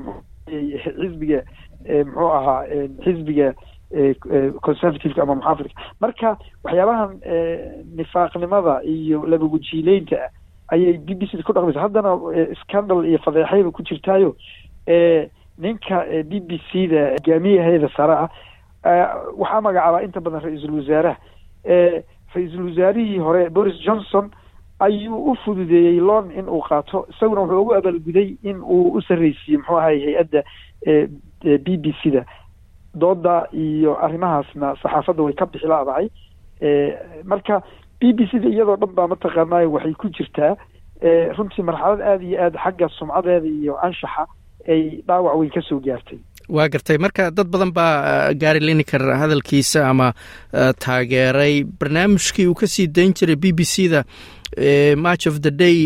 xisbiga 0.84 1.44
muxuu 2.06 2.32
ahaa 2.40 2.64
xisbiga 3.04 3.54
conservativeka 4.62 5.22
ama 5.24 5.36
muxaafidka 5.36 5.82
marka 6.02 6.38
waxyaabahan 6.64 7.12
nifaaqnimada 7.98 8.82
iyo 8.84 9.26
labagujiileynta 9.28 10.18
ayay 10.74 10.98
b 10.98 11.14
b 11.16 11.28
c 11.30 11.38
da 11.38 11.44
ku 11.44 11.54
dhaqmaysa. 11.54 11.80
Haddana 11.82 12.12
scandal 12.64 13.06
iyo 13.06 13.20
fadeexayba 13.20 13.72
ku 13.72 13.84
jirtaayo 13.84 14.36
ninka 15.58 16.06
b 16.26 16.40
b 16.40 16.60
c 16.72 16.88
da 16.88 17.14
hogaamiyahayda 17.18 17.90
sare 17.96 18.16
ah 18.24 18.30
waxaa 19.38 19.62
magacaabaa 19.62 20.02
inta 20.04 20.20
badan 20.22 20.42
ra'iisul 20.42 20.74
wasaaraha 20.80 21.18
ra'iisul 22.36 22.66
wasaarihii 22.70 23.20
hore 23.20 23.50
boris 23.50 23.78
johnson 23.86 24.32
ayuu 24.80 25.32
u 25.32 25.36
fududeeyey 25.46 26.00
loon 26.00 26.32
in 26.32 26.50
uu 26.50 26.62
qaato. 26.70 27.06
Isaguna 27.14 27.42
wuxuu 27.42 27.62
ugu 27.62 27.74
abaalguday 27.76 28.38
in 28.44 28.58
uu 28.62 28.92
u 28.98 29.02
sarreysiiyey 29.08 29.58
muxuu 29.58 29.78
ahay 29.80 30.00
hay'adda 30.06 30.44
b 31.66 31.78
b 31.84 31.94
c 32.04 32.12
da 32.12 32.26
dooda 32.96 33.48
iyo 33.54 33.98
arrimahaasna 34.06 34.76
saxaafadda 34.82 35.24
way 35.24 35.34
ka 35.34 35.46
bixi 35.46 35.68
laadahay 35.68 36.08
marka 37.26 37.62
b 38.00 38.14
b 38.18 38.28
c 38.32 38.40
da 38.44 38.50
iyadoo 38.50 38.78
dhan 38.82 38.94
baa 38.98 39.08
mataqaanay 39.14 39.66
waxay 39.66 39.94
ku 39.94 40.08
jirtaa 40.18 40.54
runtii 41.38 41.64
marxalad 41.70 42.02
aada 42.02 42.24
iyo 42.24 42.38
aada 42.44 42.60
xagga 42.64 42.88
sumcadeeda 43.00 43.48
iyo 43.48 43.74
anshaxa 43.86 44.24
ay 44.68 45.02
dhaawac 45.08 45.36
weyn 45.40 45.52
ka 45.52 45.62
soo 45.62 45.80
gaartay. 45.84 46.20
Waa 46.50 46.68
gartay. 46.72 46.98
Marka 46.98 47.32
dad 47.32 47.48
badan 47.52 47.72
baa 47.76 48.32
gaari 48.34 48.60
liniker 48.60 49.02
hadalkiisa 49.22 49.88
ama 49.90 50.14
taageeray. 50.80 51.64
Barnaamijkii 51.80 52.48
uu 52.48 52.54
ka 52.56 52.68
sii 52.68 52.88
dayn 52.88 53.12
jiray 53.14 53.36
b 53.36 53.52
b 53.52 53.64
c 53.68 53.90
da 53.92 54.04
match 55.06 55.28
of 55.28 55.40
the 55.42 55.52
day 55.52 55.78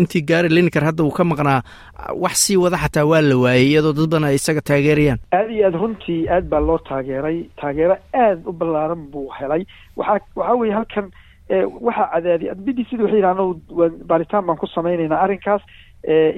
intii 0.00 0.22
gaari 0.22 0.48
liniker 0.48 0.84
hadda 0.84 1.04
uu 1.04 1.10
ka 1.10 1.24
maqnaa 1.24 1.62
wax 2.24 2.34
sii 2.46 2.56
wada 2.56 2.76
xataa 2.76 3.04
waa 3.04 3.20
la 3.22 3.36
waayey 3.36 3.68
iyadoo 3.70 3.92
dad 3.92 4.08
badan 4.10 4.24
ay 4.28 4.34
isaga 4.34 4.60
taageerayaan. 4.60 5.18
Aada 5.32 5.52
iyo 5.52 5.66
aad 5.66 5.74
runtii 5.82 6.28
aad 6.28 6.48
baa 6.48 6.60
loo 6.60 6.78
taageeray 6.78 7.38
taageero 7.60 7.96
aada 8.12 8.40
u 8.46 8.52
ballaaran 8.52 9.06
buu 9.12 9.28
helay. 9.38 9.64
Waxaa 9.96 10.20
waxaa 10.36 10.54
weye 10.60 10.72
halkan 10.72 11.10
waxaa 11.80 12.10
cadaadiya 12.14 12.54
b 12.54 12.66
b 12.76 12.84
c 12.88 12.96
da 12.96 13.04
waxay 13.04 13.18
yidhahdaan 13.20 14.00
baaritaan 14.08 14.46
baan 14.46 14.58
ku 14.58 14.66
samaynaynaa 14.66 15.20
arrinkaas. 15.24 15.62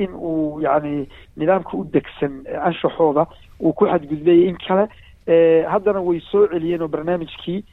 In 0.03 0.15
uu 0.15 0.61
yacni 0.63 1.09
nidaamka 1.37 1.75
u 1.77 1.85
degsan 1.93 2.45
anshaxooda 2.69 3.27
uu 3.61 3.73
ku 3.73 3.87
xadgudbay 3.91 4.47
in 4.49 4.57
kale. 4.67 4.87
Haddana 5.73 6.01
way 6.01 6.21
soo 6.31 6.47
celiyeen 6.53 6.83
oo 6.83 6.89
barnaamijkii 6.89 7.65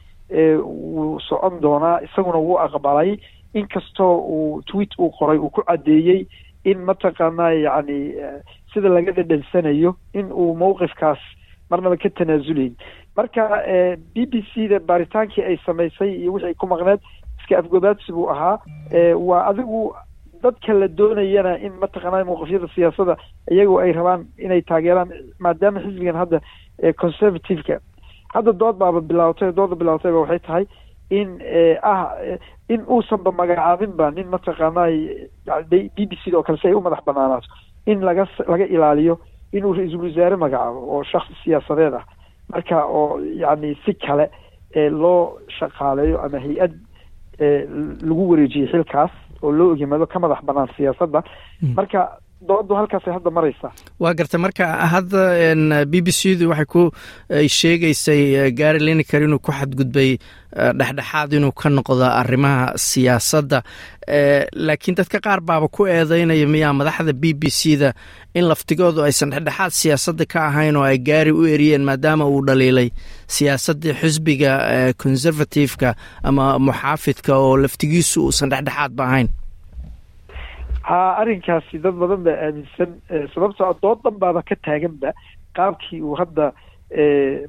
wuu 0.64 1.20
socon 1.28 1.60
doonaa 1.62 2.00
isaguna 2.06 2.38
wuu 2.38 2.58
aqbalay 2.58 3.16
inkastoo 3.54 4.14
uu 4.36 4.62
tweet 4.66 4.92
uu 4.98 5.10
qoray 5.18 5.38
uu 5.38 5.50
ku 5.50 5.62
caddeeyey 5.62 6.26
in 6.64 6.78
mataqaanaa 6.88 7.50
yacni 7.66 7.98
sida 8.74 8.88
laga 8.88 9.12
dhadhansanayo 9.12 9.94
in 10.14 10.32
uu 10.32 10.54
mowqifkaas 10.62 11.18
marnaba 11.70 11.96
ka 11.96 12.10
tanaasulayn 12.10 12.74
marka 13.16 13.42
b 14.14 14.26
b 14.32 14.42
c 14.54 14.68
da 14.72 14.78
baaritaankii 14.80 15.44
ay 15.44 15.56
samaysay 15.66 16.10
iyo 16.20 16.32
wixii 16.32 16.54
ku 16.54 16.66
maqneed 16.66 17.00
iska 17.40 17.58
afgobaadsi 17.58 18.12
buu 18.12 18.28
ahaa. 18.30 18.58
Waa 19.28 19.46
adigu 19.50 19.94
dadka 20.42 20.72
la 20.72 20.88
doonayana 20.88 21.52
in 21.66 21.72
mataqaanaa 21.82 22.24
mowqifyada 22.24 22.68
siyaasadda 22.74 23.16
iyagoo 23.50 23.78
ay 23.84 23.92
rabaan 23.92 24.26
inay 24.38 24.62
taageeraan 24.62 25.12
maadaama 25.38 25.80
xisbigan 25.84 26.16
hadda 26.22 26.40
conservativeka. 27.00 27.78
Hadda 28.34 28.52
dood 28.52 28.76
baaba 28.78 29.00
bilaawtay 29.00 29.52
dooda 29.52 29.76
bilaawtayba 29.76 30.20
waxay 30.24 30.38
tahay 30.46 30.64
in 31.18 31.28
ah 31.82 32.10
in 32.74 32.80
uusanba 32.94 33.30
magacaabinba 33.40 34.10
nin 34.16 34.28
mataqaanay 34.34 34.94
b 35.70 35.72
b 36.10 36.12
c 36.22 36.30
da 36.30 36.38
oo 36.38 36.42
kale 36.46 36.58
si 36.58 36.68
ay 36.68 36.74
u 36.74 36.80
madax 36.80 37.04
banaanaato 37.06 37.48
in 37.86 38.00
laga 38.08 38.24
laga 38.52 38.64
ilaaliyo 38.74 39.18
inuu 39.52 39.72
ra'iisul 39.76 40.04
wasaare 40.06 40.36
magacaabo 40.36 40.80
oo 40.94 41.02
shaksi 41.12 41.34
siyaasadeed 41.44 41.94
ah. 42.00 42.04
Marka 42.52 42.84
oo 42.86 43.20
yacni 43.42 43.74
si 43.84 43.92
kale 43.94 44.26
loo 45.02 45.38
shaqaaleeyo 45.58 46.16
ama 46.24 46.38
hay'ad 46.44 46.72
lagu 48.08 48.24
wareejiyey 48.30 48.68
xilkaas 48.72 49.10
oo 49.42 49.52
loo 49.52 49.70
ogyimado 49.72 50.06
ka 50.06 50.18
madax 50.18 50.40
banaan 50.44 50.68
siyaasadda. 50.76 51.22
Marka 51.76 52.18
doodu 52.48 52.74
halkaasay 52.78 53.12
hadda 53.16 53.30
maraysaa. 53.36 53.72
Waa 54.00 54.14
garta 54.18 54.38
marka 54.38 54.64
hadda 54.94 55.84
b 55.90 56.00
b 56.04 56.08
c 56.18 56.34
du 56.40 56.48
waxay 56.52 56.66
ku 56.74 56.82
sheegaysay 57.58 58.50
gari 58.58 58.78
liniker 58.78 59.22
inuu 59.26 59.38
ku 59.38 59.52
xadgudbay 59.52 60.18
dhexdhexaad 60.78 61.32
inuu 61.38 61.52
ka 61.52 61.68
noqdo 61.70 62.04
arrimaha 62.20 62.72
siyaasadda. 62.78 63.62
Laakiin 64.66 64.94
dadka 64.98 65.18
qaar 65.24 65.40
baaba 65.40 65.68
ku 65.68 65.86
eedeynaya 65.86 66.46
miyaa 66.46 66.72
madaxda 66.80 67.12
b 67.12 67.32
b 67.34 67.50
c 67.50 67.76
da 67.80 67.92
in 68.34 68.44
laftigoodu 68.50 69.02
aysan 69.06 69.30
dhexdhexaad 69.34 69.72
siyaasadda 69.80 70.24
ka 70.32 70.38
ahayn 70.48 70.76
oo 70.76 70.84
ay 70.84 70.98
gaari 70.98 71.32
u 71.32 71.46
eriyeen 71.54 71.82
maadaama 71.88 72.26
uu 72.28 72.42
dhaliilay 72.46 72.88
siyaasaddii 73.26 73.94
xisbiga 74.00 74.52
conservativeka 75.02 75.94
ama 76.22 76.58
muxaafidka 76.58 77.32
oo 77.38 77.56
laftigiisu 77.56 78.24
uusan 78.26 78.50
dhexdhexaadba 78.52 79.02
ahayn 79.08 79.28
ha 80.88 81.00
arrinkaasi 81.20 81.78
dad 81.84 81.94
badan 82.02 82.24
baa 82.26 82.36
aaminsan 82.46 82.90
sababtoo 83.34 83.72
dood 83.82 83.98
dhan 84.04 84.18
baaba 84.22 84.42
ka 84.48 84.56
taaganba 84.66 85.12
qaabkii 85.56 86.00
uu 86.02 86.14
hadda 86.20 86.52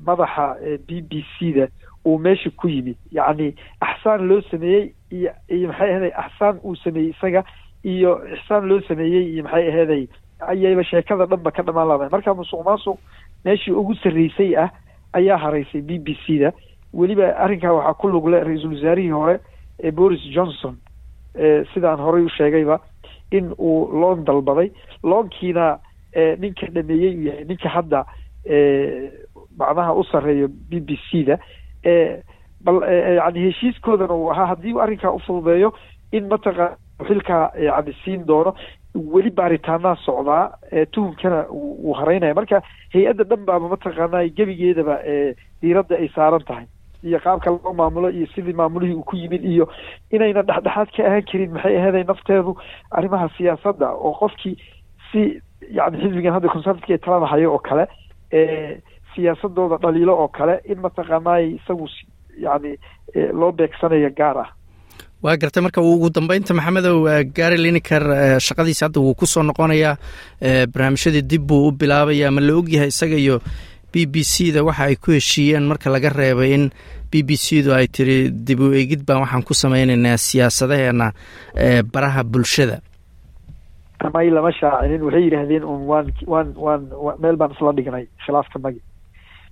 madaxa 0.07 0.45
b 0.87 1.01
b 1.09 1.23
c 1.37 1.53
da 1.57 1.67
uu 2.05 2.17
meesha 2.19 2.49
ku 2.59 2.67
yimid 2.69 2.97
yacni 3.11 3.53
axsaan 3.81 4.27
loo 4.29 4.41
sameeyey 4.51 4.93
iyo 5.11 5.31
iyo 5.49 5.67
maxay 5.69 5.89
aheeday 5.91 6.11
axsaan 6.23 6.59
uu 6.63 6.75
sameeyey 6.75 7.09
isaga 7.11 7.43
iyo 7.83 8.11
ixsaan 8.35 8.67
loo 8.69 8.81
sameeyey 8.87 9.25
iyo 9.33 9.43
maxay 9.43 9.67
aheeday 9.69 10.07
ayayba 10.47 10.83
sheekada 10.83 11.25
dhanba 11.25 11.51
ka 11.51 11.63
dhamaan 11.63 11.87
laadahay 11.87 12.11
marka 12.11 12.33
musuq 12.33 12.63
maasuq 12.65 12.97
meeshii 13.45 13.71
ugu 13.81 13.95
sarreysay 14.03 14.55
ah 14.63 14.69
ayaa 15.13 15.37
haraysay 15.37 15.81
b 15.81 15.99
b 15.99 16.15
c 16.25 16.39
da 16.39 16.51
weliba 16.93 17.35
arrinkaa 17.43 17.73
waxaa 17.73 17.93
ku 17.99 18.07
lugle 18.07 18.39
ra'iisul 18.43 18.73
wasaarihii 18.75 19.11
hore 19.11 19.39
ee 19.83 19.91
boris 19.91 20.21
johnson 20.35 20.75
sidaan 21.73 21.99
horey 21.99 22.23
u 22.25 22.29
sheegayba 22.29 22.79
in 23.31 23.51
uu 23.59 23.89
loon 24.01 24.23
dalbaday. 24.25 24.71
Loonkiina 25.03 25.79
ninka 26.39 26.67
dhameeyey 26.75 27.15
uu 27.17 27.25
yahay 27.27 27.45
ninka 27.45 27.69
hadda 27.69 28.05
macnaha 29.59 29.93
u 29.99 30.03
sarreeyo 30.11 30.47
b 30.69 30.79
b 30.87 30.97
c 31.09 31.23
da 31.27 31.37
bal 32.65 32.81
yani 33.19 33.39
heshiiskoodana 33.47 34.13
uu 34.15 34.29
ahaa 34.31 34.45
haddii 34.53 34.73
uu 34.73 34.81
arrinkaa 34.81 35.11
ufududeeyo 35.19 35.73
in 36.11 36.27
mataqaana 36.27 36.77
xilkaa 37.07 37.51
yani 37.67 37.93
siin 38.03 38.25
doono 38.27 38.53
weli 39.13 39.31
baaritaanaa 39.31 39.95
socdaa 40.05 40.43
tuhunkana 40.91 41.45
uu 41.51 41.93
haraynaya 41.93 42.33
marka 42.39 42.61
hay'adda 42.93 43.23
dhan 43.29 43.45
baaba 43.45 43.67
mataqaanaa 43.75 44.23
gebigeedaba 44.37 44.95
diiradda 45.61 45.95
ay 46.01 46.09
saaran 46.15 46.43
tahay 46.47 46.65
iyo 47.03 47.19
qaabka 47.19 47.49
loo 47.51 47.73
maamulo 47.73 48.09
iyo 48.09 48.27
sidii 48.35 48.53
maamulihii 48.53 48.93
uu 48.95 49.03
ku 49.03 49.15
yimid 49.15 49.43
iyo 49.45 49.69
inayna 50.11 50.41
dhexdhexaad 50.43 50.89
ka 50.97 51.03
ahaan 51.07 51.23
karin 51.31 51.51
maxay 51.53 51.77
aheeday 51.77 52.03
nafteedu 52.03 52.57
arrimaha 52.91 53.29
siyaasadda 53.37 53.87
oo 53.91 54.13
qofkii 54.21 54.55
si 55.11 55.41
yani 55.77 55.97
xisbigan 56.01 56.33
hadda 56.33 56.49
conservative 56.55 56.93
ee 56.93 56.97
talada 57.05 57.25
hayo 57.25 57.53
oo 57.53 57.59
kale 57.59 57.85
siyaasadooda 59.15 59.77
dhaliilo 59.83 60.13
oo 60.23 60.27
kale 60.37 60.55
in 60.71 60.79
mataqaanaay 60.85 61.45
isagu 61.59 61.87
yani 62.45 62.71
loo 63.39 63.51
beegsanayo 63.51 64.09
gaar 64.17 64.37
ah. 64.43 64.49
Waa 65.23 65.37
gartay 65.41 65.63
marka 65.63 65.81
ugu 65.81 66.09
dambeynta 66.09 66.53
maxamedow 66.53 66.97
gary 67.37 67.57
lineker 67.57 68.03
shaqadiisa 68.47 68.85
hadda 68.85 68.99
wuu 69.01 69.15
ku 69.15 69.25
soo 69.25 69.43
noqonayaa 69.43 69.95
barnaamijyadii 70.73 71.21
dib 71.31 71.47
buu 71.47 71.67
u 71.67 71.71
bilaabaya 71.71 72.31
ma 72.31 72.41
la 72.41 72.53
ogyahay 72.59 72.87
isaga 72.93 73.15
iyo 73.15 73.39
b 73.95 74.03
b 74.11 74.23
c 74.27 74.51
da 74.51 74.59
waxa 74.67 74.83
ay 74.91 74.95
ku 74.99 75.11
heshiiyeen 75.15 75.63
marka 75.71 75.87
laga 75.89 76.09
reebay 76.11 76.51
in 76.57 76.63
b 77.11 77.23
b 77.23 77.37
c 77.39 77.63
du 77.63 77.71
ay 77.71 77.87
tiri 77.87 78.27
dib 78.47 78.59
u 78.59 78.73
eegid 78.75 79.05
baan 79.07 79.21
waxaan 79.23 79.43
ku 79.47 79.53
sameynaynaa 79.55 80.17
siyaasadaheena 80.19 81.07
baraha 81.93 82.23
bulshada. 82.23 82.81
May 84.13 84.29
lama 84.29 84.51
shaacinin 84.51 85.01
waxay 85.07 85.23
yidhaahdeen 85.27 85.63
un 85.63 85.87
waan 85.89 86.11
waan 86.27 86.49
waan 86.59 86.81
meel 87.23 87.37
baan 87.39 87.51
isla 87.55 87.71
dhignay 87.77 88.05
khilaafka 88.25 88.59
magi. 88.59 88.81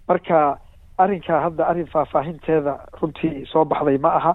Marka 0.08 0.60
arrinkaa 0.98 1.40
hadda 1.46 1.64
arrin 1.72 1.88
faahfaahinteeda 1.94 2.74
runtii 3.02 3.46
soo 3.52 3.64
baxday 3.66 3.98
ma 3.98 4.12
aha. 4.20 4.34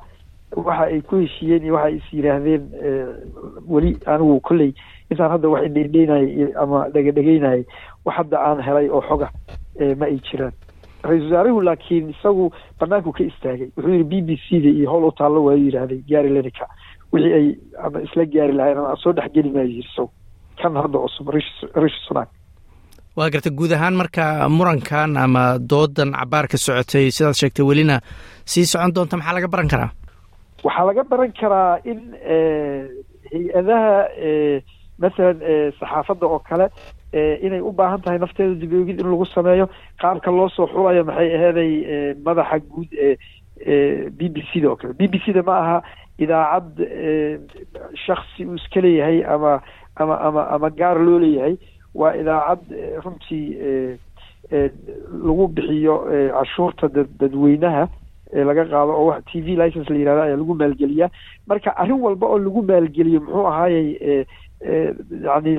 Waxa 0.56 0.84
ay 0.88 1.00
ku 1.04 1.20
heshiiyeen 1.20 1.62
iyo 1.68 1.74
waxa 1.76 1.86
ay 1.92 1.96
is 2.00 2.08
yidhaahdeen 2.16 2.62
weli 3.68 3.92
anigu 4.06 4.40
kolley 4.40 4.72
intaan 5.10 5.30
hadda 5.36 5.48
wax 5.52 5.62
indheindheynayay 5.68 6.52
ama 6.62 6.88
dhegadhegeynayay 6.94 7.62
wax 8.08 8.16
hadda 8.18 8.36
aan 8.48 8.58
helay 8.66 8.88
oo 8.90 9.02
xoga 9.08 9.28
ma 10.00 10.06
ay 10.10 10.18
jiraan. 10.28 10.54
Ra'iisul 11.08 11.30
wasaaruhu 11.30 11.60
laakiin 11.68 12.06
isagu 12.14 12.44
banaanku 12.80 13.10
ka 13.16 13.22
istaagay. 13.30 13.68
Wuxuu 13.76 13.92
yihi 13.94 14.04
b 14.10 14.14
b 14.26 14.30
c 14.44 14.46
da 14.64 14.70
iyo 14.78 14.86
howl 14.92 15.04
u 15.08 15.12
taallo 15.18 15.44
waayu 15.46 15.64
yidhaahday 15.68 16.00
gary 16.10 16.30
lenica 16.36 16.66
wixii 17.12 17.34
ay 17.38 17.46
ama 17.84 17.98
isla 18.06 18.24
gaari 18.32 18.52
lahayn 18.58 18.78
ama 18.82 18.96
soo 19.02 19.12
dhexgeli 19.16 19.50
maayo 19.54 19.68
yiri 19.74 19.86
isagu 19.86 20.10
kan 20.60 20.74
hadda 20.82 20.98
cusub 21.04 21.28
rishi 21.30 22.00
sunak. 22.08 22.28
Waa 23.16 23.30
garta 23.34 23.50
guud 23.58 23.72
ahaan 23.76 23.94
marka 24.00 24.24
murankan 24.56 25.14
ama 25.24 25.44
doodan 25.70 26.10
cabaar 26.18 26.46
ka 26.50 26.56
socotay 26.64 27.06
sidaad 27.14 27.38
sheegtay 27.40 27.64
welina 27.70 27.96
sii 28.52 28.66
socon 28.72 28.92
doonta 28.94 29.16
maxaa 29.16 29.36
laga 29.38 29.48
baran 29.54 29.68
karaa? 29.72 29.90
Waxaa 30.66 30.86
laga 30.90 31.02
baran 31.10 31.32
karaa 31.40 31.78
in 31.90 32.00
hay'adaha 33.30 33.92
mathalan 35.02 35.38
saxaafadda 35.78 36.26
oo 36.26 36.40
kale 36.48 36.66
inay 37.12 37.60
u 37.60 37.72
baahan 37.72 38.00
tahay 38.04 38.18
nafteeda 38.18 38.54
dib 38.60 38.72
oogid 38.72 39.00
in 39.00 39.06
lagu 39.10 39.26
sameeyo. 39.26 39.68
Qaabka 40.00 40.30
loo 40.30 40.48
soo 40.48 40.66
xulayo 40.66 41.04
maxay 41.04 41.34
aheeday 41.34 42.14
madaxa 42.24 42.58
guud 42.60 42.88
ee 42.92 44.10
b 44.10 44.28
b 44.28 44.42
c 44.52 44.60
da 44.60 44.68
oo 44.70 44.76
kale. 44.76 44.92
B 44.94 45.08
b 45.08 45.18
c 45.24 45.32
da 45.32 45.42
ma 45.42 45.56
aha 45.62 45.82
idaacad 46.18 46.76
shaksi 48.06 48.44
uu 48.46 48.54
iska 48.54 48.80
leeyahay 48.80 49.24
ama 49.24 49.60
ama 49.96 50.20
ama 50.20 50.42
ama 50.50 50.70
gaar 50.70 50.98
loo 51.00 51.18
leeyahay. 51.18 51.56
Waa 51.94 52.14
idaacad 52.16 52.60
runtii 53.04 53.56
lagu 55.24 55.48
bixiyo 55.48 55.96
cashuurta 56.32 56.88
dad 56.88 57.08
dadweynaha 57.20 57.88
laga 58.32 58.64
qaado 58.64 58.92
oo 58.92 59.06
wax 59.08 59.24
t 59.32 59.40
v 59.40 59.56
license 59.56 59.88
la 59.90 59.96
yihahdo 59.98 60.22
ayaa 60.22 60.36
lagu 60.36 60.54
maalgeliyaa. 60.54 61.10
Marka 61.46 61.70
arrin 61.76 62.00
walba 62.00 62.26
oo 62.26 62.38
lagu 62.38 62.62
maalgeliyo 62.62 63.20
muxuu 63.20 63.46
ahaayey 63.46 64.24
yani 64.62 65.52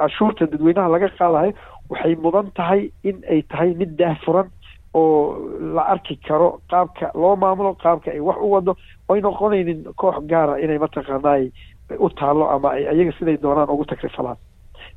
cashuurta 0.00 0.46
dadweynaha 0.46 0.88
laga 0.94 1.08
qaadayo 1.18 1.52
waxay 1.90 2.14
mudan 2.16 2.50
tahay 2.58 2.90
in 3.04 3.22
ay 3.30 3.42
tahay 3.42 3.74
mid 3.74 3.96
daahfuran 3.98 4.48
oo 4.94 5.38
la 5.74 5.82
arki 5.94 6.16
karo 6.26 6.60
qaabka 6.70 7.10
loo 7.14 7.36
maamulo 7.36 7.74
qaabka 7.82 8.10
ay 8.10 8.20
wax 8.20 8.38
u 8.42 8.50
wado 8.50 8.74
oy 9.08 9.20
noqonaynin 9.20 9.84
koox 9.96 10.18
gaara 10.30 10.58
inay 10.58 10.78
mataqaanaay 10.78 11.50
u 11.98 12.08
taalo 12.10 12.50
ama 12.50 12.70
ay 12.70 12.86
ayaga 12.88 13.12
siday 13.18 13.36
doonaan 13.42 13.70
ugu 13.70 13.84
takrifalaan. 13.84 14.36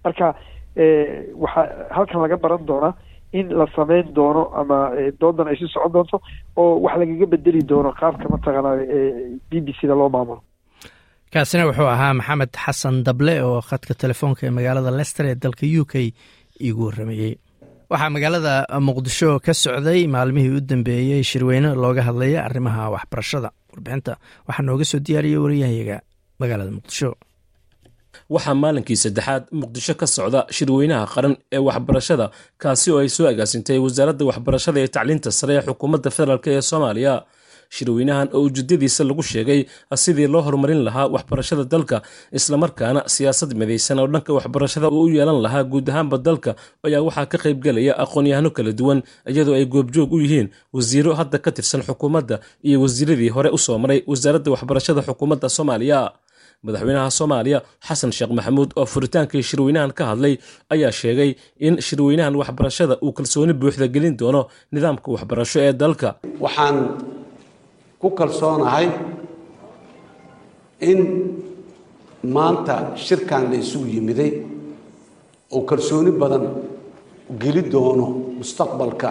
Marka 0.04 0.34
waxaa 1.43 1.66
halkan 1.95 2.22
laga 2.22 2.38
baran 2.38 2.66
doonaa 2.66 2.93
in 3.34 3.49
la 3.49 3.66
sameyn 3.76 4.14
doono 4.14 4.49
ama 4.56 4.91
doodan 5.20 5.47
ay 5.47 5.56
sii 5.58 5.68
socon 5.74 5.91
doonto 5.93 6.18
oo 6.58 6.80
wax 6.82 6.97
lagaga 6.97 7.26
bedeli 7.26 7.62
doono 7.72 7.91
qaabka 7.93 8.30
mataqaanaa 8.30 8.78
b 9.49 9.51
b 9.66 9.68
c 9.78 9.88
da 9.88 9.93
loo 9.95 10.10
maamulo 10.10 10.41
kaasina 11.34 11.63
wuxuu 11.69 11.89
ahaa 11.95 12.13
maxamed 12.19 12.51
xasan 12.63 12.95
dable 13.07 13.34
oo 13.47 13.59
khadka 13.69 13.93
telefoonka 14.03 14.41
ee 14.47 14.53
magaalada 14.57 14.91
lester 14.99 15.25
ee 15.31 15.36
dalka 15.43 15.65
u 15.81 15.84
k 15.91 15.93
iigu 16.65 16.81
warramayey 16.88 17.34
waxaa 17.91 18.09
magaalada 18.15 18.53
muqdisho 18.88 19.29
ka 19.45 19.53
socday 19.63 20.01
maalmihii 20.15 20.53
u 20.57 20.61
dambeeyey 20.71 21.21
shirweyne 21.29 21.69
looga 21.84 22.01
hadlaya 22.07 22.39
arrimaha 22.47 22.84
waxbarashada 22.95 23.49
warbixinta. 23.71 24.13
Waxaa 24.47 24.63
nooga 24.67 24.86
soo 24.91 24.99
diyaariyey 25.05 25.39
waryahayaga 25.43 25.97
magaalada 26.41 26.71
muqdisho. 26.77 27.09
Waxaa 28.34 28.55
maalinkii 28.63 28.97
saddexaad 29.03 29.43
muqdisho 29.61 29.93
ka 29.99 30.05
socda 30.15 30.39
shirweynaha 30.57 31.05
qaran 31.13 31.34
ee 31.55 31.61
waxbarashada 31.67 32.25
kaasi 32.61 32.88
oo 32.93 32.99
ay 33.03 33.09
soo 33.15 33.25
agaasintay 33.31 33.77
wasaaradda 33.86 34.23
waxbarashada 34.29 34.77
ee 34.84 34.89
tacliinta 34.95 35.29
sare 35.39 35.53
ee 35.57 35.63
xukuumadda 35.67 36.09
federaalk 36.17 36.45
ee 36.53 36.61
soomaaliya 36.69 37.13
shirweynahan 37.76 38.28
oo 38.38 38.41
ujeedadiisa 38.47 39.01
lagu 39.09 39.24
sheegay 39.32 39.59
sidii 40.03 40.28
loo 40.34 40.41
horumarin 40.47 40.82
lahaa 40.88 41.07
waxbarashada 41.15 41.63
dalka 41.74 41.97
islamarkaana 42.39 43.01
siyaasad 43.15 43.51
midaysan 43.61 43.99
oo 44.03 44.07
dhanka 44.13 44.32
waxbarashada 44.38 44.88
uu 44.97 45.03
u 45.07 45.09
yeelan 45.15 45.39
lahaa 45.45 45.63
guud 45.71 45.88
ahaanba 45.91 46.17
dalka 46.28 46.51
ayaa 46.88 47.01
waxaa 47.07 47.26
ka 47.32 47.38
qaybgelaya 47.43 47.93
aqoon-yahano 48.03 48.49
kala 48.57 48.71
duwan 48.80 48.99
iyadoo 49.32 49.55
ay 49.59 49.65
goobjoog 49.74 50.09
u 50.13 50.19
yihiin 50.24 50.47
wasiiro 50.76 51.11
hadda 51.19 51.38
ka 51.45 51.49
tirsan 51.57 51.82
xukuumadda 51.88 52.36
iyo 52.67 52.78
wasiiradii 52.84 53.30
hore 53.36 53.49
u 53.49 53.57
soo 53.65 53.78
maray 53.84 53.99
wasaaradda 54.11 54.49
waxbarashada 54.55 55.01
xukuumadda 55.07 55.47
soomaaliya. 55.57 56.01
Madaxweynaha 56.65 57.09
soomaaliya 57.19 57.59
xasan 57.88 58.11
sheekh 58.17 58.32
maxamuud 58.38 58.69
oo 58.80 58.86
furitaankii 58.93 59.43
shirweynahan 59.49 59.91
ka 59.97 60.03
hadlay 60.11 60.34
ayaa 60.74 60.91
sheegay 60.99 61.32
in 61.67 61.74
shirweynahan 61.88 62.36
waxbarashada 62.41 62.95
uu 63.05 63.11
kalsooni 63.17 63.53
buuxda 63.61 63.88
gelin 63.93 64.15
doono 64.19 64.41
nidaamka 64.74 65.07
waxbarasho 65.15 65.59
ee 65.65 65.74
dalka. 65.82 66.09
Waxaan 66.45 66.78
ku 68.04 68.10
kalsoonahay 68.20 68.88
in 70.91 70.99
maanta 72.36 72.76
shirkan 73.06 73.43
la 73.51 73.58
isugu 73.64 73.88
yimiday 73.95 74.32
oo 75.56 75.62
kalsooni 75.70 76.12
badan 76.22 76.45
geli 77.41 77.64
doono 77.74 78.08
mustaqbalka 78.39 79.10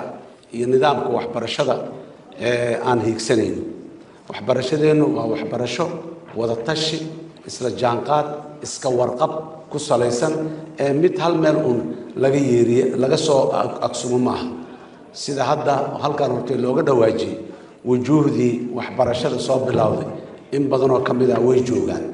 iyo 0.57 0.67
nidaamka 0.73 1.09
waxbarashada 1.17 1.75
aan 2.89 2.99
hiigsanayno 3.07 3.63
waxbarashadeennu 4.31 5.07
waa 5.17 5.27
waxbarasho 5.33 5.87
wadatashi 6.39 6.99
isla 7.49 7.69
jaanqaad 7.83 8.27
iska 8.67 8.89
warqab 8.99 9.33
ku 9.71 9.79
salaysan 9.89 10.33
ee 10.85 10.93
mid 11.03 11.15
hal 11.23 11.35
meel 11.43 11.57
uun 11.69 11.81
laga 12.23 12.37
yeeriye 12.51 12.85
laga 13.03 13.17
soo 13.17 13.43
agsumo 13.87 14.19
maaha. 14.29 14.49
Sida 15.23 15.43
hadda 15.51 15.75
halkan 16.03 16.31
hortay 16.37 16.57
looga 16.65 16.83
dhawaajiyey 16.89 17.37
wujuuhdii 17.85 18.71
waxbarashada 18.75 19.39
soo 19.39 19.59
bilowday. 19.67 20.07
In 20.53 20.69
badanoo 20.69 21.01
ka 21.03 21.13
mid 21.15 21.31
ah 21.31 21.41
way 21.41 21.61
joogaan. 21.63 22.05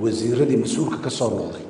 Wasiiradii 0.00 0.56
mas'uulka 0.64 0.98
ka 1.02 1.10
soo 1.10 1.30
noqday. 1.30 1.64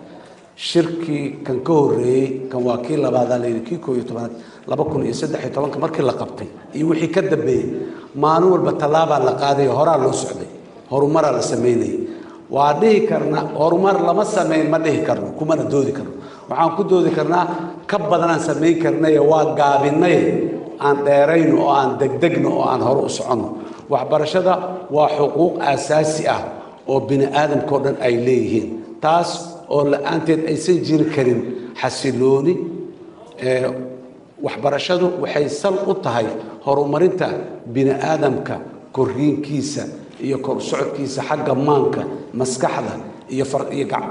Shirkii 0.56 1.44
kan 1.46 1.60
ka 1.62 1.72
horreeyey 1.72 2.48
kan 2.50 2.60
waa 2.64 2.78
kii 2.82 2.96
labaadaa 2.96 3.38
layidhi 3.38 3.60
kii 3.60 3.78
koo 3.78 3.94
iyo 3.94 4.02
tobanaad 4.04 4.32
laba 4.66 4.84
kun 4.84 5.04
iyo 5.06 5.14
saddex 5.14 5.40
iyo 5.44 5.50
tobanka 5.54 5.78
markii 5.78 6.02
la 6.02 6.12
qabtay 6.12 6.48
iyo 6.74 6.88
wixii 6.90 7.08
ka 7.14 7.22
dambeeyey 7.22 7.66
maalin 8.16 8.50
walba 8.50 8.72
tallaabaa 8.72 9.18
la 9.22 9.32
qaadaya 9.38 9.70
horaa 9.72 9.96
loo 10.02 10.12
socday. 10.12 10.48
Horumaraa 10.90 11.32
la 11.32 11.42
samaynayay 11.42 11.98
waa 12.50 12.74
dhihi 12.74 13.06
karna 13.06 13.40
horumar 13.54 14.02
lama 14.02 14.24
samayn 14.24 14.68
ma 14.68 14.78
dhihi 14.78 15.00
karno 15.06 15.30
kumana 15.38 15.62
doodi 15.62 15.92
karno. 15.92 16.12
Waxaan 16.50 16.76
ku 16.76 16.82
doodi 16.84 17.10
karnaa 17.14 17.44
ka 17.86 17.98
badanaan 17.98 18.40
samayn 18.40 18.82
karnaye 18.82 19.18
waa 19.30 19.54
gaabinay 19.54 20.18
aan 20.86 20.96
dheerayno 21.06 21.56
oo 21.64 21.70
aan 21.80 21.90
degdegno 22.00 22.48
oo 22.58 22.64
aan 22.72 22.80
hore 22.86 23.00
u 23.06 23.08
soconno 23.18 23.48
waxbarashada 23.92 24.54
waa 24.96 25.08
xuquuq 25.18 25.54
aasaasi 25.70 26.22
ah 26.34 26.40
oo 26.90 27.00
bini 27.08 27.26
aadamkao 27.40 27.78
dhan 27.84 27.96
ay 28.06 28.14
leeyihiin. 28.26 28.66
Taas 29.04 29.30
oo 29.74 29.82
la'aanteed 29.92 30.40
aysan 30.50 30.78
jiri 30.86 31.06
karin 31.14 31.40
xasilooni 31.80 32.54
waxbarashadu 34.42 35.06
waxay 35.22 35.46
sal 35.60 35.76
u 35.86 35.94
tahay 36.04 36.26
horumarinta 36.66 37.28
bini 37.74 37.90
aadamka 38.10 38.56
korriinkiisa 38.96 39.82
iyo 40.26 40.38
kor 40.46 40.56
socodkiisa 40.70 41.22
xagga 41.28 41.54
maanka 41.68 42.02
maskaxda 42.40 42.94
iyo 43.34 43.44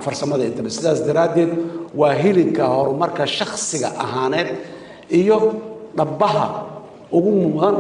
farsamada 0.06 0.44
intaba 0.50 0.70
sidaas 0.78 1.00
daraaddeed 1.08 1.52
waa 2.00 2.14
hilinka 2.24 2.64
horumarka 2.76 3.24
shakhsiga 3.38 3.90
ahaaneed 4.06 4.50
iyo 5.20 5.38
dhabbaha 5.98 6.46
ugu 7.18 7.32
mudan 7.42 7.76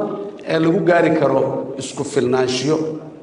ee 0.53 0.59
lagu 0.63 0.79
gaari 0.89 1.11
karo 1.19 1.41
isku 1.81 2.03
filnaanshiyo 2.13 2.77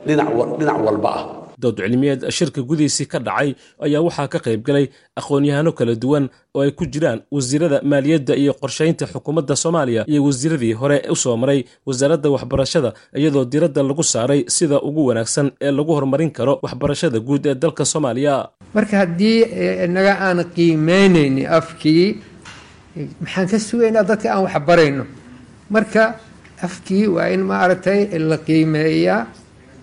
dhinac 0.07 0.79
walba 0.87 1.11
ah. 1.21 1.25
Dood 1.63 1.79
cilmiyeed 1.81 2.23
shirka 2.37 2.61
gudihiisii 2.69 3.07
ka 3.13 3.19
dhacay 3.27 3.51
ayaa 3.87 4.01
waxaa 4.07 4.29
ka 4.33 4.39
qaybgalay 4.47 4.87
aqoon-yahano 5.21 5.71
kala 5.79 5.95
duwan 6.03 6.25
oo 6.55 6.61
ay 6.65 6.71
ku 6.79 6.85
jiraan 6.95 7.21
wasiirada 7.37 7.79
maaliyadda 7.93 8.35
iyo 8.43 8.53
qorshaynta 8.63 9.07
xukuumadda 9.13 9.55
soomaaliya 9.63 10.03
iyo 10.13 10.21
wasiiradii 10.27 10.73
hore 10.81 10.99
u 11.15 11.17
soo 11.17 11.37
maray 11.43 11.61
wasaaradda 11.87 12.29
waxbarashada 12.35 12.91
iyadoo 13.21 13.45
diradda 13.53 13.83
lagu 13.83 14.03
saaray 14.13 14.41
sida 14.57 14.77
ugu 14.89 15.07
wanaagsan 15.09 15.47
ee 15.67 15.71
lagu 15.79 15.93
horumarin 15.97 16.31
karo 16.39 16.59
waxbarashada 16.65 17.19
guud 17.29 17.47
ee 17.47 17.55
dalka 17.55 17.85
soomaaliya. 17.93 18.35
Marka 18.75 18.97
haddii 19.03 19.39
inaga 19.87 20.13
aan 20.27 20.39
qiimeynayni 20.57 21.47
afkii 21.59 22.07
maxaan 23.21 23.47
ka 23.51 23.59
sugaynaa 23.59 24.03
dadka 24.11 24.29
aan 24.35 24.43
wax 24.47 24.57
barayno? 24.69 25.05
Marka 25.71 26.15
afkii 26.67 27.07
waa 27.15 27.29
in 27.35 27.41
maaragtay 27.51 28.01
la 28.19 28.37
qiimeeyaa 28.47 29.27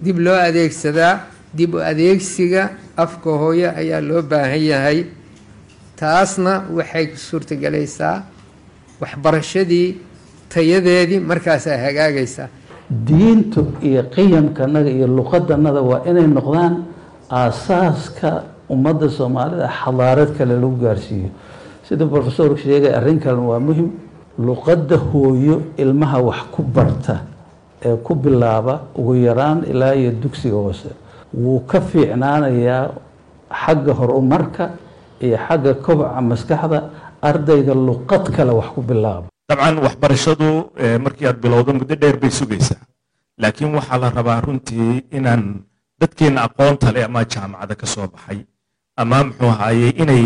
dib 0.04 0.18
loo 0.20 0.36
adeegsadaa 0.48 1.14
dib 1.58 1.74
u 1.76 1.80
adeegsiga 1.92 2.70
afka 2.98 3.30
hooyo 3.42 3.70
ayaa 3.82 4.02
loo 4.02 4.22
baahan 4.22 4.64
yahay. 4.72 5.00
Taasna 6.00 6.54
waxay 6.78 7.06
suurtagelaysaa 7.28 8.24
waxbarashadii 9.02 9.88
tayadeedii 10.54 11.20
markaasaa 11.20 11.78
hagaagaysaa. 11.86 12.48
Diintu 13.08 13.62
iyo 13.84 14.04
qiyamkanaga 14.16 14.90
iyo 14.90 15.08
luqadanada 15.08 15.82
waa 15.82 16.02
inay 16.10 16.28
noqdaan 16.28 16.74
aasaaska 17.30 18.30
ummadda 18.70 19.10
soomaalida 19.10 19.68
xadaarad 19.84 20.32
kale 20.38 20.54
lagu 20.64 20.76
gaarsiiyo 20.84 21.30
sida 21.92 22.06
profesorku 22.08 22.56
sheegay 22.64 22.94
arrin 22.96 23.20
kalen 23.20 23.44
waa 23.52 23.60
muhiim 23.60 23.90
luqadda 24.40 24.96
hooyo 25.12 25.76
ilmaha 25.76 26.18
wax 26.24 26.40
ku 26.56 26.64
barta 26.64 27.16
ee 27.84 27.96
ku 28.00 28.16
bilaaba 28.16 28.88
ugu 28.96 29.14
yaraan 29.28 29.68
ilaa 29.68 29.92
iyo 30.00 30.12
dugsiga 30.16 30.56
hoose. 30.56 30.90
Wuu 31.36 31.60
ka 31.68 31.82
fiicnaanayaa 31.84 32.96
xagga 33.52 33.92
horumarka 34.00 34.64
iyo 35.20 35.36
xagga 35.48 35.74
kobaca 35.84 36.22
maskaxda 36.24 36.80
ardayga 37.22 37.74
luqad 37.76 38.24
kale 38.36 38.52
wax 38.56 38.68
ku 38.76 38.82
bilaaba. 38.82 39.28
Dabcan 39.50 39.76
waxbarashadu 39.84 40.48
markii 41.04 41.28
aad 41.28 41.40
bilowdo 41.44 41.74
muddo 41.76 41.96
dheer 41.96 42.16
bay 42.22 42.32
sugaysaa. 42.32 42.80
Laakiin 43.42 43.76
waxaa 43.76 43.98
la 44.00 44.10
rabaa 44.16 44.40
runtii 44.48 45.12
inaan 45.12 45.44
dadkeenna 46.00 46.48
aqoonta 46.48 46.92
leh 46.96 47.04
ama 47.06 47.26
jaamacada 47.28 47.76
ka 47.76 47.86
soo 47.86 48.08
baxay 48.08 48.40
ama 48.96 49.24
muxuu 49.28 49.50
ahaaye 49.52 49.90
inay 50.02 50.26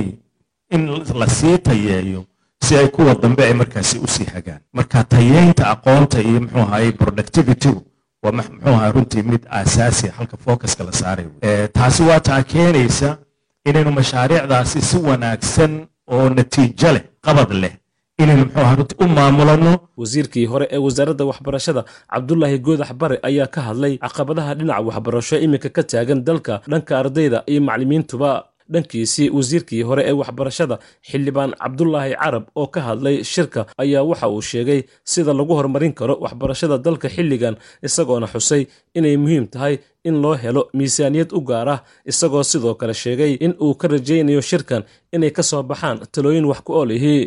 in 0.72 0.82
la 1.20 1.28
sii 1.28 1.58
tayeeyo 1.58 2.26
si 2.64 2.76
ay 2.78 2.88
kuwa 2.88 3.16
dambe 3.16 3.44
ay 3.46 3.54
markaasi 3.54 3.98
u 4.00 4.08
sii 4.08 4.24
hagaan. 4.34 4.60
Marka 4.74 5.04
tayeynta 5.04 5.68
aqoonta 5.74 6.22
iyo 6.22 6.40
muxuu 6.42 6.60
ahaaye 6.60 6.92
productivitygu 6.92 7.82
waa 8.24 8.32
muxuu 8.32 8.70
ahaa 8.70 8.92
runtii 8.92 9.24
mid 9.24 9.44
aasaasi 9.50 10.08
halka 10.08 10.38
focuska 10.38 10.84
la 10.84 10.92
saaray. 10.92 11.26
Taasi 11.74 12.04
waa 12.04 12.20
taa 12.20 12.44
keenaysa 12.44 13.18
inaynu 13.66 13.92
mashaariicdaasi 13.92 14.82
si 14.82 14.98
wanaagsan 14.98 15.86
oo 16.08 16.30
natiijo 16.30 16.92
leh 16.94 17.04
qabad 17.22 17.52
leh 17.54 17.74
inaynu 18.20 18.44
muxuu 18.46 18.62
ahaa 18.62 18.76
runtii 18.76 18.98
u 19.06 19.08
maamulano 19.08 19.72
wasiirkii 19.98 20.46
hore 20.46 20.68
ee 20.72 20.78
wasaaradda 20.78 21.26
waxbarashada 21.26 21.84
cabdulaahi 22.14 22.58
goodax 22.60 22.94
bare 22.94 23.20
ayaa 23.24 23.48
ka 23.48 23.62
hadlay 23.62 23.98
caqabadaha 23.98 24.56
dhinaca 24.56 24.82
waxbarasho 24.88 25.38
iminka 25.46 25.70
ka 25.70 25.84
taagan 25.84 26.24
dalka 26.24 26.62
dhanka 26.72 27.00
ardayda 27.00 27.44
iyo 27.46 27.62
maclimiintuba 27.62 28.30
dhankiisii 28.74 29.28
wasiirkii 29.38 29.82
hore 29.90 30.04
ee 30.10 30.16
waxbarashada 30.22 30.76
xildhibaan 31.10 31.52
cabdulaahi 31.64 32.14
carab 32.24 32.44
oo 32.62 32.68
ka 32.76 32.80
hadlay 32.88 33.16
shirka 33.34 33.62
ayaa 33.84 34.04
waxa 34.10 34.28
uu 34.36 34.42
sheegay 34.52 34.80
sida 35.14 35.32
lagu 35.40 35.54
horumarin 35.58 35.94
karo 36.00 36.16
waxbarashada 36.26 36.78
dalka 36.86 37.08
xilligan 37.16 37.56
isagoona 37.88 38.28
xusay 38.34 38.62
inay 38.98 39.16
muhiim 39.24 39.46
tahay 39.54 39.76
in 40.10 40.16
loo 40.24 40.36
helo 40.44 40.62
miisaaniyad 40.78 41.30
u 41.38 41.42
gaar 41.50 41.68
ah 41.76 41.80
isagoo 42.12 42.44
sidoo 42.52 42.74
kale 42.82 42.94
sheegay 43.04 43.32
in 43.46 43.54
uu 43.66 43.74
ka 43.82 43.86
rajaynayo 43.94 44.42
shirkan 44.50 44.82
inay 45.16 45.32
ka 45.38 45.44
soo 45.50 45.64
baxaan 45.72 45.98
talooyin 46.14 46.46
wax 46.52 46.60
ku 46.68 46.72
ool 46.80 46.92
ihii 46.98 47.22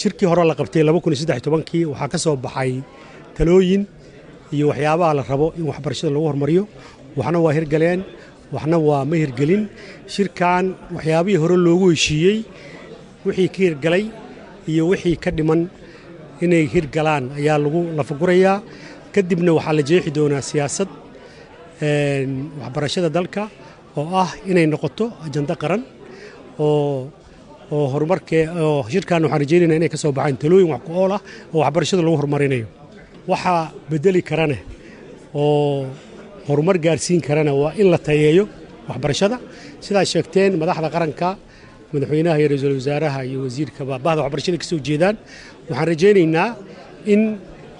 shirkii 0.00 0.28
hore 0.30 0.44
la 0.50 0.54
qabtay 0.60 0.82
kii 1.70 1.84
waxaa 1.92 2.08
ka 2.12 2.18
soo 2.24 2.36
baxay 2.44 2.72
talooyin 3.36 3.82
iyo 4.56 4.66
waxyaabaha 4.70 5.12
la 5.18 5.22
rabo 5.30 5.46
in 5.58 5.64
waxbarashada 5.70 6.10
lagu 6.14 6.26
hormariyo 6.30 6.62
waxna 7.18 7.38
waa 7.44 7.52
hirgaleen 7.56 8.00
waxna 8.54 8.76
waa 8.88 9.04
ma 9.10 9.16
hirgelin 9.22 9.62
shirkan 10.14 10.64
waxyaabihii 10.94 11.40
hore 11.42 11.56
loogu 11.66 11.86
heshiiyey 11.94 12.38
wixii 13.26 13.48
ka 13.54 13.58
hirgalay 13.66 14.04
iyo 14.70 14.82
wixii 14.90 15.16
ka 15.24 15.30
dhiman 15.36 15.60
inay 16.44 16.64
hirgalaan 16.74 17.24
ayaa 17.38 17.58
lagu 17.64 17.80
lafagurayaa 17.98 18.56
kadibna 19.14 19.50
waxaa 19.58 19.74
la 19.78 19.82
jeexi 19.88 20.10
doonaa 20.16 20.42
siyaasad 20.50 20.88
waxbarashada 22.62 23.08
dalka 23.16 23.42
oo 23.98 24.06
ah 24.22 24.30
inay 24.50 24.66
noqoto 24.72 25.04
ajando 25.26 25.54
qaran 25.62 25.82
oo 26.58 27.08
oo 27.76 27.86
horumarkee 27.92 28.44
oo 28.64 28.82
shirkan 28.92 29.22
waxaan 29.24 29.40
rajeynayna 29.42 29.74
inay 29.78 29.90
ka 29.94 29.98
soo 30.02 30.12
baxaan 30.18 30.36
talooyin 30.42 30.68
wax 30.72 30.82
ku 30.86 30.92
ool 31.02 31.12
ah 31.16 31.22
oo 31.54 31.60
waxbarashada 31.64 32.02
lagu 32.06 32.16
horumarinayo. 32.20 32.66
Waxaa 33.30 33.62
bedeli 33.90 34.22
karane 34.28 34.58
oo 35.34 35.86
horumar 36.48 36.76
gaarsiin 36.78 37.20
karana 37.20 37.52
waa 37.54 37.72
in 37.76 37.90
la 37.90 37.98
tayeeyo 37.98 38.44
waxbarashada. 38.88 39.36
Sidaa 39.84 40.04
sheegteen 40.12 40.52
madaxda 40.60 40.88
qaranka 40.94 41.28
madaxweynaha 41.92 42.36
iyo 42.40 42.48
ra'iisul 42.52 42.74
wasaaraha 42.80 43.20
iyo 43.28 43.38
wasiirkaba 43.46 43.94
bahda 44.06 44.20
waxbarashada 44.24 44.58
ka 44.58 44.64
soo 44.70 44.78
jeedaan. 44.88 45.16
Waxaan 45.68 45.88
rajaynaynaa 45.92 46.48
in 47.12 47.22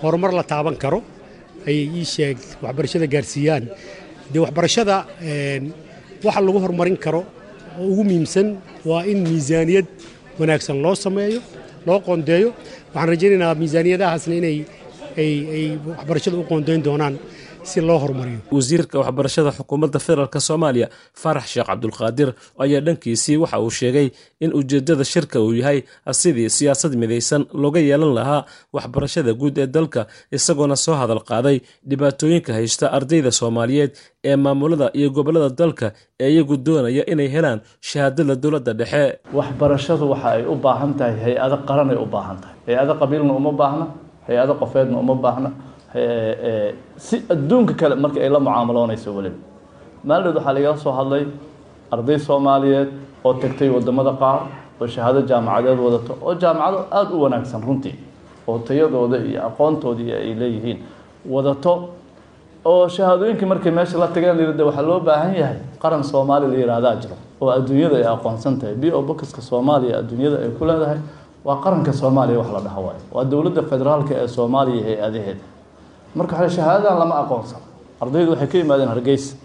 horumar 0.03 0.33
la 0.39 0.43
taaban 0.53 0.77
karo. 0.83 1.01
Ay 1.67 1.79
ii 1.99 2.05
sheeg 2.15 2.37
waxbarashada 2.65 3.07
gaarsiiyaan. 3.15 3.65
Dee 4.33 4.41
waxbarashada 4.45 4.95
waxa 6.25 6.41
lagu 6.47 6.59
horumarin 6.65 6.97
karo 7.05 7.21
oo 7.81 7.87
ugu 7.93 8.03
muhiimsan 8.05 8.47
waa 8.85 9.03
in 9.11 9.19
miisaaniyad 9.29 9.87
wanaagsan 10.39 10.77
loo 10.85 10.95
sameeyo 10.95 11.41
loo 11.87 11.99
qoondeeyo. 12.07 12.49
Waxaan 12.93 13.09
rajaynaynaa 13.13 13.55
miisaaniyadahaasna 13.61 14.35
inay 14.41 14.59
ay 15.23 15.33
waxbarashada 15.89 16.37
u 16.37 16.45
qoondeyn 16.51 16.83
doonaan 16.87 17.15
si 17.63 17.81
loo 17.81 17.99
horumariyo. 17.99 18.39
Wasiirka 18.53 18.99
waxbarashada 18.99 19.51
xukuumadda 19.53 19.99
federaalk 20.07 20.35
soomaaliya 20.49 20.89
farax 21.23 21.47
sheekh 21.53 21.67
cabdulqaadir 21.71 22.29
ayaa 22.65 22.81
dhankiisii 22.87 23.37
waxa 23.43 23.59
uu 23.61 23.71
sheegay 23.71 24.09
in 24.41 24.51
ujeeddada 24.59 25.05
shirka 25.05 25.41
uu 25.41 25.53
yahay 25.61 25.79
sidii 26.21 26.49
siyaasad 26.57 26.93
midaysan 27.03 27.43
looga 27.63 27.81
yeelan 27.81 28.13
lahaa 28.19 28.45
waxbarashada 28.73 29.33
guud 29.41 29.59
ee 29.59 29.67
dalka 29.67 30.07
isagoona 30.37 30.77
soo 30.77 30.95
hadal 31.01 31.21
qaaday 31.31 31.57
dhibaatooyinka 31.91 32.51
haysta 32.59 32.87
ardayda 32.97 33.31
soomaaliyeed 33.41 33.93
ee 34.31 34.37
maamulada 34.37 34.91
iyo 34.99 35.11
gobollada 35.17 35.51
dalka 35.61 35.87
ee 36.21 36.31
iyagu 36.33 36.57
doonaya 36.67 37.03
inay 37.13 37.29
helaan 37.35 37.61
shahaadada 37.89 38.35
dowladda 38.43 38.73
dhexe. 38.81 39.05
Waxbarashadu 39.39 40.05
waxa 40.13 40.29
ay 40.37 40.43
u 40.47 40.55
baahan 40.65 40.93
tahay 40.99 41.17
hay'ado 41.25 41.57
qaranay 41.69 41.97
u 41.97 42.07
baahan 42.15 42.37
tahay. 42.43 42.57
Hay'ado 42.67 42.93
qabiilna 43.01 43.33
uma 43.41 43.53
baahna 43.61 43.87
hay'ado 44.29 44.53
qofeedna 44.61 44.97
uma 45.05 45.15
baahna 45.25 45.51
si 45.93 47.17
adduunka 47.31 47.75
kale 47.75 47.95
marka 47.97 48.21
ay 48.21 48.29
la 48.29 48.39
mucaamaloonayso 48.41 49.11
weliba 49.17 49.37
maaldeed 50.05 50.37
waxaa 50.37 50.53
lagala 50.53 50.77
soo 50.77 50.93
hadlay 50.93 51.25
arday 51.91 52.19
soomaaliyeed 52.19 52.89
oo 53.25 53.33
tagtay 53.35 53.69
waddamada 53.69 54.13
qaar 54.21 54.41
oo 54.81 54.87
shahaado 54.87 55.23
jaamacadeed 55.23 55.79
wadato 55.79 56.13
oo 56.23 56.35
jaamacado 56.35 56.79
aada 56.93 57.11
u 57.15 57.23
wanaagsan 57.23 57.63
runtii 57.67 57.95
oo 58.49 58.59
tayadooda 58.59 59.17
iyo 59.19 59.47
aqoontoodii 59.47 60.13
ay 60.13 60.35
leeyihiin 60.35 60.79
wadato. 61.31 61.89
Oo 62.65 62.89
shahaadooyinkii 62.89 63.47
markay 63.47 63.73
meesha 63.73 63.99
la 63.99 64.09
tageen 64.09 64.37
layidhi 64.37 64.63
waxaa 64.63 64.83
loo 64.83 65.01
baahan 65.01 65.35
yahay 65.35 65.57
qaran 65.83 66.03
soomaali 66.05 66.47
la 66.53 66.55
yihahdaa 66.59 66.97
jiro 66.97 67.17
oo 67.41 67.51
adduunyada 67.51 67.97
ay 67.97 68.05
aqoonsan 68.07 68.59
tahay. 68.61 68.75
B 68.75 68.85
o 68.93 69.03
bokiska 69.03 69.41
soomaaliya 69.41 69.99
adduunyada 69.99 70.37
ay 70.45 70.51
ku 70.59 70.65
leedahay 70.65 70.99
waa 71.45 71.57
qaranka 71.65 71.93
soomaaliya 71.93 72.39
wax 72.39 72.51
la 72.53 72.61
dhaho 72.61 72.83
waayo. 72.87 73.01
Waa 73.13 73.25
dowladda 73.25 73.63
federaalka 73.63 74.15
ee 74.15 74.29
soomaaliya 74.29 74.85
hay'adaheeda 74.85 75.41
marka 76.15 76.37
waxaa 76.37 76.57
shahaadadan 76.57 76.99
lama 76.99 77.15
aqoonsano 77.23 77.65
ardaydu 78.03 78.31
waxay 78.33 78.49
ka 78.53 78.59
yimaadeen 78.59 78.89
hargeysa 78.89 79.37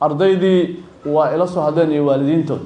ardaydii 0.00 0.60
waa 1.06 1.30
ila 1.34 1.46
soo 1.46 1.60
hadleen 1.62 1.92
iyo 1.92 2.06
waalidiintooda 2.06 2.64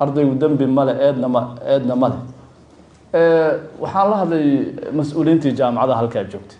ardaygu 0.00 0.34
dembi 0.34 0.66
male 0.66 0.92
eedna 1.06 1.28
ma 1.28 1.42
eedna 1.66 1.96
male 1.96 2.14
waxaan 3.82 4.10
la 4.10 4.16
hadlay 4.16 4.46
mas'uuliyiintii 4.98 5.52
jaamacadaha 5.58 5.98
halkaa 6.00 6.24
joogtay. 6.24 6.58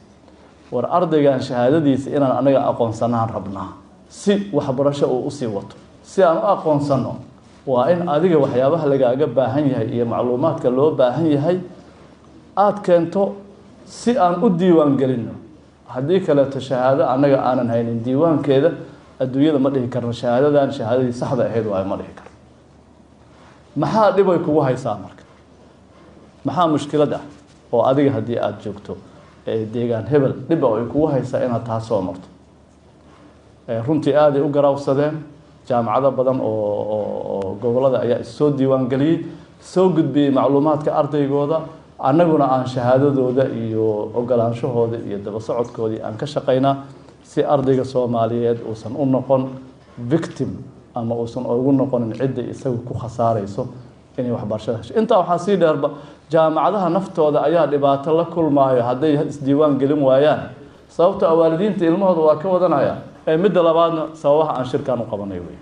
War 0.73 0.87
ardaygan 0.97 1.41
shahaadadiisa 1.43 2.11
inaan 2.11 2.33
anaga 2.39 2.61
aqoonsanaan 2.71 3.29
rabnaa. 3.35 3.69
Si 4.09 4.49
waxbarasho 4.53 5.07
uu 5.07 5.27
u 5.27 5.31
sii 5.31 5.47
wato. 5.47 5.77
Si 6.03 6.23
aan 6.23 6.37
u 6.39 6.47
aqoonsano 6.47 7.17
waa 7.67 7.91
in 7.91 8.09
adiga 8.09 8.39
waxyaabaha 8.39 8.87
lagaaga 8.87 9.27
baahan 9.27 9.69
yahay 9.71 9.89
iyo 9.95 10.07
macluumaadka 10.07 10.71
loo 10.71 10.91
baahan 10.91 11.27
yahay. 11.27 11.59
Aada 12.57 12.81
keento 12.87 13.35
si 13.87 14.19
aan 14.19 14.43
u 14.45 14.49
diiwaan 14.51 14.97
gelino 14.97 15.33
haddii 15.89 16.21
kaleeto 16.21 16.61
shahaado 16.61 17.05
annaga 17.09 17.39
aanan 17.49 17.69
haynin 17.69 18.03
diiwaankeeda 18.05 18.71
adduunyada 19.21 19.59
ma 19.59 19.71
dhihi 19.71 19.89
karno 19.89 20.13
shahaadadan 20.13 20.73
shahaadadii 20.73 21.13
saxda 21.13 21.45
ahayd 21.51 21.67
waayo 21.67 21.87
ma 21.93 21.97
dhihi 21.97 22.13
karno 22.19 22.31
maxaa 23.77 24.11
dhibay 24.17 24.39
kugu 24.39 24.61
haysaa 24.61 24.97
marka? 25.03 25.23
Maxaa 26.45 26.67
mushkilad 26.69 27.13
ah 27.13 27.23
oo 27.73 27.83
adiga 27.91 28.11
haddii 28.17 28.39
aada 28.39 28.57
joogto 28.65 28.97
deegaan 29.47 30.07
hebel 30.13 30.33
dhiba 30.49 30.67
ay 30.79 30.85
kugu 30.93 31.07
haysaa 31.15 31.45
inaad 31.47 31.65
taa 31.67 31.81
soo 31.81 32.01
marto? 32.03 32.29
Runtii 33.87 34.15
aaday 34.17 34.43
u 34.43 34.49
garaawsadeen 34.49 35.15
jaamacado 35.69 36.11
badan 36.11 36.39
oo 36.43 37.57
gobollada 37.63 37.99
ayaa 38.05 38.19
issoo 38.21 38.51
diiwaan 38.59 38.87
geliyey 38.93 39.17
soo 39.61 39.89
gudbiyey 39.89 40.31
macluumaadka 40.31 40.91
ardaygooda 41.01 41.61
annaguna 42.09 42.45
aan 42.55 42.67
shahaadadooda 42.75 43.45
iyo 43.63 43.87
ogolaanshahooda 44.19 44.99
iyo 45.09 45.19
daba 45.25 45.41
socodkoodii 45.41 46.01
aan 46.07 46.15
ka 46.21 46.27
shaqaynaa 46.27 46.75
si 47.23 47.41
ardayga 47.55 47.85
soomaaliyeed 47.85 48.59
uusan 48.69 48.93
u 48.97 49.05
noqon 49.15 49.43
victim 50.13 50.51
ama 50.95 51.15
uusan 51.15 51.45
ugu 51.47 51.73
noqonin 51.73 52.13
cidda 52.19 52.43
isaga 52.53 52.79
ku 52.89 52.95
khasaarayso 53.03 53.63
inay 54.19 54.31
waxbarashada 54.37 54.79
hesho. 54.79 54.93
Intaa 55.01 55.19
waxaa 55.23 55.39
sii 55.45 55.57
dheerba 55.57 55.89
jaamacadaha 56.33 56.89
naftooda 56.97 57.39
ayaa 57.49 57.67
dhibaato 57.73 58.11
la 58.19 58.25
kulmaayo 58.25 58.83
hadday 58.89 59.13
isdiiwaan 59.29 59.75
gelin 59.81 60.03
waayaan. 60.09 60.41
Sababto 60.89 61.25
a 61.27 61.35
waalidiinta 61.35 61.85
ilmahooda 61.91 62.21
waa 62.29 62.37
ka 62.43 62.49
wadanaya 62.49 62.95
midda 63.43 63.63
labaadna 63.63 64.03
sababaha 64.15 64.53
aan 64.59 64.67
shirkan 64.71 64.99
u 65.01 65.07
qabanay 65.11 65.41
wey 65.47 65.57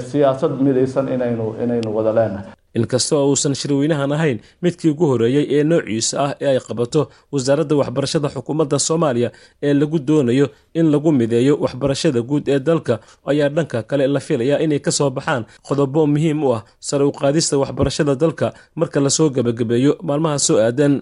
siyaasad 0.00 0.52
midaysan 0.60 1.08
inaynu 1.14 1.54
inaynu 1.64 1.88
wada 1.96 2.12
leenahay 2.12 2.46
inkasta 2.78 3.16
oo 3.16 3.28
uusan 3.30 3.54
shirweynahan 3.60 4.12
ahayn 4.16 4.38
midkii 4.62 4.90
ugu 4.94 5.06
horreeyey 5.10 5.44
ee 5.56 5.62
noociisa 5.70 6.16
ah 6.24 6.30
ee 6.40 6.48
ay 6.52 6.58
qabato 6.68 7.02
wasaaradda 7.32 7.74
waxbarashada 7.80 8.28
xukuumadda 8.34 8.78
soomaaliya 8.88 9.28
ee 9.66 9.74
lagu 9.80 9.98
doonayo 10.08 10.46
in 10.78 10.86
lagu 10.94 11.10
mideeyo 11.20 11.54
waxbarashada 11.64 12.20
guud 12.30 12.48
ee 12.54 12.58
dalka 12.68 12.94
ayaa 13.30 13.48
dhanka 13.56 13.78
kale 13.90 14.06
la 14.14 14.20
filayaa 14.26 14.58
inay 14.64 14.80
ka 14.86 14.90
soo 14.98 15.10
baxaan 15.10 15.42
qodobo 15.68 16.06
muhiim 16.12 16.40
u 16.44 16.50
ah 16.56 16.62
sare 16.88 17.04
u 17.04 17.12
qaadista 17.20 17.54
waxbarashada 17.62 18.14
dalka 18.22 18.46
marka 18.80 18.98
la 19.00 19.10
soo 19.16 19.28
gebagabeeyo 19.36 19.92
maalmaha 20.08 20.38
soo 20.46 20.58
aadan 20.66 20.94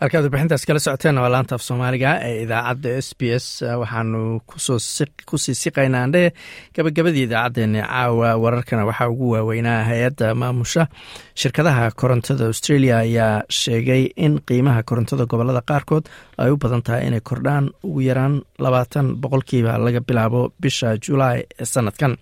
halkaad 0.00 0.24
warbixintaas 0.24 0.64
kala 0.68 0.80
socoteen 0.80 1.18
waa 1.22 1.28
laanta 1.34 1.54
af 1.58 1.62
soomaaliga 1.66 2.10
ee 2.28 2.42
idaacadda 2.44 2.90
s 3.06 3.08
b 3.18 3.22
s. 3.44 3.46
Waxaanu 3.80 4.20
ku 5.28 5.36
sii 5.44 5.54
siqaynaa 5.62 6.02
andhe 6.06 6.22
gabagabadii 6.76 7.24
idaacaddeenni 7.28 7.80
caawa 7.90 8.28
wararkana 8.44 8.84
waxaa 8.90 9.08
ugu 9.12 9.26
waaweynaa 9.34 9.84
hay'adda 9.90 10.34
maamusha. 10.42 10.86
Shirkadaha 11.40 11.90
korontada 12.00 12.44
australia 12.50 12.98
ayaa 13.04 13.42
sheegay 13.60 14.02
in 14.16 14.40
qiimaha 14.48 14.82
korontada 14.88 15.24
gobollada 15.30 15.62
qaarkood 15.70 16.04
ay 16.42 16.50
u 16.50 16.56
badan 16.62 16.82
tahay 16.86 17.02
inay 17.08 17.20
kordhaan 17.20 17.64
ugu 17.84 18.00
yaraan 18.08 18.34
labaatan 18.64 19.06
boqolkiiba 19.22 19.72
laga 19.84 20.00
bilaabo 20.08 20.40
bisha 20.62 20.96
julaay 21.04 21.40
ee 21.60 21.64
sanadkan 21.74 22.12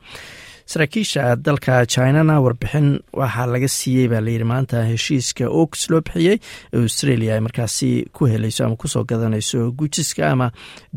saraakiisha 0.73 1.23
dalka 1.47 1.75
chinana 1.93 2.35
warbixin 2.45 2.89
waxaa 3.21 3.47
laga 3.55 3.69
siiyey 3.79 4.09
baa 4.12 4.21
layidhi 4.27 4.47
maanta 4.53 4.79
heshiiska 4.91 5.45
oks 5.62 5.81
loo 5.91 6.01
bixiyey 6.07 6.37
ee 6.75 6.81
australia 6.87 7.31
ay 7.37 7.41
markaasi 7.47 7.91
ku 8.16 8.23
helayso 8.33 8.62
ama 8.66 8.77
ku 8.83 8.89
soo 8.95 9.05
gadanayso 9.11 9.61
gujiska 9.79 10.23
ama 10.35 10.49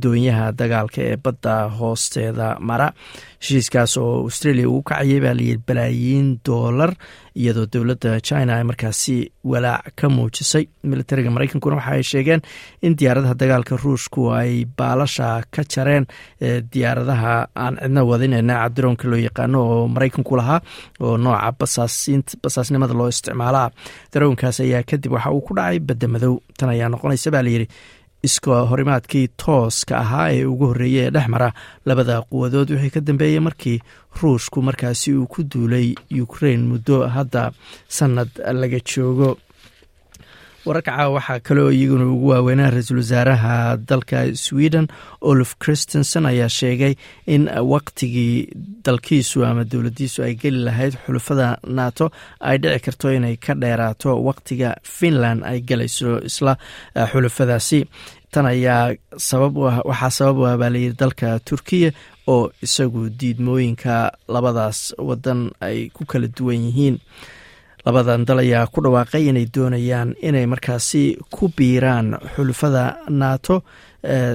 doonyaha 0.04 0.46
dagaalka 0.60 1.00
ee 1.10 1.18
badda 1.26 1.56
hoosteeda 1.80 2.48
mara. 2.70 2.88
Heshiiskaas 3.42 3.94
oo 4.04 4.12
australia 4.28 4.68
ugu 4.70 4.82
kacayay 4.90 5.20
baa 5.26 5.36
layidhi 5.40 5.64
balaayiin 5.68 6.28
doolar 6.48 6.92
iyadoo 7.36 7.66
dowladda 7.74 8.20
china 8.28 8.52
ay 8.58 8.64
markaasi 8.64 9.32
walaac 9.44 9.94
ka 9.96 10.10
muujisay. 10.10 10.66
Militariga 10.84 11.30
maraykankuna 11.36 11.76
waxa 11.80 11.92
ay 11.98 12.04
sheegeen 12.12 12.42
in 12.82 12.96
diyaaradaha 13.00 13.34
dagaalka 13.42 13.78
ruushku 13.84 14.22
ay 14.40 14.66
baalasha 14.78 15.44
ka 15.54 15.64
jareen 15.74 16.06
diyaaradaha 16.74 17.34
aan 17.56 17.76
cidna 17.82 18.04
wadin 18.10 18.34
ee 18.34 18.42
nooca 18.42 18.70
daroonka 18.76 19.06
loo 19.12 19.20
yaqaano 19.28 19.60
oo 19.74 19.88
maraykanku 19.88 20.36
lahaa 20.40 20.60
oo 21.06 21.18
nooca 21.18 21.52
basaasnimada 22.44 22.94
loo 23.00 23.08
isticmaalaa. 23.14 23.70
Daroonkaas 24.14 24.60
ayaa 24.66 24.84
kadib 24.90 25.12
waxa 25.16 25.32
uu 25.32 25.42
ku 25.48 25.54
dhacay 25.58 25.80
badda 25.80 26.08
madow. 26.08 26.34
Tan 26.58 26.70
ayaa 26.70 26.90
noqonaysa 26.94 27.32
baa 27.34 27.44
layidhi 27.48 27.68
iska 28.28 28.56
horimaadkii 28.72 29.28
tooska 29.44 29.94
ahaa 30.04 30.28
ee 30.34 30.46
ugu 30.52 30.66
horreeyay 30.72 31.06
ee 31.08 31.12
dhex 31.16 31.28
mara 31.34 31.50
labada 31.86 32.22
quwadood 32.30 32.70
wixii 32.74 32.90
ka 32.96 33.00
dambeeyey 33.08 33.40
markii 33.48 33.78
ruushku 34.22 34.62
markaasi 34.68 35.14
uu 35.18 35.28
ku 35.34 35.40
duulay 35.52 35.88
ukrain 36.24 36.62
muddo 36.72 36.98
hadda 37.16 37.52
sanad 37.98 38.30
laga 38.62 38.80
joogo 38.90 39.30
wararka 40.66 40.92
caawa 40.92 41.14
waxaa 41.18 41.40
kaloo 41.40 41.72
iyaguna 41.72 42.06
ugu 42.06 42.28
waaweynaa 42.28 42.70
ra'iisul 42.70 42.98
wasaaraha 43.02 43.78
dalka 43.90 44.36
sweden 44.36 44.88
olaf 45.22 45.56
christenson 45.64 46.26
ayaa 46.26 46.50
sheegay 46.50 46.94
in 47.26 47.50
waqtigii 47.74 48.48
dalkiisu 48.86 49.46
ama 49.46 49.64
dowladiisu 49.64 50.24
ay 50.24 50.34
geli 50.36 50.58
lahayd 50.68 50.94
xulufada 51.06 51.58
nato 51.68 52.12
ay 52.40 52.58
dhici 52.58 52.80
karto 52.86 53.14
inay 53.14 53.36
ka 53.38 53.54
dheeraato 53.56 54.22
waqtiga 54.28 54.76
finland 54.84 55.44
ay 55.44 55.62
galayso 55.62 56.20
isla 56.30 56.58
xulufadaasi. 57.12 57.86
Tan 58.32 58.46
ayaa 58.46 58.94
sabab 59.18 59.58
waxaa 59.90 60.10
sabab 60.18 60.38
u 60.38 60.46
ah 60.48 60.58
baa 60.58 60.70
layidhi 60.70 60.96
dalka 61.00 61.40
turkiya 61.40 61.92
oo 62.28 62.52
isagu 62.62 63.10
diidmooyinka 63.10 64.12
labadaas 64.28 64.94
wadan 64.98 65.50
ay 65.60 65.90
ku 65.90 66.06
kala 66.06 66.28
duwan 66.28 66.64
yihiin 66.70 66.98
labadan 67.86 68.26
dal 68.28 68.40
ayaa 68.44 68.68
ku 68.74 68.82
dhawaaqay 68.84 69.24
inay 69.30 69.46
doonayaan 69.56 70.10
inay 70.28 70.46
markaasi 70.46 71.18
ku 71.34 71.50
biiraan 71.58 72.18
xulufada 72.36 72.84
nato 73.10 73.64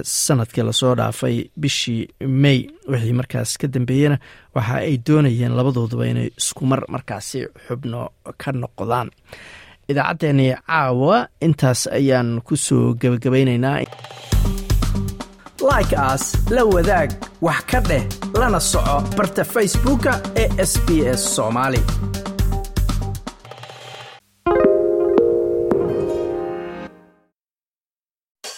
sannadkii 0.03 0.64
la 0.66 0.72
soo 0.72 0.94
dhaafay 0.99 1.36
bishii 1.61 2.03
may. 2.42 2.59
Wixii 2.90 3.12
markaas 3.20 3.57
ka 3.61 3.66
dambeeyena 3.68 4.18
waxa 4.55 4.74
ay 4.88 4.97
doonayeen 5.07 5.55
labadooduba 5.59 6.07
inay 6.07 6.28
iskumar 6.38 6.80
markaasi 6.88 7.47
xubno 7.66 8.01
ka 8.42 8.51
noqdaan. 8.53 9.09
Idaacaddeenii 9.90 10.55
caawa 10.66 11.28
intaas 11.47 11.86
ayaan 11.99 12.40
ku 12.47 12.57
soo 12.57 12.94
gebagabaynaynaa 13.01 13.78
like 15.66 15.94
aas 15.99 16.24
la 16.51 16.62
wadaag 16.64 17.11
wax 17.42 17.61
ka 17.70 17.80
dheh 17.88 18.05
lana 18.38 18.61
soco 18.61 18.97
barta 19.16 19.42
facebooka 19.44 20.12
ee 20.42 20.49
sb 20.72 20.88
s 21.14 21.22